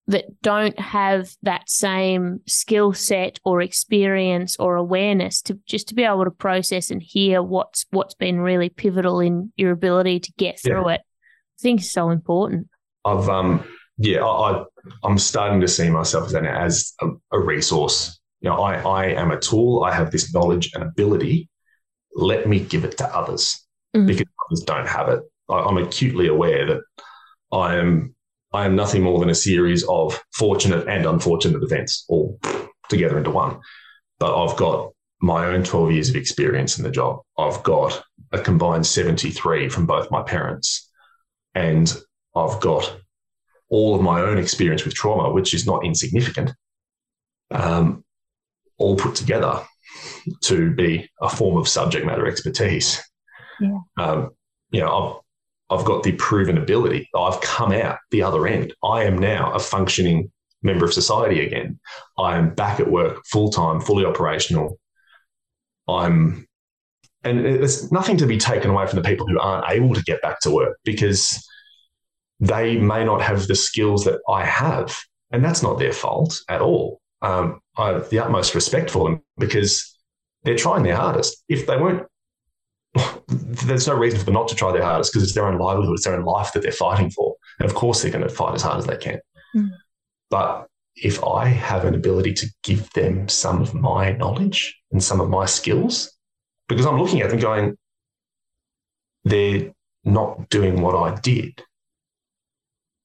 that 0.09 0.25
don't 0.43 0.79
have 0.81 1.31
that 1.43 1.69
same 1.69 2.41
skill 2.47 2.93
set 2.93 3.39
or 3.45 3.63
experience 3.63 4.57
or 4.59 4.75
awareness 4.75 5.41
to 5.43 5.59
just 5.67 5.89
to 5.89 5.95
be 5.95 6.03
able 6.03 6.25
to 6.25 6.31
process 6.31 6.91
and 6.91 7.03
hear 7.03 7.43
what's 7.43 7.87
what's 7.91 8.15
been 8.15 8.41
really 8.41 8.69
pivotal 8.69 9.21
in 9.21 9.53
your 9.57 9.71
ability 9.71 10.19
to 10.19 10.33
get 10.37 10.61
through 10.61 10.89
yeah. 10.89 10.95
it 10.95 11.01
I 11.01 11.63
think 11.63 11.81
is 11.81 11.93
so 11.93 12.11
important. 12.11 12.69
I've 13.05 13.29
um 13.29 13.65
yeah, 13.99 14.25
I, 14.25 14.65
I 15.05 15.09
am 15.09 15.19
starting 15.19 15.61
to 15.61 15.69
see 15.69 15.89
myself 15.89 16.27
as 16.27 16.35
an 16.35 16.47
as 16.47 16.93
a, 17.01 17.09
a, 17.31 17.39
resource. 17.39 18.19
You 18.41 18.51
know, 18.51 18.61
I 18.61 18.81
I 18.81 19.05
am 19.07 19.31
a 19.31 19.39
tool. 19.39 19.85
I 19.85 19.95
have 19.95 20.11
this 20.11 20.35
knowledge 20.35 20.73
and 20.75 20.83
ability. 20.83 21.49
Let 22.15 22.49
me 22.49 22.61
give 22.61 22.85
it 22.85 22.99
to 22.99 23.17
others 23.17 23.65
mm-hmm. 23.95 24.07
because 24.07 24.27
others 24.49 24.65
don't 24.65 24.89
have 24.89 25.09
it. 25.09 25.21
I, 25.49 25.55
I'm 25.55 25.79
acutely 25.79 26.27
aware 26.27 26.67
that 26.67 26.81
I 27.53 27.77
am 27.77 28.15
I 28.53 28.67
am 28.67 28.77
nothing 28.77 29.03
more 29.03 29.19
than 29.19 29.31
a 29.31 29.35
series 29.35 29.85
of 29.85 30.23
fortunate 30.35 30.87
and 30.89 31.07
unfortunate 31.07 31.63
events 31.63 32.05
all 32.09 32.39
together 32.89 33.19
into 33.19 33.31
one. 33.31 33.61
But 34.19 34.35
I've 34.37 34.57
got 34.57 34.93
my 35.21 35.47
own 35.47 35.63
12 35.63 35.93
years 35.93 36.11
of 36.11 36.17
experience 36.17 36.79
in 36.79 36.85
the 36.85 36.91
job. 36.91 37.21
I've 37.39 37.63
got 37.63 38.03
a 38.33 38.39
combined 38.39 38.87
73 38.87 39.69
from 39.69 39.87
both 39.87 40.11
my 40.11 40.23
parents 40.23 40.91
and 41.55 41.95
I've 42.35 42.61
got 42.61 42.97
all 43.69 43.95
of 43.95 44.03
my 44.03 44.21
own 44.21 44.39
experience 44.39 44.85
with 44.85 44.95
trauma, 44.95 45.33
which 45.33 45.55
is 45.55 45.67
not 45.67 45.85
insignificant, 45.85 46.53
um, 47.51 48.05
all 48.79 48.97
put 48.97 49.15
together 49.15 49.63
to 50.43 50.71
be 50.75 51.09
a 51.21 51.29
form 51.29 51.57
of 51.57 51.69
subject 51.69 52.05
matter 52.05 52.27
expertise. 52.27 53.01
Yeah. 53.61 53.79
Um, 53.99 54.31
you 54.71 54.81
know, 54.81 54.89
I've, 54.89 55.23
I've 55.73 55.87
got 55.87 56.03
the 56.03 56.13
proven 56.13 56.59
ability. 56.59 57.09
I've 57.17 57.41
come 57.41 57.73
out 57.73 57.99
the 58.11 58.23
other 58.23 58.47
end. 58.47 58.75
I 58.85 59.05
am 59.05 59.19
now 59.19 59.53
a 59.53 59.59
functioning 59.59 60.31
member 60.63 60.85
of 60.85 60.93
society 60.93 61.45
again. 61.45 61.79
I 62.19 62.37
am 62.37 62.55
back 62.55 62.79
at 62.79 62.91
work 62.91 63.25
full 63.27 63.51
time, 63.51 63.81
fully 63.81 64.05
operational. 64.05 64.79
I'm 65.89 66.47
and 67.25 67.45
there's 67.45 67.91
nothing 67.93 68.17
to 68.17 68.27
be 68.27 68.37
taken 68.37 68.71
away 68.71 68.87
from 68.87 69.01
the 69.01 69.09
people 69.09 69.27
who 69.27 69.39
aren't 69.39 69.71
able 69.71 69.95
to 69.95 70.03
get 70.03 70.21
back 70.23 70.41
to 70.41 70.51
work 70.51 70.77
because 70.85 71.47
they 72.41 72.77
may 72.77 73.05
not 73.05 73.23
have 73.23 73.47
the 73.47 73.55
skills 73.55 74.05
that 74.05 74.21
I 74.29 74.45
have. 74.45 74.97
And 75.31 75.45
that's 75.45 75.63
not 75.63 75.79
their 75.79 75.93
fault 75.93 76.41
at 76.49 76.61
all. 76.61 77.01
Um, 77.23 77.61
I 77.77 77.91
have 77.91 78.11
the 78.11 78.19
utmost 78.19 78.57
respect 78.57 78.91
for 78.91 79.09
them 79.09 79.23
because 79.39 79.97
they're 80.43 80.57
trying 80.57 80.83
their 80.83 80.97
hardest. 80.97 81.45
If 81.49 81.67
they 81.67 81.77
weren't, 81.77 82.07
there's 83.29 83.87
no 83.87 83.95
reason 83.95 84.19
for 84.19 84.25
them 84.25 84.35
not 84.35 84.49
to 84.49 84.55
try 84.55 84.73
their 84.73 84.83
hardest 84.83 85.13
because 85.13 85.23
it's 85.23 85.35
their 85.35 85.47
own 85.47 85.59
livelihood, 85.59 85.95
it's 85.95 86.05
their 86.05 86.17
own 86.17 86.25
life 86.25 86.53
that 86.53 86.63
they're 86.63 86.73
fighting 86.73 87.11
for. 87.11 87.35
And 87.59 87.69
of 87.69 87.75
course, 87.75 88.03
they're 88.03 88.11
going 88.11 88.27
to 88.27 88.35
fight 88.35 88.55
as 88.55 88.63
hard 88.63 88.79
as 88.79 88.87
they 88.87 88.97
can. 88.97 89.21
Mm. 89.55 89.71
But 90.31 90.67
if 90.97 91.23
I 91.25 91.47
have 91.47 91.85
an 91.85 91.95
ability 91.95 92.35
to 92.35 92.47
give 92.63 92.91
them 92.91 93.29
some 93.29 93.63
of 93.63 93.75
my 93.75 94.13
knowledge 94.13 94.79
and 94.91 95.03
some 95.03 95.21
of 95.21 95.31
my 95.31 95.47
skills, 95.47 96.13
because 96.69 96.87
I'm 96.87 97.01
looking 97.01 97.21
at 97.21 97.31
them 97.31 97.39
going, 97.39 97.77
they're 99.25 99.73
not 100.05 100.49
doing 100.51 100.81
what 100.81 100.95
I 100.95 101.19
did. 101.21 101.63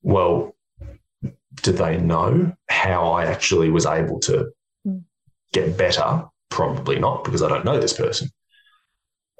Well, 0.01 0.55
do 1.63 1.71
they 1.71 1.97
know 1.97 2.55
how 2.69 3.11
I 3.11 3.25
actually 3.25 3.69
was 3.69 3.85
able 3.85 4.19
to 4.21 4.51
hmm. 4.83 4.99
get 5.53 5.77
better? 5.77 6.25
Probably 6.49 6.99
not, 6.99 7.23
because 7.23 7.41
I 7.41 7.49
don't 7.49 7.65
know 7.65 7.79
this 7.79 7.93
person. 7.93 8.29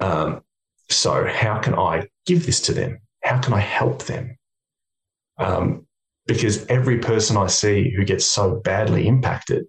Um, 0.00 0.42
so, 0.88 1.26
how 1.26 1.58
can 1.58 1.74
I 1.74 2.08
give 2.26 2.46
this 2.46 2.60
to 2.62 2.72
them? 2.72 3.00
How 3.22 3.40
can 3.40 3.52
I 3.52 3.60
help 3.60 4.04
them? 4.04 4.36
Um, 5.38 5.86
because 6.26 6.66
every 6.66 6.98
person 6.98 7.36
I 7.36 7.46
see 7.46 7.90
who 7.94 8.04
gets 8.04 8.24
so 8.26 8.56
badly 8.56 9.06
impacted, 9.06 9.66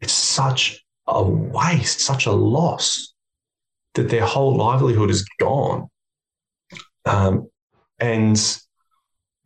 it's 0.00 0.12
such 0.12 0.84
a 1.06 1.22
waste, 1.22 2.00
such 2.00 2.26
a 2.26 2.32
loss 2.32 3.12
that 3.94 4.08
their 4.08 4.24
whole 4.24 4.56
livelihood 4.56 5.10
is 5.10 5.26
gone. 5.38 5.88
Um, 7.04 7.48
and 7.98 8.36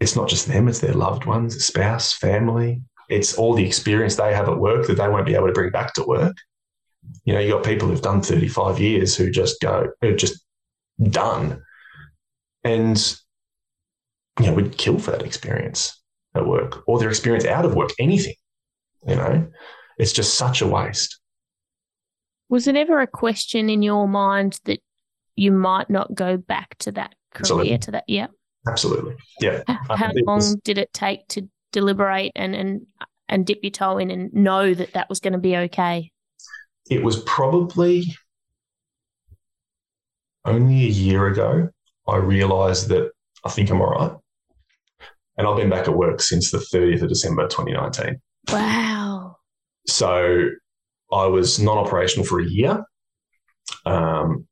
it's 0.01 0.17
not 0.17 0.29
just 0.29 0.47
them, 0.47 0.69
it's 0.69 0.81
their 0.81 0.93
loved 0.93 1.25
ones, 1.25 1.65
spouse, 1.65 2.13
family. 2.13 2.83
It's 3.09 3.35
all 3.37 3.55
the 3.55 3.67
experience 3.67 4.17
they 4.17 4.35
have 4.35 4.49
at 4.49 4.59
work 4.59 4.87
that 4.87 4.97
they 4.97 5.09
won't 5.09 5.27
be 5.27 5.35
able 5.35 5.47
to 5.47 5.53
bring 5.53 5.71
back 5.71 5.95
to 5.95 6.05
work. 6.05 6.37
You 7.25 7.33
know, 7.33 7.41
you 7.41 7.53
got 7.53 7.65
people 7.65 7.89
who've 7.89 8.03
done 8.03 8.23
35 8.23 8.79
years 8.79 9.17
who 9.17 9.31
just 9.31 9.61
go, 9.61 9.89
who 10.01 10.15
just 10.15 10.45
done. 11.11 11.63
And, 12.63 12.99
you 14.41 14.47
know, 14.47 14.55
we'd 14.55 14.77
kill 14.77 14.99
for 14.99 15.11
that 15.11 15.23
experience 15.23 16.01
at 16.35 16.47
work 16.47 16.83
or 16.87 16.99
their 16.99 17.09
experience 17.09 17.45
out 17.45 17.65
of 17.65 17.75
work, 17.75 17.91
anything. 17.99 18.35
You 19.07 19.17
know, 19.17 19.47
it's 19.99 20.13
just 20.13 20.35
such 20.35 20.63
a 20.63 20.67
waste. 20.67 21.19
Was 22.49 22.67
it 22.67 22.77
ever 22.77 23.01
a 23.01 23.07
question 23.07 23.71
in 23.71 23.83
your 23.83 24.07
mind 24.07 24.61
that 24.65 24.81
you 25.37 25.51
might 25.51 25.91
not 25.91 26.15
go 26.15 26.37
back 26.37 26.77
to 26.81 26.93
that 26.93 27.15
career, 27.35 27.41
Absolutely. 27.41 27.79
to 27.79 27.91
that? 27.93 28.05
Yeah. 28.07 28.27
Absolutely. 28.67 29.17
Yeah. 29.41 29.63
How 29.67 30.11
long 30.15 30.37
was, 30.37 30.57
did 30.57 30.79
it 30.79 30.93
take 30.93 31.27
to 31.29 31.49
deliberate 31.73 32.33
and, 32.35 32.55
and, 32.55 32.87
and 33.29 33.45
dip 33.45 33.59
your 33.63 33.71
toe 33.71 33.99
in 33.99 34.11
and 34.11 34.33
know 34.33 34.73
that 34.73 34.93
that 34.95 35.09
was 35.09 35.21
going 35.21 35.33
to 35.35 35.39
be 35.39 35.57
okay? 35.57 36.11
It 36.91 37.03
was 37.03 37.23
probably 37.23 38.15
only 40.45 40.85
a 40.85 40.89
year 40.89 41.27
ago. 41.27 41.71
I 42.07 42.17
realized 42.17 42.89
that 42.89 43.11
I 43.45 43.51
think 43.51 43.71
I'm 43.71 43.81
all 43.81 43.91
right. 43.91 44.13
And 45.37 45.47
I've 45.47 45.57
been 45.57 45.71
back 45.71 45.89
at 45.89 45.97
work 45.97 46.21
since 46.21 46.51
the 46.51 46.59
30th 46.59 47.03
of 47.03 47.09
December 47.09 47.49
2019. 47.49 48.21
Wow. 48.53 49.37
So 49.87 50.51
I 51.13 51.27
was 51.27 51.59
non 51.59 51.79
operational 51.79 52.27
for 52.27 52.41
a 52.41 52.47
year. 52.47 52.85
Um, 53.87 54.47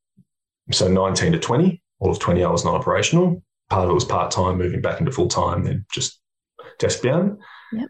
so 0.71 0.89
19 0.89 1.33
to 1.33 1.39
20, 1.39 1.83
all 2.01 2.11
of 2.11 2.19
20, 2.19 2.43
I 2.43 2.51
was 2.51 2.65
non 2.65 2.75
operational. 2.75 3.43
Part 3.71 3.85
of 3.85 3.91
it 3.91 3.95
was 3.95 4.05
part 4.05 4.31
time, 4.31 4.59
moving 4.59 4.81
back 4.81 5.01
into 5.01 5.13
full 5.13 5.29
time, 5.29 5.65
then 5.65 5.87
just 5.93 6.21
desk 6.79 7.03
down. 7.03 7.39
Yep. 7.73 7.89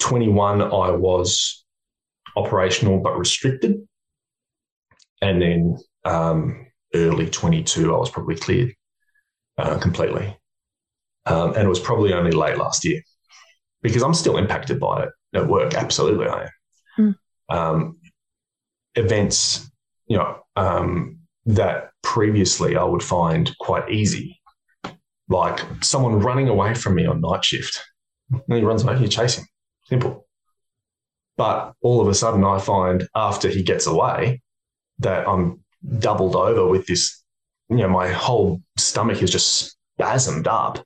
21, 0.00 0.62
I 0.62 0.90
was 0.90 1.57
operational 2.38 3.00
but 3.00 3.18
restricted. 3.18 3.76
And 5.20 5.42
then 5.42 5.76
um, 6.04 6.66
early 6.94 7.28
22, 7.28 7.94
I 7.94 7.98
was 7.98 8.10
probably 8.10 8.36
cleared 8.36 8.72
uh, 9.58 9.78
completely. 9.78 10.36
Um, 11.26 11.54
and 11.54 11.64
it 11.64 11.68
was 11.68 11.80
probably 11.80 12.12
only 12.12 12.30
late 12.30 12.56
last 12.56 12.84
year 12.84 13.02
because 13.82 14.02
I'm 14.02 14.14
still 14.14 14.38
impacted 14.38 14.80
by 14.80 15.04
it 15.04 15.10
at 15.34 15.48
work. 15.48 15.74
Absolutely, 15.74 16.26
I 16.26 16.42
am. 16.44 16.48
Mm. 16.98 17.14
Um, 17.54 17.96
events, 18.94 19.70
you 20.06 20.16
know, 20.16 20.38
um, 20.56 21.18
that 21.46 21.90
previously 22.02 22.76
I 22.76 22.84
would 22.84 23.02
find 23.02 23.54
quite 23.58 23.90
easy, 23.90 24.40
like 25.28 25.60
someone 25.82 26.20
running 26.20 26.48
away 26.48 26.74
from 26.74 26.94
me 26.94 27.06
on 27.06 27.20
night 27.20 27.44
shift. 27.44 27.82
And 28.30 28.42
he 28.58 28.62
runs 28.62 28.84
away, 28.84 28.98
you 28.98 29.08
chase 29.08 29.36
him. 29.36 29.46
Simple. 29.84 30.27
But 31.38 31.72
all 31.80 32.02
of 32.02 32.08
a 32.08 32.14
sudden, 32.14 32.44
I 32.44 32.58
find 32.58 33.08
after 33.14 33.48
he 33.48 33.62
gets 33.62 33.86
away 33.86 34.42
that 34.98 35.26
I'm 35.26 35.60
doubled 35.98 36.36
over 36.36 36.66
with 36.66 36.86
this. 36.86 37.22
You 37.70 37.76
know, 37.76 37.88
my 37.88 38.08
whole 38.08 38.60
stomach 38.76 39.22
is 39.22 39.30
just 39.30 39.76
spasmed 39.98 40.46
up 40.46 40.84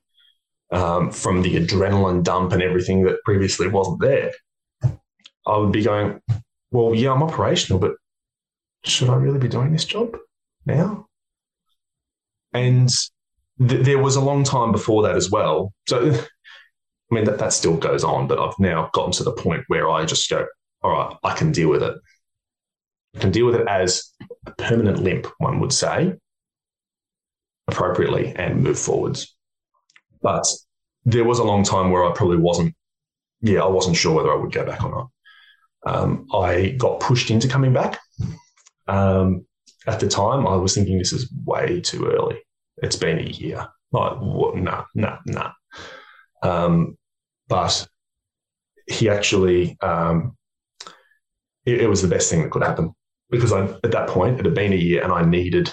um, 0.71 1.11
from 1.11 1.41
the 1.41 1.55
adrenaline 1.55 2.23
dump 2.23 2.51
and 2.51 2.61
everything 2.61 3.03
that 3.03 3.23
previously 3.25 3.67
wasn't 3.67 4.01
there. 4.01 4.31
I 5.45 5.57
would 5.57 5.71
be 5.71 5.83
going, 5.83 6.21
well, 6.71 6.93
yeah, 6.93 7.11
I'm 7.11 7.23
operational, 7.23 7.79
but 7.79 7.93
should 8.85 9.09
I 9.09 9.15
really 9.15 9.39
be 9.39 9.47
doing 9.47 9.71
this 9.71 9.85
job 9.85 10.17
now? 10.65 11.07
And 12.53 12.89
th- 13.59 13.85
there 13.85 13.99
was 13.99 14.15
a 14.15 14.21
long 14.21 14.43
time 14.43 14.71
before 14.71 15.03
that 15.03 15.15
as 15.15 15.31
well. 15.31 15.73
So, 15.87 16.13
I 17.13 17.15
mean, 17.15 17.25
that, 17.25 17.37
that 17.37 17.53
still 17.53 17.77
goes 17.77 18.03
on, 18.03 18.27
but 18.27 18.39
I've 18.39 18.57
now 18.57 18.89
gotten 18.91 19.11
to 19.13 19.23
the 19.23 19.33
point 19.33 19.63
where 19.67 19.87
I 19.87 20.03
just 20.03 20.27
go, 20.31 20.47
all 20.81 20.91
right, 20.91 21.15
I 21.23 21.35
can 21.35 21.51
deal 21.51 21.69
with 21.69 21.83
it. 21.83 21.95
I 23.15 23.19
can 23.19 23.29
deal 23.29 23.45
with 23.45 23.53
it 23.53 23.67
as 23.67 24.11
a 24.47 24.51
permanent 24.51 24.97
limp, 24.97 25.27
one 25.37 25.59
would 25.59 25.71
say, 25.71 26.13
appropriately 27.67 28.33
and 28.35 28.63
move 28.63 28.79
forwards. 28.79 29.35
But 30.23 30.47
there 31.05 31.23
was 31.23 31.37
a 31.37 31.43
long 31.43 31.63
time 31.63 31.91
where 31.91 32.03
I 32.03 32.13
probably 32.13 32.37
wasn't, 32.37 32.73
yeah, 33.41 33.61
I 33.61 33.67
wasn't 33.67 33.95
sure 33.95 34.15
whether 34.15 34.31
I 34.31 34.35
would 34.35 34.51
go 34.51 34.65
back 34.65 34.83
or 34.83 34.89
not. 34.89 35.09
Um, 35.85 36.25
I 36.33 36.69
got 36.79 36.99
pushed 36.99 37.29
into 37.29 37.47
coming 37.47 37.73
back. 37.73 37.99
Um, 38.87 39.45
at 39.85 39.99
the 39.99 40.07
time, 40.07 40.47
I 40.47 40.55
was 40.55 40.73
thinking 40.73 40.97
this 40.97 41.13
is 41.13 41.31
way 41.45 41.79
too 41.79 42.07
early. 42.07 42.39
It's 42.77 42.95
been 42.95 43.19
a 43.19 43.29
year. 43.29 43.67
Like, 43.91 44.19
no, 44.19 44.85
no. 44.95 45.51
Um, 46.41 46.97
but 47.47 47.87
he 48.87 49.09
actually, 49.09 49.77
um, 49.81 50.35
it, 51.65 51.81
it 51.81 51.87
was 51.89 52.01
the 52.01 52.07
best 52.07 52.29
thing 52.29 52.41
that 52.41 52.51
could 52.51 52.63
happen 52.63 52.93
because 53.29 53.51
I, 53.51 53.65
at 53.65 53.91
that 53.91 54.09
point, 54.09 54.39
it 54.39 54.45
had 54.45 54.53
been 54.53 54.73
a 54.73 54.77
year 54.77 55.03
and 55.03 55.11
I 55.11 55.23
needed 55.23 55.71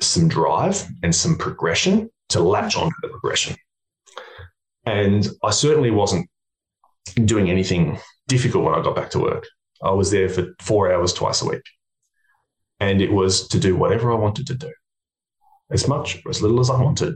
some 0.00 0.28
drive 0.28 0.86
and 1.02 1.14
some 1.14 1.36
progression 1.36 2.10
to 2.30 2.40
latch 2.40 2.76
onto 2.76 2.94
the 3.02 3.08
progression. 3.08 3.56
And 4.86 5.26
I 5.42 5.50
certainly 5.50 5.90
wasn't 5.90 6.28
doing 7.24 7.50
anything 7.50 7.98
difficult 8.28 8.64
when 8.64 8.74
I 8.74 8.82
got 8.82 8.96
back 8.96 9.10
to 9.10 9.20
work. 9.20 9.46
I 9.82 9.90
was 9.90 10.10
there 10.10 10.28
for 10.28 10.54
four 10.60 10.92
hours 10.92 11.12
twice 11.12 11.42
a 11.42 11.46
week. 11.46 11.62
And 12.80 13.00
it 13.00 13.12
was 13.12 13.48
to 13.48 13.58
do 13.58 13.76
whatever 13.76 14.12
I 14.12 14.16
wanted 14.16 14.46
to 14.48 14.54
do, 14.54 14.72
as 15.70 15.88
much 15.88 16.20
or 16.24 16.30
as 16.30 16.42
little 16.42 16.60
as 16.60 16.70
I 16.70 16.80
wanted. 16.80 17.14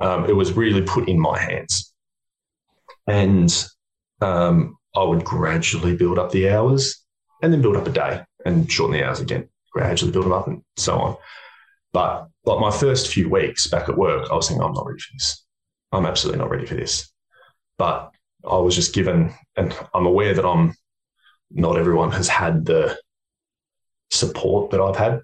Um, 0.00 0.26
it 0.28 0.34
was 0.34 0.52
really 0.52 0.82
put 0.82 1.08
in 1.08 1.18
my 1.18 1.38
hands. 1.38 1.94
And 3.06 3.68
um, 4.20 4.76
I 4.94 5.02
would 5.02 5.24
gradually 5.24 5.96
build 5.96 6.18
up 6.18 6.32
the 6.32 6.50
hours 6.50 7.04
and 7.42 7.52
then 7.52 7.62
build 7.62 7.76
up 7.76 7.86
a 7.86 7.92
day 7.92 8.22
and 8.44 8.70
shorten 8.70 8.98
the 8.98 9.06
hours 9.06 9.20
again, 9.20 9.48
gradually 9.72 10.12
build 10.12 10.24
them 10.24 10.32
up 10.32 10.46
and 10.46 10.62
so 10.76 10.98
on. 10.98 11.16
But 11.92 12.28
like 12.44 12.60
my 12.60 12.70
first 12.70 13.12
few 13.12 13.28
weeks 13.28 13.66
back 13.66 13.88
at 13.88 13.96
work, 13.96 14.28
I 14.30 14.34
was 14.34 14.48
thinking, 14.48 14.64
I'm 14.64 14.72
not 14.72 14.86
ready 14.86 15.00
for 15.00 15.14
this. 15.14 15.44
I'm 15.92 16.06
absolutely 16.06 16.40
not 16.40 16.50
ready 16.50 16.66
for 16.66 16.74
this. 16.74 17.10
But 17.78 18.10
I 18.48 18.56
was 18.56 18.74
just 18.74 18.94
given, 18.94 19.34
and 19.56 19.76
I'm 19.94 20.06
aware 20.06 20.34
that 20.34 20.46
I'm 20.46 20.74
not 21.50 21.78
everyone 21.78 22.10
has 22.12 22.28
had 22.28 22.64
the 22.64 22.98
support 24.10 24.70
that 24.70 24.80
I've 24.80 24.96
had 24.96 25.20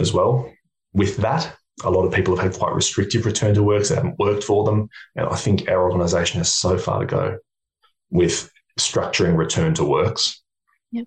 as 0.00 0.12
well. 0.12 0.50
With 0.92 1.18
that, 1.18 1.56
a 1.84 1.90
lot 1.90 2.04
of 2.04 2.12
people 2.12 2.34
have 2.36 2.44
had 2.44 2.58
quite 2.58 2.74
restrictive 2.74 3.26
return 3.26 3.54
to 3.54 3.62
works 3.62 3.88
that 3.88 3.96
haven't 3.96 4.18
worked 4.18 4.44
for 4.44 4.64
them. 4.64 4.88
And 5.14 5.28
I 5.28 5.36
think 5.36 5.68
our 5.68 5.90
organisation 5.90 6.38
has 6.38 6.52
so 6.52 6.78
far 6.78 7.00
to 7.00 7.06
go 7.06 7.38
with 8.10 8.50
structuring 8.78 9.36
return 9.36 9.74
to 9.74 9.84
works. 9.84 10.42
Yep. 10.92 11.06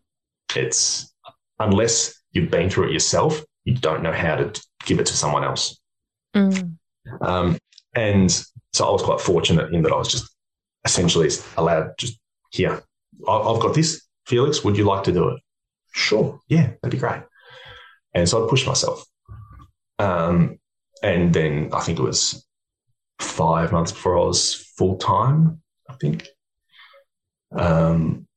It's 0.56 1.14
unless 1.60 2.22
you've 2.32 2.52
been 2.52 2.70
through 2.70 2.90
it 2.90 2.94
yourself, 2.94 3.42
you 3.64 3.76
don't 3.76 4.04
know 4.04 4.14
how 4.14 4.36
to 4.36 4.62
give 4.86 5.00
it 5.00 5.06
to 5.08 5.18
someone 5.18 5.44
else. 5.44 5.80
Mm. 6.36 6.78
Um, 7.22 7.58
and 7.96 8.32
so 8.74 8.88
I 8.88 8.92
was 8.92 9.02
quite 9.02 9.22
fortunate 9.22 9.74
in 9.74 9.82
that 9.84 9.92
I 9.92 9.98
was 9.98 10.12
just 10.12 10.32
essentially 10.86 11.30
allowed 11.58 11.92
just 11.98 12.20
here. 12.52 12.84
I've 13.28 13.60
got 13.60 13.74
this, 13.74 14.08
Felix. 14.26 14.64
Would 14.64 14.78
you 14.78 14.86
like 14.86 15.04
to 15.04 15.12
do 15.12 15.30
it? 15.30 15.42
Sure. 15.92 16.40
Yeah, 16.48 16.72
that'd 16.82 16.92
be 16.92 16.98
great. 16.98 17.22
And 18.14 18.30
so 18.30 18.46
I 18.46 18.50
pushed 18.50 18.68
myself. 18.68 19.04
Um, 19.98 20.59
and 21.04 21.34
then 21.34 21.70
I 21.74 21.80
think 21.82 22.00
it 22.00 22.04
was 22.04 22.46
five 23.20 23.72
months 23.72 23.92
before 23.92 24.18
I 24.18 24.26
was 24.26 24.56
full 24.56 24.98
time, 24.98 25.62
I 25.90 25.94
think. 25.94 26.28
Um, 27.52 28.28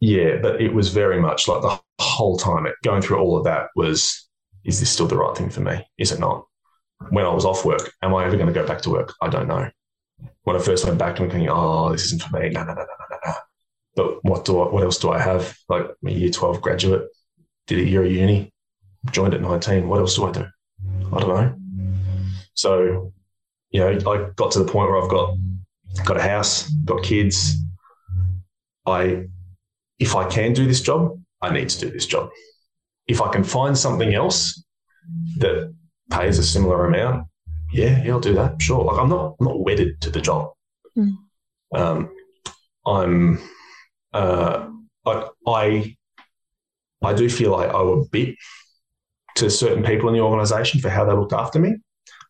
yeah, 0.00 0.36
but 0.40 0.60
it 0.60 0.74
was 0.74 0.88
very 0.88 1.20
much 1.20 1.48
like 1.48 1.62
the 1.62 1.80
whole 2.00 2.36
time 2.36 2.66
it, 2.66 2.74
going 2.82 3.02
through 3.02 3.18
all 3.18 3.38
of 3.38 3.44
that 3.44 3.68
was, 3.74 4.28
is 4.64 4.80
this 4.80 4.90
still 4.90 5.06
the 5.06 5.16
right 5.16 5.36
thing 5.36 5.50
for 5.50 5.60
me? 5.60 5.86
Is 5.98 6.12
it 6.12 6.20
not? 6.20 6.44
When 7.10 7.24
I 7.24 7.32
was 7.32 7.44
off 7.44 7.64
work, 7.64 7.92
am 8.02 8.14
I 8.14 8.24
ever 8.24 8.36
going 8.36 8.46
to 8.46 8.52
go 8.52 8.66
back 8.66 8.82
to 8.82 8.90
work? 8.90 9.14
I 9.20 9.28
don't 9.28 9.48
know. 9.48 9.70
When 10.42 10.56
I 10.56 10.58
first 10.58 10.84
went 10.84 10.98
back, 10.98 11.18
I'm 11.18 11.30
thinking, 11.30 11.48
oh, 11.50 11.90
this 11.90 12.04
isn't 12.06 12.22
for 12.22 12.38
me. 12.38 12.50
No, 12.50 12.64
no, 12.64 12.74
no, 12.74 12.82
no, 12.82 13.06
no, 13.10 13.16
no. 13.26 13.34
But 13.96 14.24
what 14.24 14.44
do 14.44 14.60
I, 14.60 14.72
what 14.72 14.82
else 14.82 14.98
do 14.98 15.10
I 15.10 15.20
have? 15.20 15.56
Like 15.68 15.86
a 16.06 16.10
year 16.10 16.30
12 16.30 16.60
graduate, 16.60 17.08
did 17.66 17.78
a 17.78 17.84
year 17.84 18.04
of 18.04 18.12
uni, 18.12 18.52
joined 19.10 19.34
at 19.34 19.40
19. 19.40 19.88
What 19.88 20.00
else 20.00 20.16
do 20.16 20.26
I 20.26 20.32
do? 20.32 20.46
I 21.14 21.20
don't 21.20 21.28
know. 21.28 21.54
So, 22.54 23.12
you 23.70 23.80
know, 23.80 23.88
I 24.12 24.30
got 24.36 24.52
to 24.52 24.58
the 24.60 24.70
point 24.70 24.90
where 24.90 25.02
I've 25.02 25.10
got 25.10 25.36
got 26.04 26.16
a 26.16 26.22
house, 26.22 26.68
got 26.84 27.02
kids. 27.02 27.56
I, 28.86 29.26
if 29.98 30.14
I 30.16 30.28
can 30.28 30.52
do 30.52 30.66
this 30.66 30.80
job, 30.80 31.20
I 31.40 31.52
need 31.52 31.68
to 31.68 31.80
do 31.80 31.90
this 31.90 32.06
job. 32.06 32.30
If 33.06 33.20
I 33.20 33.30
can 33.30 33.44
find 33.44 33.76
something 33.76 34.14
else 34.14 34.62
that 35.38 35.74
pays 36.10 36.38
a 36.38 36.42
similar 36.42 36.86
amount, 36.86 37.28
yeah, 37.72 38.02
yeah, 38.04 38.12
I'll 38.12 38.20
do 38.20 38.34
that. 38.34 38.60
Sure. 38.60 38.84
Like 38.84 38.98
I'm 38.98 39.08
not, 39.08 39.36
I'm 39.38 39.46
not 39.46 39.60
wedded 39.64 40.00
to 40.02 40.10
the 40.10 40.20
job. 40.20 40.52
Mm. 40.96 41.12
Um, 41.74 42.10
I'm, 42.86 43.40
uh, 44.12 44.68
I, 45.06 45.28
I, 45.46 45.96
I 47.02 47.14
do 47.14 47.28
feel 47.28 47.52
like 47.52 47.68
I 47.68 47.72
owe 47.72 48.00
a 48.00 48.08
bit 48.08 48.36
to 49.36 49.50
certain 49.50 49.84
people 49.84 50.08
in 50.08 50.14
the 50.14 50.20
organisation 50.20 50.80
for 50.80 50.88
how 50.88 51.04
they 51.04 51.12
looked 51.12 51.32
after 51.32 51.58
me, 51.58 51.76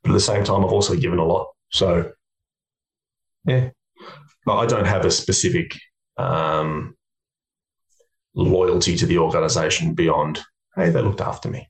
but 0.03 0.11
at 0.11 0.15
the 0.15 0.21
same 0.21 0.45
time, 0.45 0.65
I've 0.65 0.73
also 0.73 0.95
given 0.97 1.19
a 1.19 1.25
lot. 1.25 1.49
So, 1.71 2.13
yeah, 3.47 3.71
but 4.47 4.57
I 4.57 4.67
don't 4.67 4.87
have 4.87 5.05
a 5.05 5.11
specific 5.11 5.79
um, 6.17 6.97
loyalty 8.35 8.97
to 8.97 9.07
the 9.07 9.19
organisation 9.19 9.95
beyond, 9.95 10.41
hey, 10.77 10.91
they 10.91 11.03
looked 11.03 11.21
after 11.21 11.49
me. 11.49 11.69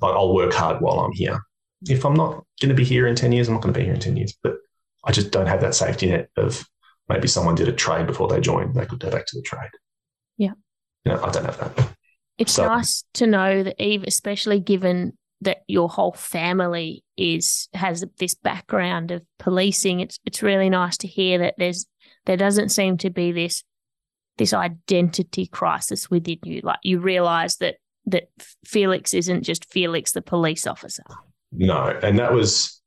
Like 0.00 0.14
I'll 0.14 0.34
work 0.34 0.52
hard 0.52 0.80
while 0.80 1.00
I'm 1.00 1.12
here. 1.12 1.40
If 1.88 2.04
I'm 2.04 2.14
not 2.14 2.44
going 2.60 2.68
to 2.68 2.74
be 2.74 2.84
here 2.84 3.06
in 3.06 3.16
10 3.16 3.32
years, 3.32 3.48
I'm 3.48 3.54
not 3.54 3.62
going 3.62 3.74
to 3.74 3.80
be 3.80 3.84
here 3.84 3.94
in 3.94 4.00
10 4.00 4.16
years. 4.16 4.34
But 4.42 4.56
I 5.04 5.12
just 5.12 5.30
don't 5.30 5.46
have 5.46 5.60
that 5.62 5.74
safety 5.74 6.10
net 6.10 6.28
of 6.36 6.64
maybe 7.08 7.28
someone 7.28 7.54
did 7.54 7.68
a 7.68 7.72
trade 7.72 8.06
before 8.06 8.28
they 8.28 8.40
joined, 8.40 8.74
they 8.74 8.86
could 8.86 9.00
go 9.00 9.10
back 9.10 9.26
to 9.26 9.36
the 9.36 9.42
trade. 9.42 9.70
Yeah. 10.36 10.52
You 11.04 11.12
know, 11.12 11.22
I 11.22 11.30
don't 11.30 11.44
have 11.44 11.58
that. 11.58 11.96
It's 12.42 12.52
So- 12.54 12.66
nice 12.66 13.04
to 13.14 13.26
know 13.26 13.62
that 13.62 13.80
Eve, 13.82 14.04
especially 14.06 14.60
given 14.60 15.16
that 15.40 15.62
your 15.66 15.88
whole 15.88 16.12
family 16.12 17.02
is 17.16 17.68
has 17.74 18.04
this 18.18 18.34
background 18.34 19.10
of 19.10 19.22
policing. 19.38 20.00
It's 20.00 20.18
it's 20.24 20.42
really 20.42 20.70
nice 20.70 20.96
to 20.98 21.08
hear 21.08 21.38
that 21.38 21.54
there's 21.58 21.86
there 22.26 22.36
doesn't 22.36 22.68
seem 22.70 22.96
to 22.98 23.10
be 23.10 23.32
this 23.32 23.64
this 24.38 24.52
identity 24.52 25.46
crisis 25.46 26.10
within 26.10 26.38
you. 26.44 26.60
Like 26.62 26.78
you 26.82 27.00
realise 27.00 27.56
that 27.56 27.76
that 28.06 28.24
Felix 28.64 29.14
isn't 29.14 29.42
just 29.44 29.64
Felix 29.70 30.12
the 30.12 30.22
police 30.22 30.66
officer. 30.66 31.04
No, 31.52 31.98
and 32.02 32.18
that 32.18 32.32
was 32.32 32.80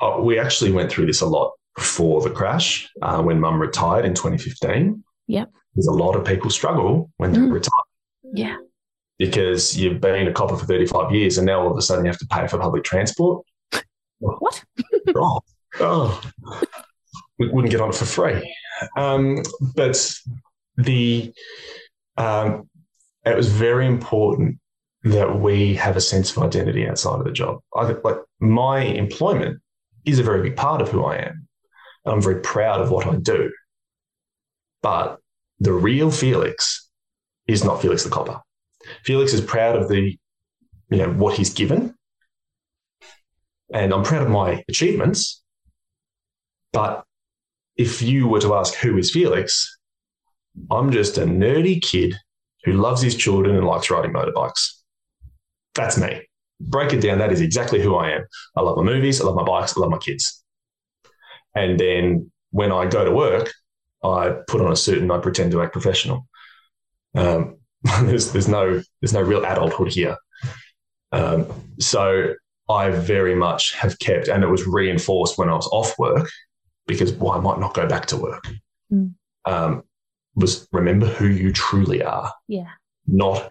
uh, 0.00 0.18
we 0.20 0.38
actually 0.38 0.72
went 0.72 0.90
through 0.90 1.06
this 1.06 1.20
a 1.20 1.26
lot 1.26 1.52
before 1.76 2.20
the 2.20 2.30
crash 2.30 2.88
uh, 3.02 3.22
when 3.22 3.40
Mum 3.40 3.60
retired 3.60 4.04
in 4.04 4.14
2015. 4.14 5.02
Yep. 5.28 5.50
There's 5.74 5.86
a 5.86 5.92
lot 5.92 6.16
of 6.16 6.24
people 6.24 6.50
struggle 6.50 7.10
when 7.18 7.32
they 7.32 7.38
Mm. 7.38 7.52
retire 7.52 7.70
Yeah. 8.34 8.56
Because 9.20 9.76
you've 9.76 10.00
been 10.00 10.26
a 10.26 10.32
copper 10.32 10.56
for 10.56 10.64
35 10.64 11.12
years 11.12 11.36
and 11.36 11.46
now 11.46 11.60
all 11.60 11.70
of 11.70 11.76
a 11.76 11.82
sudden 11.82 12.06
you 12.06 12.10
have 12.10 12.18
to 12.18 12.26
pay 12.28 12.46
for 12.48 12.58
public 12.58 12.82
transport. 12.82 13.44
What? 14.18 14.64
oh, 15.14 15.40
oh, 15.78 16.22
we 17.38 17.48
wouldn't 17.48 17.70
get 17.70 17.82
on 17.82 17.90
it 17.90 17.94
for 17.94 18.06
free. 18.06 18.56
Um, 18.96 19.42
but 19.76 20.10
the 20.78 21.34
um, 22.16 22.70
it 23.26 23.36
was 23.36 23.48
very 23.48 23.86
important 23.86 24.58
that 25.04 25.38
we 25.38 25.74
have 25.74 25.98
a 25.98 26.00
sense 26.00 26.34
of 26.34 26.42
identity 26.42 26.88
outside 26.88 27.18
of 27.18 27.26
the 27.26 27.30
job. 27.30 27.58
I 27.76 27.82
like 27.82 28.16
my 28.40 28.80
employment 28.80 29.60
is 30.06 30.18
a 30.18 30.22
very 30.22 30.40
big 30.40 30.56
part 30.56 30.80
of 30.80 30.88
who 30.88 31.04
I 31.04 31.16
am. 31.16 31.46
I'm 32.06 32.22
very 32.22 32.40
proud 32.40 32.80
of 32.80 32.90
what 32.90 33.06
I 33.06 33.16
do, 33.16 33.52
but 34.82 35.18
the 35.58 35.74
real 35.74 36.10
Felix 36.10 36.88
is 37.46 37.64
not 37.64 37.82
Felix 37.82 38.02
the 38.04 38.08
copper. 38.08 38.40
Felix 39.04 39.32
is 39.32 39.40
proud 39.40 39.76
of 39.76 39.88
the, 39.88 40.18
you 40.90 40.98
know, 40.98 41.10
what 41.10 41.36
he's 41.36 41.52
given, 41.52 41.94
and 43.72 43.92
I'm 43.92 44.02
proud 44.02 44.22
of 44.22 44.30
my 44.30 44.64
achievements. 44.68 45.42
But 46.72 47.04
if 47.76 48.02
you 48.02 48.28
were 48.28 48.40
to 48.40 48.54
ask 48.54 48.74
who 48.74 48.98
is 48.98 49.10
Felix, 49.10 49.78
I'm 50.70 50.90
just 50.90 51.18
a 51.18 51.22
nerdy 51.22 51.80
kid 51.80 52.14
who 52.64 52.72
loves 52.72 53.00
his 53.00 53.14
children 53.14 53.56
and 53.56 53.66
likes 53.66 53.90
riding 53.90 54.12
motorbikes. 54.12 54.80
That's 55.74 55.96
me. 55.96 56.22
Break 56.60 56.92
it 56.92 57.00
down. 57.00 57.18
That 57.18 57.32
is 57.32 57.40
exactly 57.40 57.80
who 57.80 57.96
I 57.96 58.10
am. 58.10 58.24
I 58.56 58.60
love 58.60 58.76
my 58.76 58.82
movies. 58.82 59.20
I 59.20 59.24
love 59.24 59.36
my 59.36 59.44
bikes. 59.44 59.76
I 59.76 59.80
love 59.80 59.90
my 59.90 59.98
kids. 59.98 60.42
And 61.54 61.78
then 61.80 62.30
when 62.50 62.70
I 62.72 62.86
go 62.86 63.04
to 63.04 63.10
work, 63.10 63.52
I 64.02 64.36
put 64.46 64.60
on 64.60 64.72
a 64.72 64.76
suit 64.76 64.98
and 64.98 65.10
I 65.10 65.18
pretend 65.18 65.52
to 65.52 65.62
act 65.62 65.72
professional. 65.72 66.26
Um, 67.14 67.59
there's 68.02 68.32
there's 68.32 68.48
no 68.48 68.82
there's 69.00 69.12
no 69.12 69.22
real 69.22 69.44
adulthood 69.44 69.92
here. 69.92 70.16
Um, 71.12 71.46
so 71.78 72.34
I 72.68 72.90
very 72.90 73.34
much 73.34 73.74
have 73.74 73.98
kept, 73.98 74.28
and 74.28 74.44
it 74.44 74.48
was 74.48 74.66
reinforced 74.66 75.38
when 75.38 75.48
I 75.48 75.54
was 75.54 75.68
off 75.72 75.98
work 75.98 76.28
because 76.86 77.12
well, 77.12 77.32
I 77.32 77.40
might 77.40 77.58
not 77.58 77.74
go 77.74 77.86
back 77.86 78.06
to 78.06 78.16
work. 78.16 78.46
Mm. 78.92 79.14
Um, 79.44 79.82
was 80.34 80.68
remember 80.72 81.06
who 81.06 81.26
you 81.26 81.52
truly 81.52 82.02
are, 82.02 82.32
Yeah. 82.46 82.68
not 83.06 83.50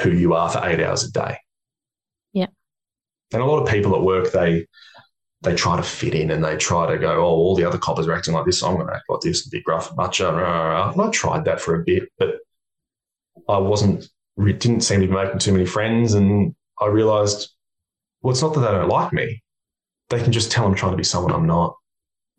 who 0.00 0.10
you 0.10 0.34
are 0.34 0.48
for 0.48 0.66
eight 0.66 0.80
hours 0.80 1.04
a 1.04 1.10
day. 1.10 1.38
Yeah. 2.32 2.46
And 3.32 3.42
a 3.42 3.46
lot 3.46 3.62
of 3.62 3.68
people 3.68 3.94
at 3.94 4.02
work, 4.02 4.32
they 4.32 4.66
they 5.42 5.54
try 5.54 5.76
to 5.76 5.82
fit 5.82 6.14
in 6.14 6.30
and 6.30 6.42
they 6.42 6.56
try 6.56 6.90
to 6.90 6.98
go, 6.98 7.16
oh, 7.20 7.24
all 7.24 7.54
the 7.54 7.64
other 7.64 7.78
coppers 7.78 8.06
are 8.08 8.14
acting 8.14 8.34
like 8.34 8.46
this, 8.46 8.60
so 8.60 8.68
I'm 8.68 8.76
going 8.76 8.86
to 8.88 8.94
act 8.94 9.04
like 9.08 9.20
this, 9.20 9.46
big 9.48 9.68
rough, 9.68 9.94
macho. 9.96 10.32
Rah, 10.32 10.40
rah, 10.40 10.68
rah. 10.68 10.92
And 10.92 11.02
I 11.02 11.10
tried 11.10 11.44
that 11.44 11.60
for 11.60 11.74
a 11.80 11.84
bit, 11.84 12.04
but 12.18 12.36
I 13.48 13.58
wasn't, 13.58 14.08
didn't 14.38 14.80
seem 14.80 15.00
to 15.00 15.06
be 15.06 15.12
making 15.12 15.38
too 15.38 15.52
many 15.52 15.66
friends. 15.66 16.14
And 16.14 16.54
I 16.80 16.86
realized, 16.86 17.50
well, 18.22 18.32
it's 18.32 18.42
not 18.42 18.54
that 18.54 18.60
they 18.60 18.66
don't 18.66 18.88
like 18.88 19.12
me. 19.12 19.42
They 20.08 20.22
can 20.22 20.32
just 20.32 20.50
tell 20.50 20.66
I'm 20.66 20.74
trying 20.74 20.92
to 20.92 20.96
be 20.96 21.04
someone 21.04 21.32
I'm 21.32 21.46
not. 21.46 21.76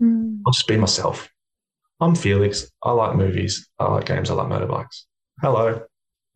Mm. 0.02 0.42
I'll 0.46 0.54
just 0.54 0.68
be 0.68 0.78
myself. 0.78 1.30
I'm 2.00 2.16
Felix. 2.16 2.72
I 2.84 2.92
like 2.92 3.16
movies. 3.16 3.68
I 3.80 3.86
like 3.86 4.06
games. 4.06 4.30
I 4.30 4.36
like 4.36 4.48
motorbikes. 4.48 5.04
Hello. 5.42 5.82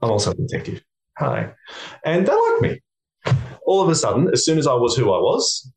I'm 0.02 0.12
also 0.12 0.32
a 0.32 0.36
detective. 0.36 0.82
Hi. 1.18 1.54
And 2.04 2.26
they 2.26 2.34
like 2.34 2.62
me. 2.62 2.82
All 3.66 3.82
of 3.82 3.90
a 3.90 3.96
sudden, 3.96 4.30
as 4.34 4.44
soon 4.44 4.58
as 4.58 4.66
I 4.66 4.74
was 4.74 4.96
who 4.96 5.12
I 5.12 5.20
was, 5.20 5.72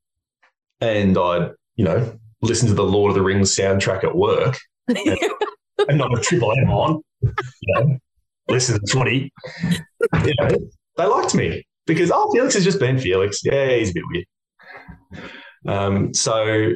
and 0.80 1.16
I'd, 1.18 1.50
you 1.76 1.84
know, 1.84 2.18
listen 2.40 2.68
to 2.68 2.74
the 2.74 2.84
Lord 2.84 3.10
of 3.10 3.14
the 3.14 3.22
Rings 3.22 3.54
soundtrack 3.54 4.04
at 4.04 4.16
work 4.16 4.58
and 4.88 5.98
not 5.98 6.16
a 6.16 6.20
triple 6.22 6.52
M 6.52 6.70
on, 6.70 7.02
you 7.20 7.74
know, 7.74 7.98
listen 8.48 8.78
to 8.78 8.92
footy, 8.92 9.32
you 10.24 10.34
know, 10.40 10.50
they 10.96 11.06
liked 11.06 11.34
me 11.34 11.66
because, 11.86 12.10
oh, 12.12 12.30
Felix 12.32 12.54
has 12.54 12.64
just 12.64 12.80
been 12.80 12.98
Felix. 12.98 13.40
Yeah, 13.44 13.76
he's 13.76 13.90
a 13.90 13.94
bit 13.94 14.04
weird. 14.10 14.26
Um, 15.66 16.14
so, 16.14 16.70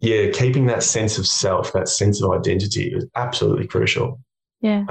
yeah, 0.00 0.30
keeping 0.30 0.66
that 0.66 0.82
sense 0.82 1.18
of 1.18 1.26
self, 1.26 1.72
that 1.72 1.88
sense 1.88 2.22
of 2.22 2.30
identity 2.30 2.92
is 2.94 3.06
absolutely 3.14 3.66
crucial. 3.66 4.20
Yeah. 4.60 4.84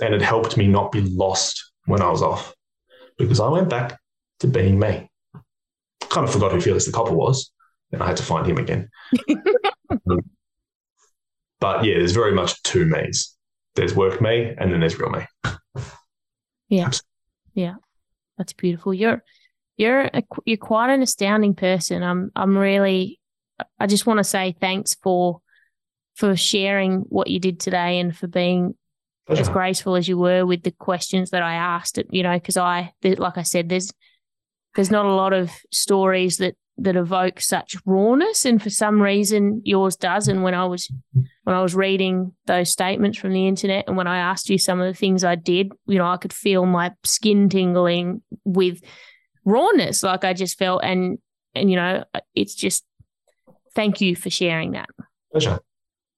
And 0.00 0.14
it 0.14 0.22
helped 0.22 0.56
me 0.56 0.66
not 0.66 0.92
be 0.92 1.00
lost 1.00 1.72
when 1.86 2.02
I 2.02 2.10
was 2.10 2.22
off 2.22 2.54
because 3.18 3.40
I 3.40 3.48
went 3.48 3.68
back 3.68 3.98
to 4.40 4.46
being 4.46 4.78
me. 4.78 5.08
Kind 6.10 6.26
of 6.26 6.32
forgot 6.32 6.52
who 6.52 6.60
Felix 6.60 6.84
the 6.84 6.92
Copper 6.92 7.14
was, 7.14 7.52
and 7.90 8.02
I 8.02 8.06
had 8.06 8.16
to 8.18 8.22
find 8.22 8.46
him 8.46 8.58
again. 8.58 8.88
Um, 10.10 10.20
but 11.60 11.84
yeah, 11.84 11.98
there's 11.98 12.12
very 12.12 12.32
much 12.32 12.60
two 12.62 12.86
me's. 12.86 13.36
There's 13.74 13.94
work 13.94 14.20
me, 14.20 14.54
and 14.58 14.72
then 14.72 14.80
there's 14.80 14.98
real 14.98 15.10
me. 15.10 15.26
Yeah. 16.68 16.86
Absolutely. 16.86 17.08
Yeah. 17.54 17.74
That's 18.38 18.52
beautiful. 18.52 18.94
You're 18.94 19.22
you're 19.76 20.02
a, 20.02 20.22
you're 20.44 20.56
quite 20.56 20.90
an 20.90 21.02
astounding 21.02 21.54
person. 21.54 22.02
I'm 22.02 22.30
I'm 22.34 22.56
really 22.56 23.20
I 23.78 23.86
just 23.86 24.06
want 24.06 24.18
to 24.18 24.24
say 24.24 24.54
thanks 24.60 24.94
for 24.94 25.40
for 26.16 26.36
sharing 26.36 27.00
what 27.08 27.28
you 27.28 27.38
did 27.38 27.60
today 27.60 27.98
and 27.98 28.16
for 28.16 28.26
being 28.26 28.74
as 29.28 29.48
graceful 29.48 29.96
as 29.96 30.08
you 30.08 30.18
were 30.18 30.44
with 30.44 30.62
the 30.62 30.72
questions 30.72 31.30
that 31.30 31.42
I 31.42 31.54
asked. 31.54 31.98
You 32.10 32.22
know, 32.22 32.34
because 32.34 32.56
I 32.56 32.92
like 33.02 33.38
I 33.38 33.42
said, 33.42 33.68
there's 33.68 33.92
there's 34.74 34.90
not 34.90 35.06
a 35.06 35.14
lot 35.14 35.32
of 35.32 35.50
stories 35.70 36.38
that 36.38 36.56
that 36.78 36.96
evoke 36.96 37.40
such 37.40 37.76
rawness, 37.84 38.44
and 38.44 38.62
for 38.62 38.70
some 38.70 39.00
reason 39.00 39.60
yours 39.64 39.96
does. 39.96 40.28
And 40.28 40.42
when 40.42 40.54
I 40.54 40.64
was 40.64 40.90
when 41.44 41.54
I 41.54 41.62
was 41.62 41.74
reading 41.74 42.32
those 42.46 42.70
statements 42.70 43.18
from 43.18 43.32
the 43.32 43.46
internet, 43.46 43.84
and 43.86 43.96
when 43.96 44.06
I 44.06 44.18
asked 44.18 44.48
you 44.48 44.58
some 44.58 44.80
of 44.80 44.86
the 44.86 44.98
things 44.98 45.24
I 45.24 45.34
did, 45.34 45.72
you 45.86 45.98
know, 45.98 46.06
I 46.06 46.16
could 46.16 46.32
feel 46.32 46.66
my 46.66 46.92
skin 47.04 47.48
tingling 47.48 48.22
with 48.44 48.80
rawness, 49.44 50.02
like 50.02 50.24
I 50.24 50.32
just 50.32 50.58
felt, 50.58 50.82
and 50.82 51.18
and 51.54 51.70
you 51.70 51.76
know, 51.76 52.04
it's 52.34 52.54
just 52.54 52.84
thank 53.74 54.00
you 54.00 54.16
for 54.16 54.30
sharing 54.30 54.72
that. 54.72 54.88
Pleasure. 55.30 55.60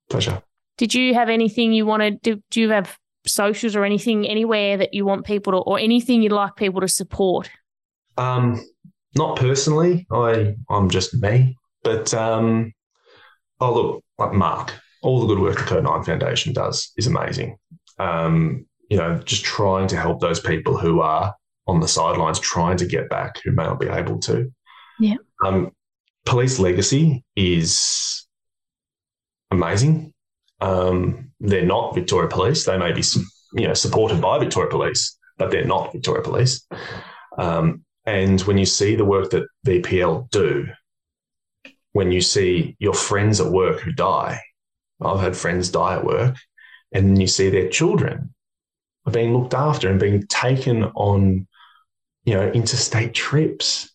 Pleasure. 0.08 0.42
Did 0.76 0.94
you 0.94 1.14
have 1.14 1.28
anything 1.28 1.72
you 1.72 1.86
wanted? 1.86 2.20
Do, 2.20 2.42
do 2.50 2.60
you 2.60 2.70
have 2.70 2.98
socials 3.26 3.76
or 3.76 3.84
anything 3.84 4.26
anywhere 4.26 4.76
that 4.76 4.92
you 4.92 5.04
want 5.04 5.24
people 5.24 5.52
to, 5.52 5.58
or 5.58 5.78
anything 5.78 6.22
you'd 6.22 6.32
like 6.32 6.56
people 6.56 6.80
to 6.80 6.88
support? 6.88 7.50
Um, 8.16 8.60
not 9.16 9.36
personally. 9.36 10.06
I 10.10 10.54
I'm 10.68 10.90
just 10.90 11.14
me. 11.14 11.56
But 11.82 12.12
um, 12.14 12.72
oh 13.60 13.74
look, 13.74 14.04
like 14.18 14.32
Mark, 14.32 14.74
all 15.02 15.20
the 15.20 15.26
good 15.26 15.42
work 15.42 15.58
the 15.58 15.64
Code 15.64 15.84
Nine 15.84 16.04
Foundation 16.04 16.52
does 16.52 16.92
is 16.96 17.06
amazing. 17.06 17.58
Um, 17.98 18.66
you 18.90 18.96
know, 18.96 19.18
just 19.24 19.44
trying 19.44 19.88
to 19.88 19.96
help 19.96 20.20
those 20.20 20.40
people 20.40 20.76
who 20.76 21.00
are 21.00 21.34
on 21.66 21.80
the 21.80 21.88
sidelines, 21.88 22.38
trying 22.38 22.76
to 22.78 22.86
get 22.86 23.08
back, 23.08 23.40
who 23.42 23.52
may 23.52 23.64
not 23.64 23.80
be 23.80 23.88
able 23.88 24.18
to. 24.20 24.52
Yeah. 24.98 25.16
Um, 25.44 25.72
Police 26.26 26.58
Legacy 26.58 27.24
is 27.36 28.26
amazing. 29.50 30.12
Um, 30.60 31.32
they're 31.40 31.66
not 31.66 31.94
Victoria 31.94 32.28
Police. 32.28 32.64
They 32.64 32.78
may 32.78 32.92
be, 32.92 33.02
you 33.54 33.68
know, 33.68 33.74
supported 33.74 34.20
by 34.20 34.38
Victoria 34.38 34.70
Police, 34.70 35.18
but 35.38 35.50
they're 35.50 35.64
not 35.64 35.92
Victoria 35.92 36.22
Police. 36.22 36.66
Um, 37.38 37.83
and 38.06 38.40
when 38.42 38.58
you 38.58 38.66
see 38.66 38.96
the 38.96 39.04
work 39.04 39.30
that 39.30 39.46
VPL 39.66 40.30
do, 40.30 40.66
when 41.92 42.12
you 42.12 42.20
see 42.20 42.76
your 42.78 42.94
friends 42.94 43.40
at 43.40 43.50
work 43.50 43.80
who 43.80 43.92
die, 43.92 44.40
I've 45.00 45.20
had 45.20 45.36
friends 45.36 45.70
die 45.70 45.94
at 45.94 46.04
work, 46.04 46.36
and 46.92 47.20
you 47.20 47.26
see 47.26 47.50
their 47.50 47.68
children 47.68 48.34
are 49.06 49.12
being 49.12 49.36
looked 49.36 49.54
after 49.54 49.88
and 49.88 50.00
being 50.00 50.26
taken 50.26 50.84
on, 50.84 51.46
you 52.24 52.34
know, 52.34 52.50
interstate 52.50 53.14
trips 53.14 53.90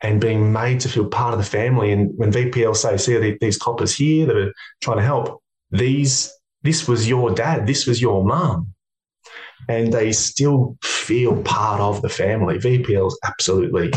and 0.00 0.20
being 0.20 0.52
made 0.52 0.80
to 0.80 0.88
feel 0.88 1.06
part 1.06 1.34
of 1.34 1.38
the 1.38 1.44
family. 1.44 1.92
And 1.92 2.12
when 2.16 2.32
VPL 2.32 2.76
say, 2.76 2.96
see 2.96 3.36
these 3.40 3.58
coppers 3.58 3.94
here 3.94 4.26
that 4.26 4.36
are 4.36 4.52
trying 4.80 4.98
to 4.98 5.02
help, 5.02 5.42
these 5.70 6.32
this 6.62 6.86
was 6.86 7.08
your 7.08 7.30
dad, 7.30 7.66
this 7.66 7.86
was 7.86 8.02
your 8.02 8.24
mum. 8.24 8.74
And 9.68 9.92
they 9.92 10.12
still 10.12 10.76
feel 10.82 11.42
part 11.42 11.80
of 11.80 12.02
the 12.02 12.08
family. 12.08 12.58
VPL 12.58 13.08
is 13.08 13.18
absolutely 13.24 13.92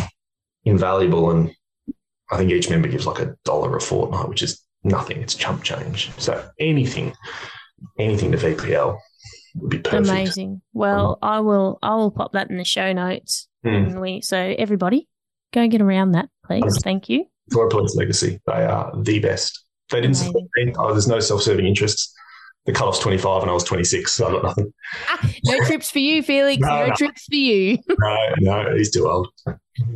invaluable. 0.65 1.31
And 1.31 1.51
I 2.31 2.37
think 2.37 2.51
each 2.51 2.69
member 2.69 2.87
gives 2.87 3.07
like 3.07 3.19
a 3.19 3.35
dollar 3.43 3.75
a 3.75 3.81
fortnight, 3.81 4.29
which 4.29 4.43
is 4.43 4.61
nothing. 4.83 5.21
It's 5.21 5.35
chump 5.35 5.63
change. 5.63 6.11
So 6.17 6.47
anything, 6.59 7.13
anything 7.97 8.31
to 8.31 8.37
VPL 8.37 8.97
would 9.55 9.69
be 9.69 9.79
perfect. 9.79 10.09
Amazing. 10.09 10.61
Well, 10.73 11.17
I 11.21 11.39
will 11.39 11.79
I 11.81 11.95
will 11.95 12.11
pop 12.11 12.33
that 12.33 12.49
in 12.49 12.57
the 12.57 12.65
show 12.65 12.93
notes. 12.93 13.47
Mm. 13.65 13.87
And 13.87 14.01
we 14.01 14.21
so 14.21 14.37
everybody 14.37 15.07
go 15.53 15.67
get 15.67 15.81
around 15.81 16.11
that, 16.13 16.29
please. 16.45 16.77
Thank 16.83 17.09
you. 17.09 17.25
Victoria 17.49 17.69
Police 17.69 17.95
Legacy, 17.95 18.39
they 18.47 18.65
are 18.65 18.91
the 19.01 19.19
best. 19.19 19.65
They 19.89 20.01
didn't 20.01 20.15
support 20.15 20.45
me. 20.55 20.73
Oh, 20.77 20.91
there's 20.91 21.07
no 21.07 21.19
self-serving 21.19 21.65
interests. 21.65 22.13
The 22.65 22.71
cut-off's 22.71 22.99
25 22.99 23.41
and 23.41 23.51
I 23.51 23.53
was 23.53 23.63
26, 23.65 24.11
so 24.11 24.27
I 24.27 24.31
got 24.31 24.43
nothing. 24.43 24.73
Ah, 25.09 25.29
no 25.45 25.65
trips 25.65 25.91
for 25.91 25.99
you, 25.99 26.23
Felix. 26.23 26.61
No, 26.61 26.67
No, 26.67 26.85
no. 26.87 26.93
trips 26.95 27.25
for 27.25 27.35
you. 27.35 27.77
No, 27.99 28.63
no, 28.63 28.75
he's 28.75 28.91
too 28.91 29.05
old. 29.09 29.27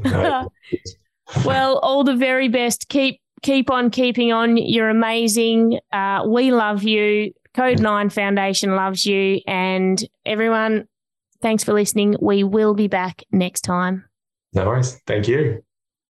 No. 0.03 0.49
well, 1.45 1.78
all 1.80 2.03
the 2.03 2.15
very 2.15 2.47
best. 2.49 2.89
Keep 2.89 3.22
keep 3.41 3.70
on 3.72 3.89
keeping 3.89 4.34
on. 4.34 4.57
You're 4.57 4.89
amazing. 4.89 5.80
Uh, 5.93 6.24
we 6.28 6.51
love 6.51 6.84
you. 6.84 7.32
Code 7.53 7.80
Nine 7.80 8.09
Foundation 8.09 8.76
loves 8.76 9.05
you, 9.05 9.39
and 9.47 10.03
everyone. 10.26 10.88
Thanks 11.41 11.63
for 11.63 11.72
listening. 11.74 12.15
We 12.22 12.43
will 12.43 12.74
be 12.74 12.88
back 12.88 13.24
next 13.32 13.61
time. 13.61 14.03
no 14.53 14.65
worries. 14.65 14.99
Thank 15.07 15.28
you. 15.28 15.63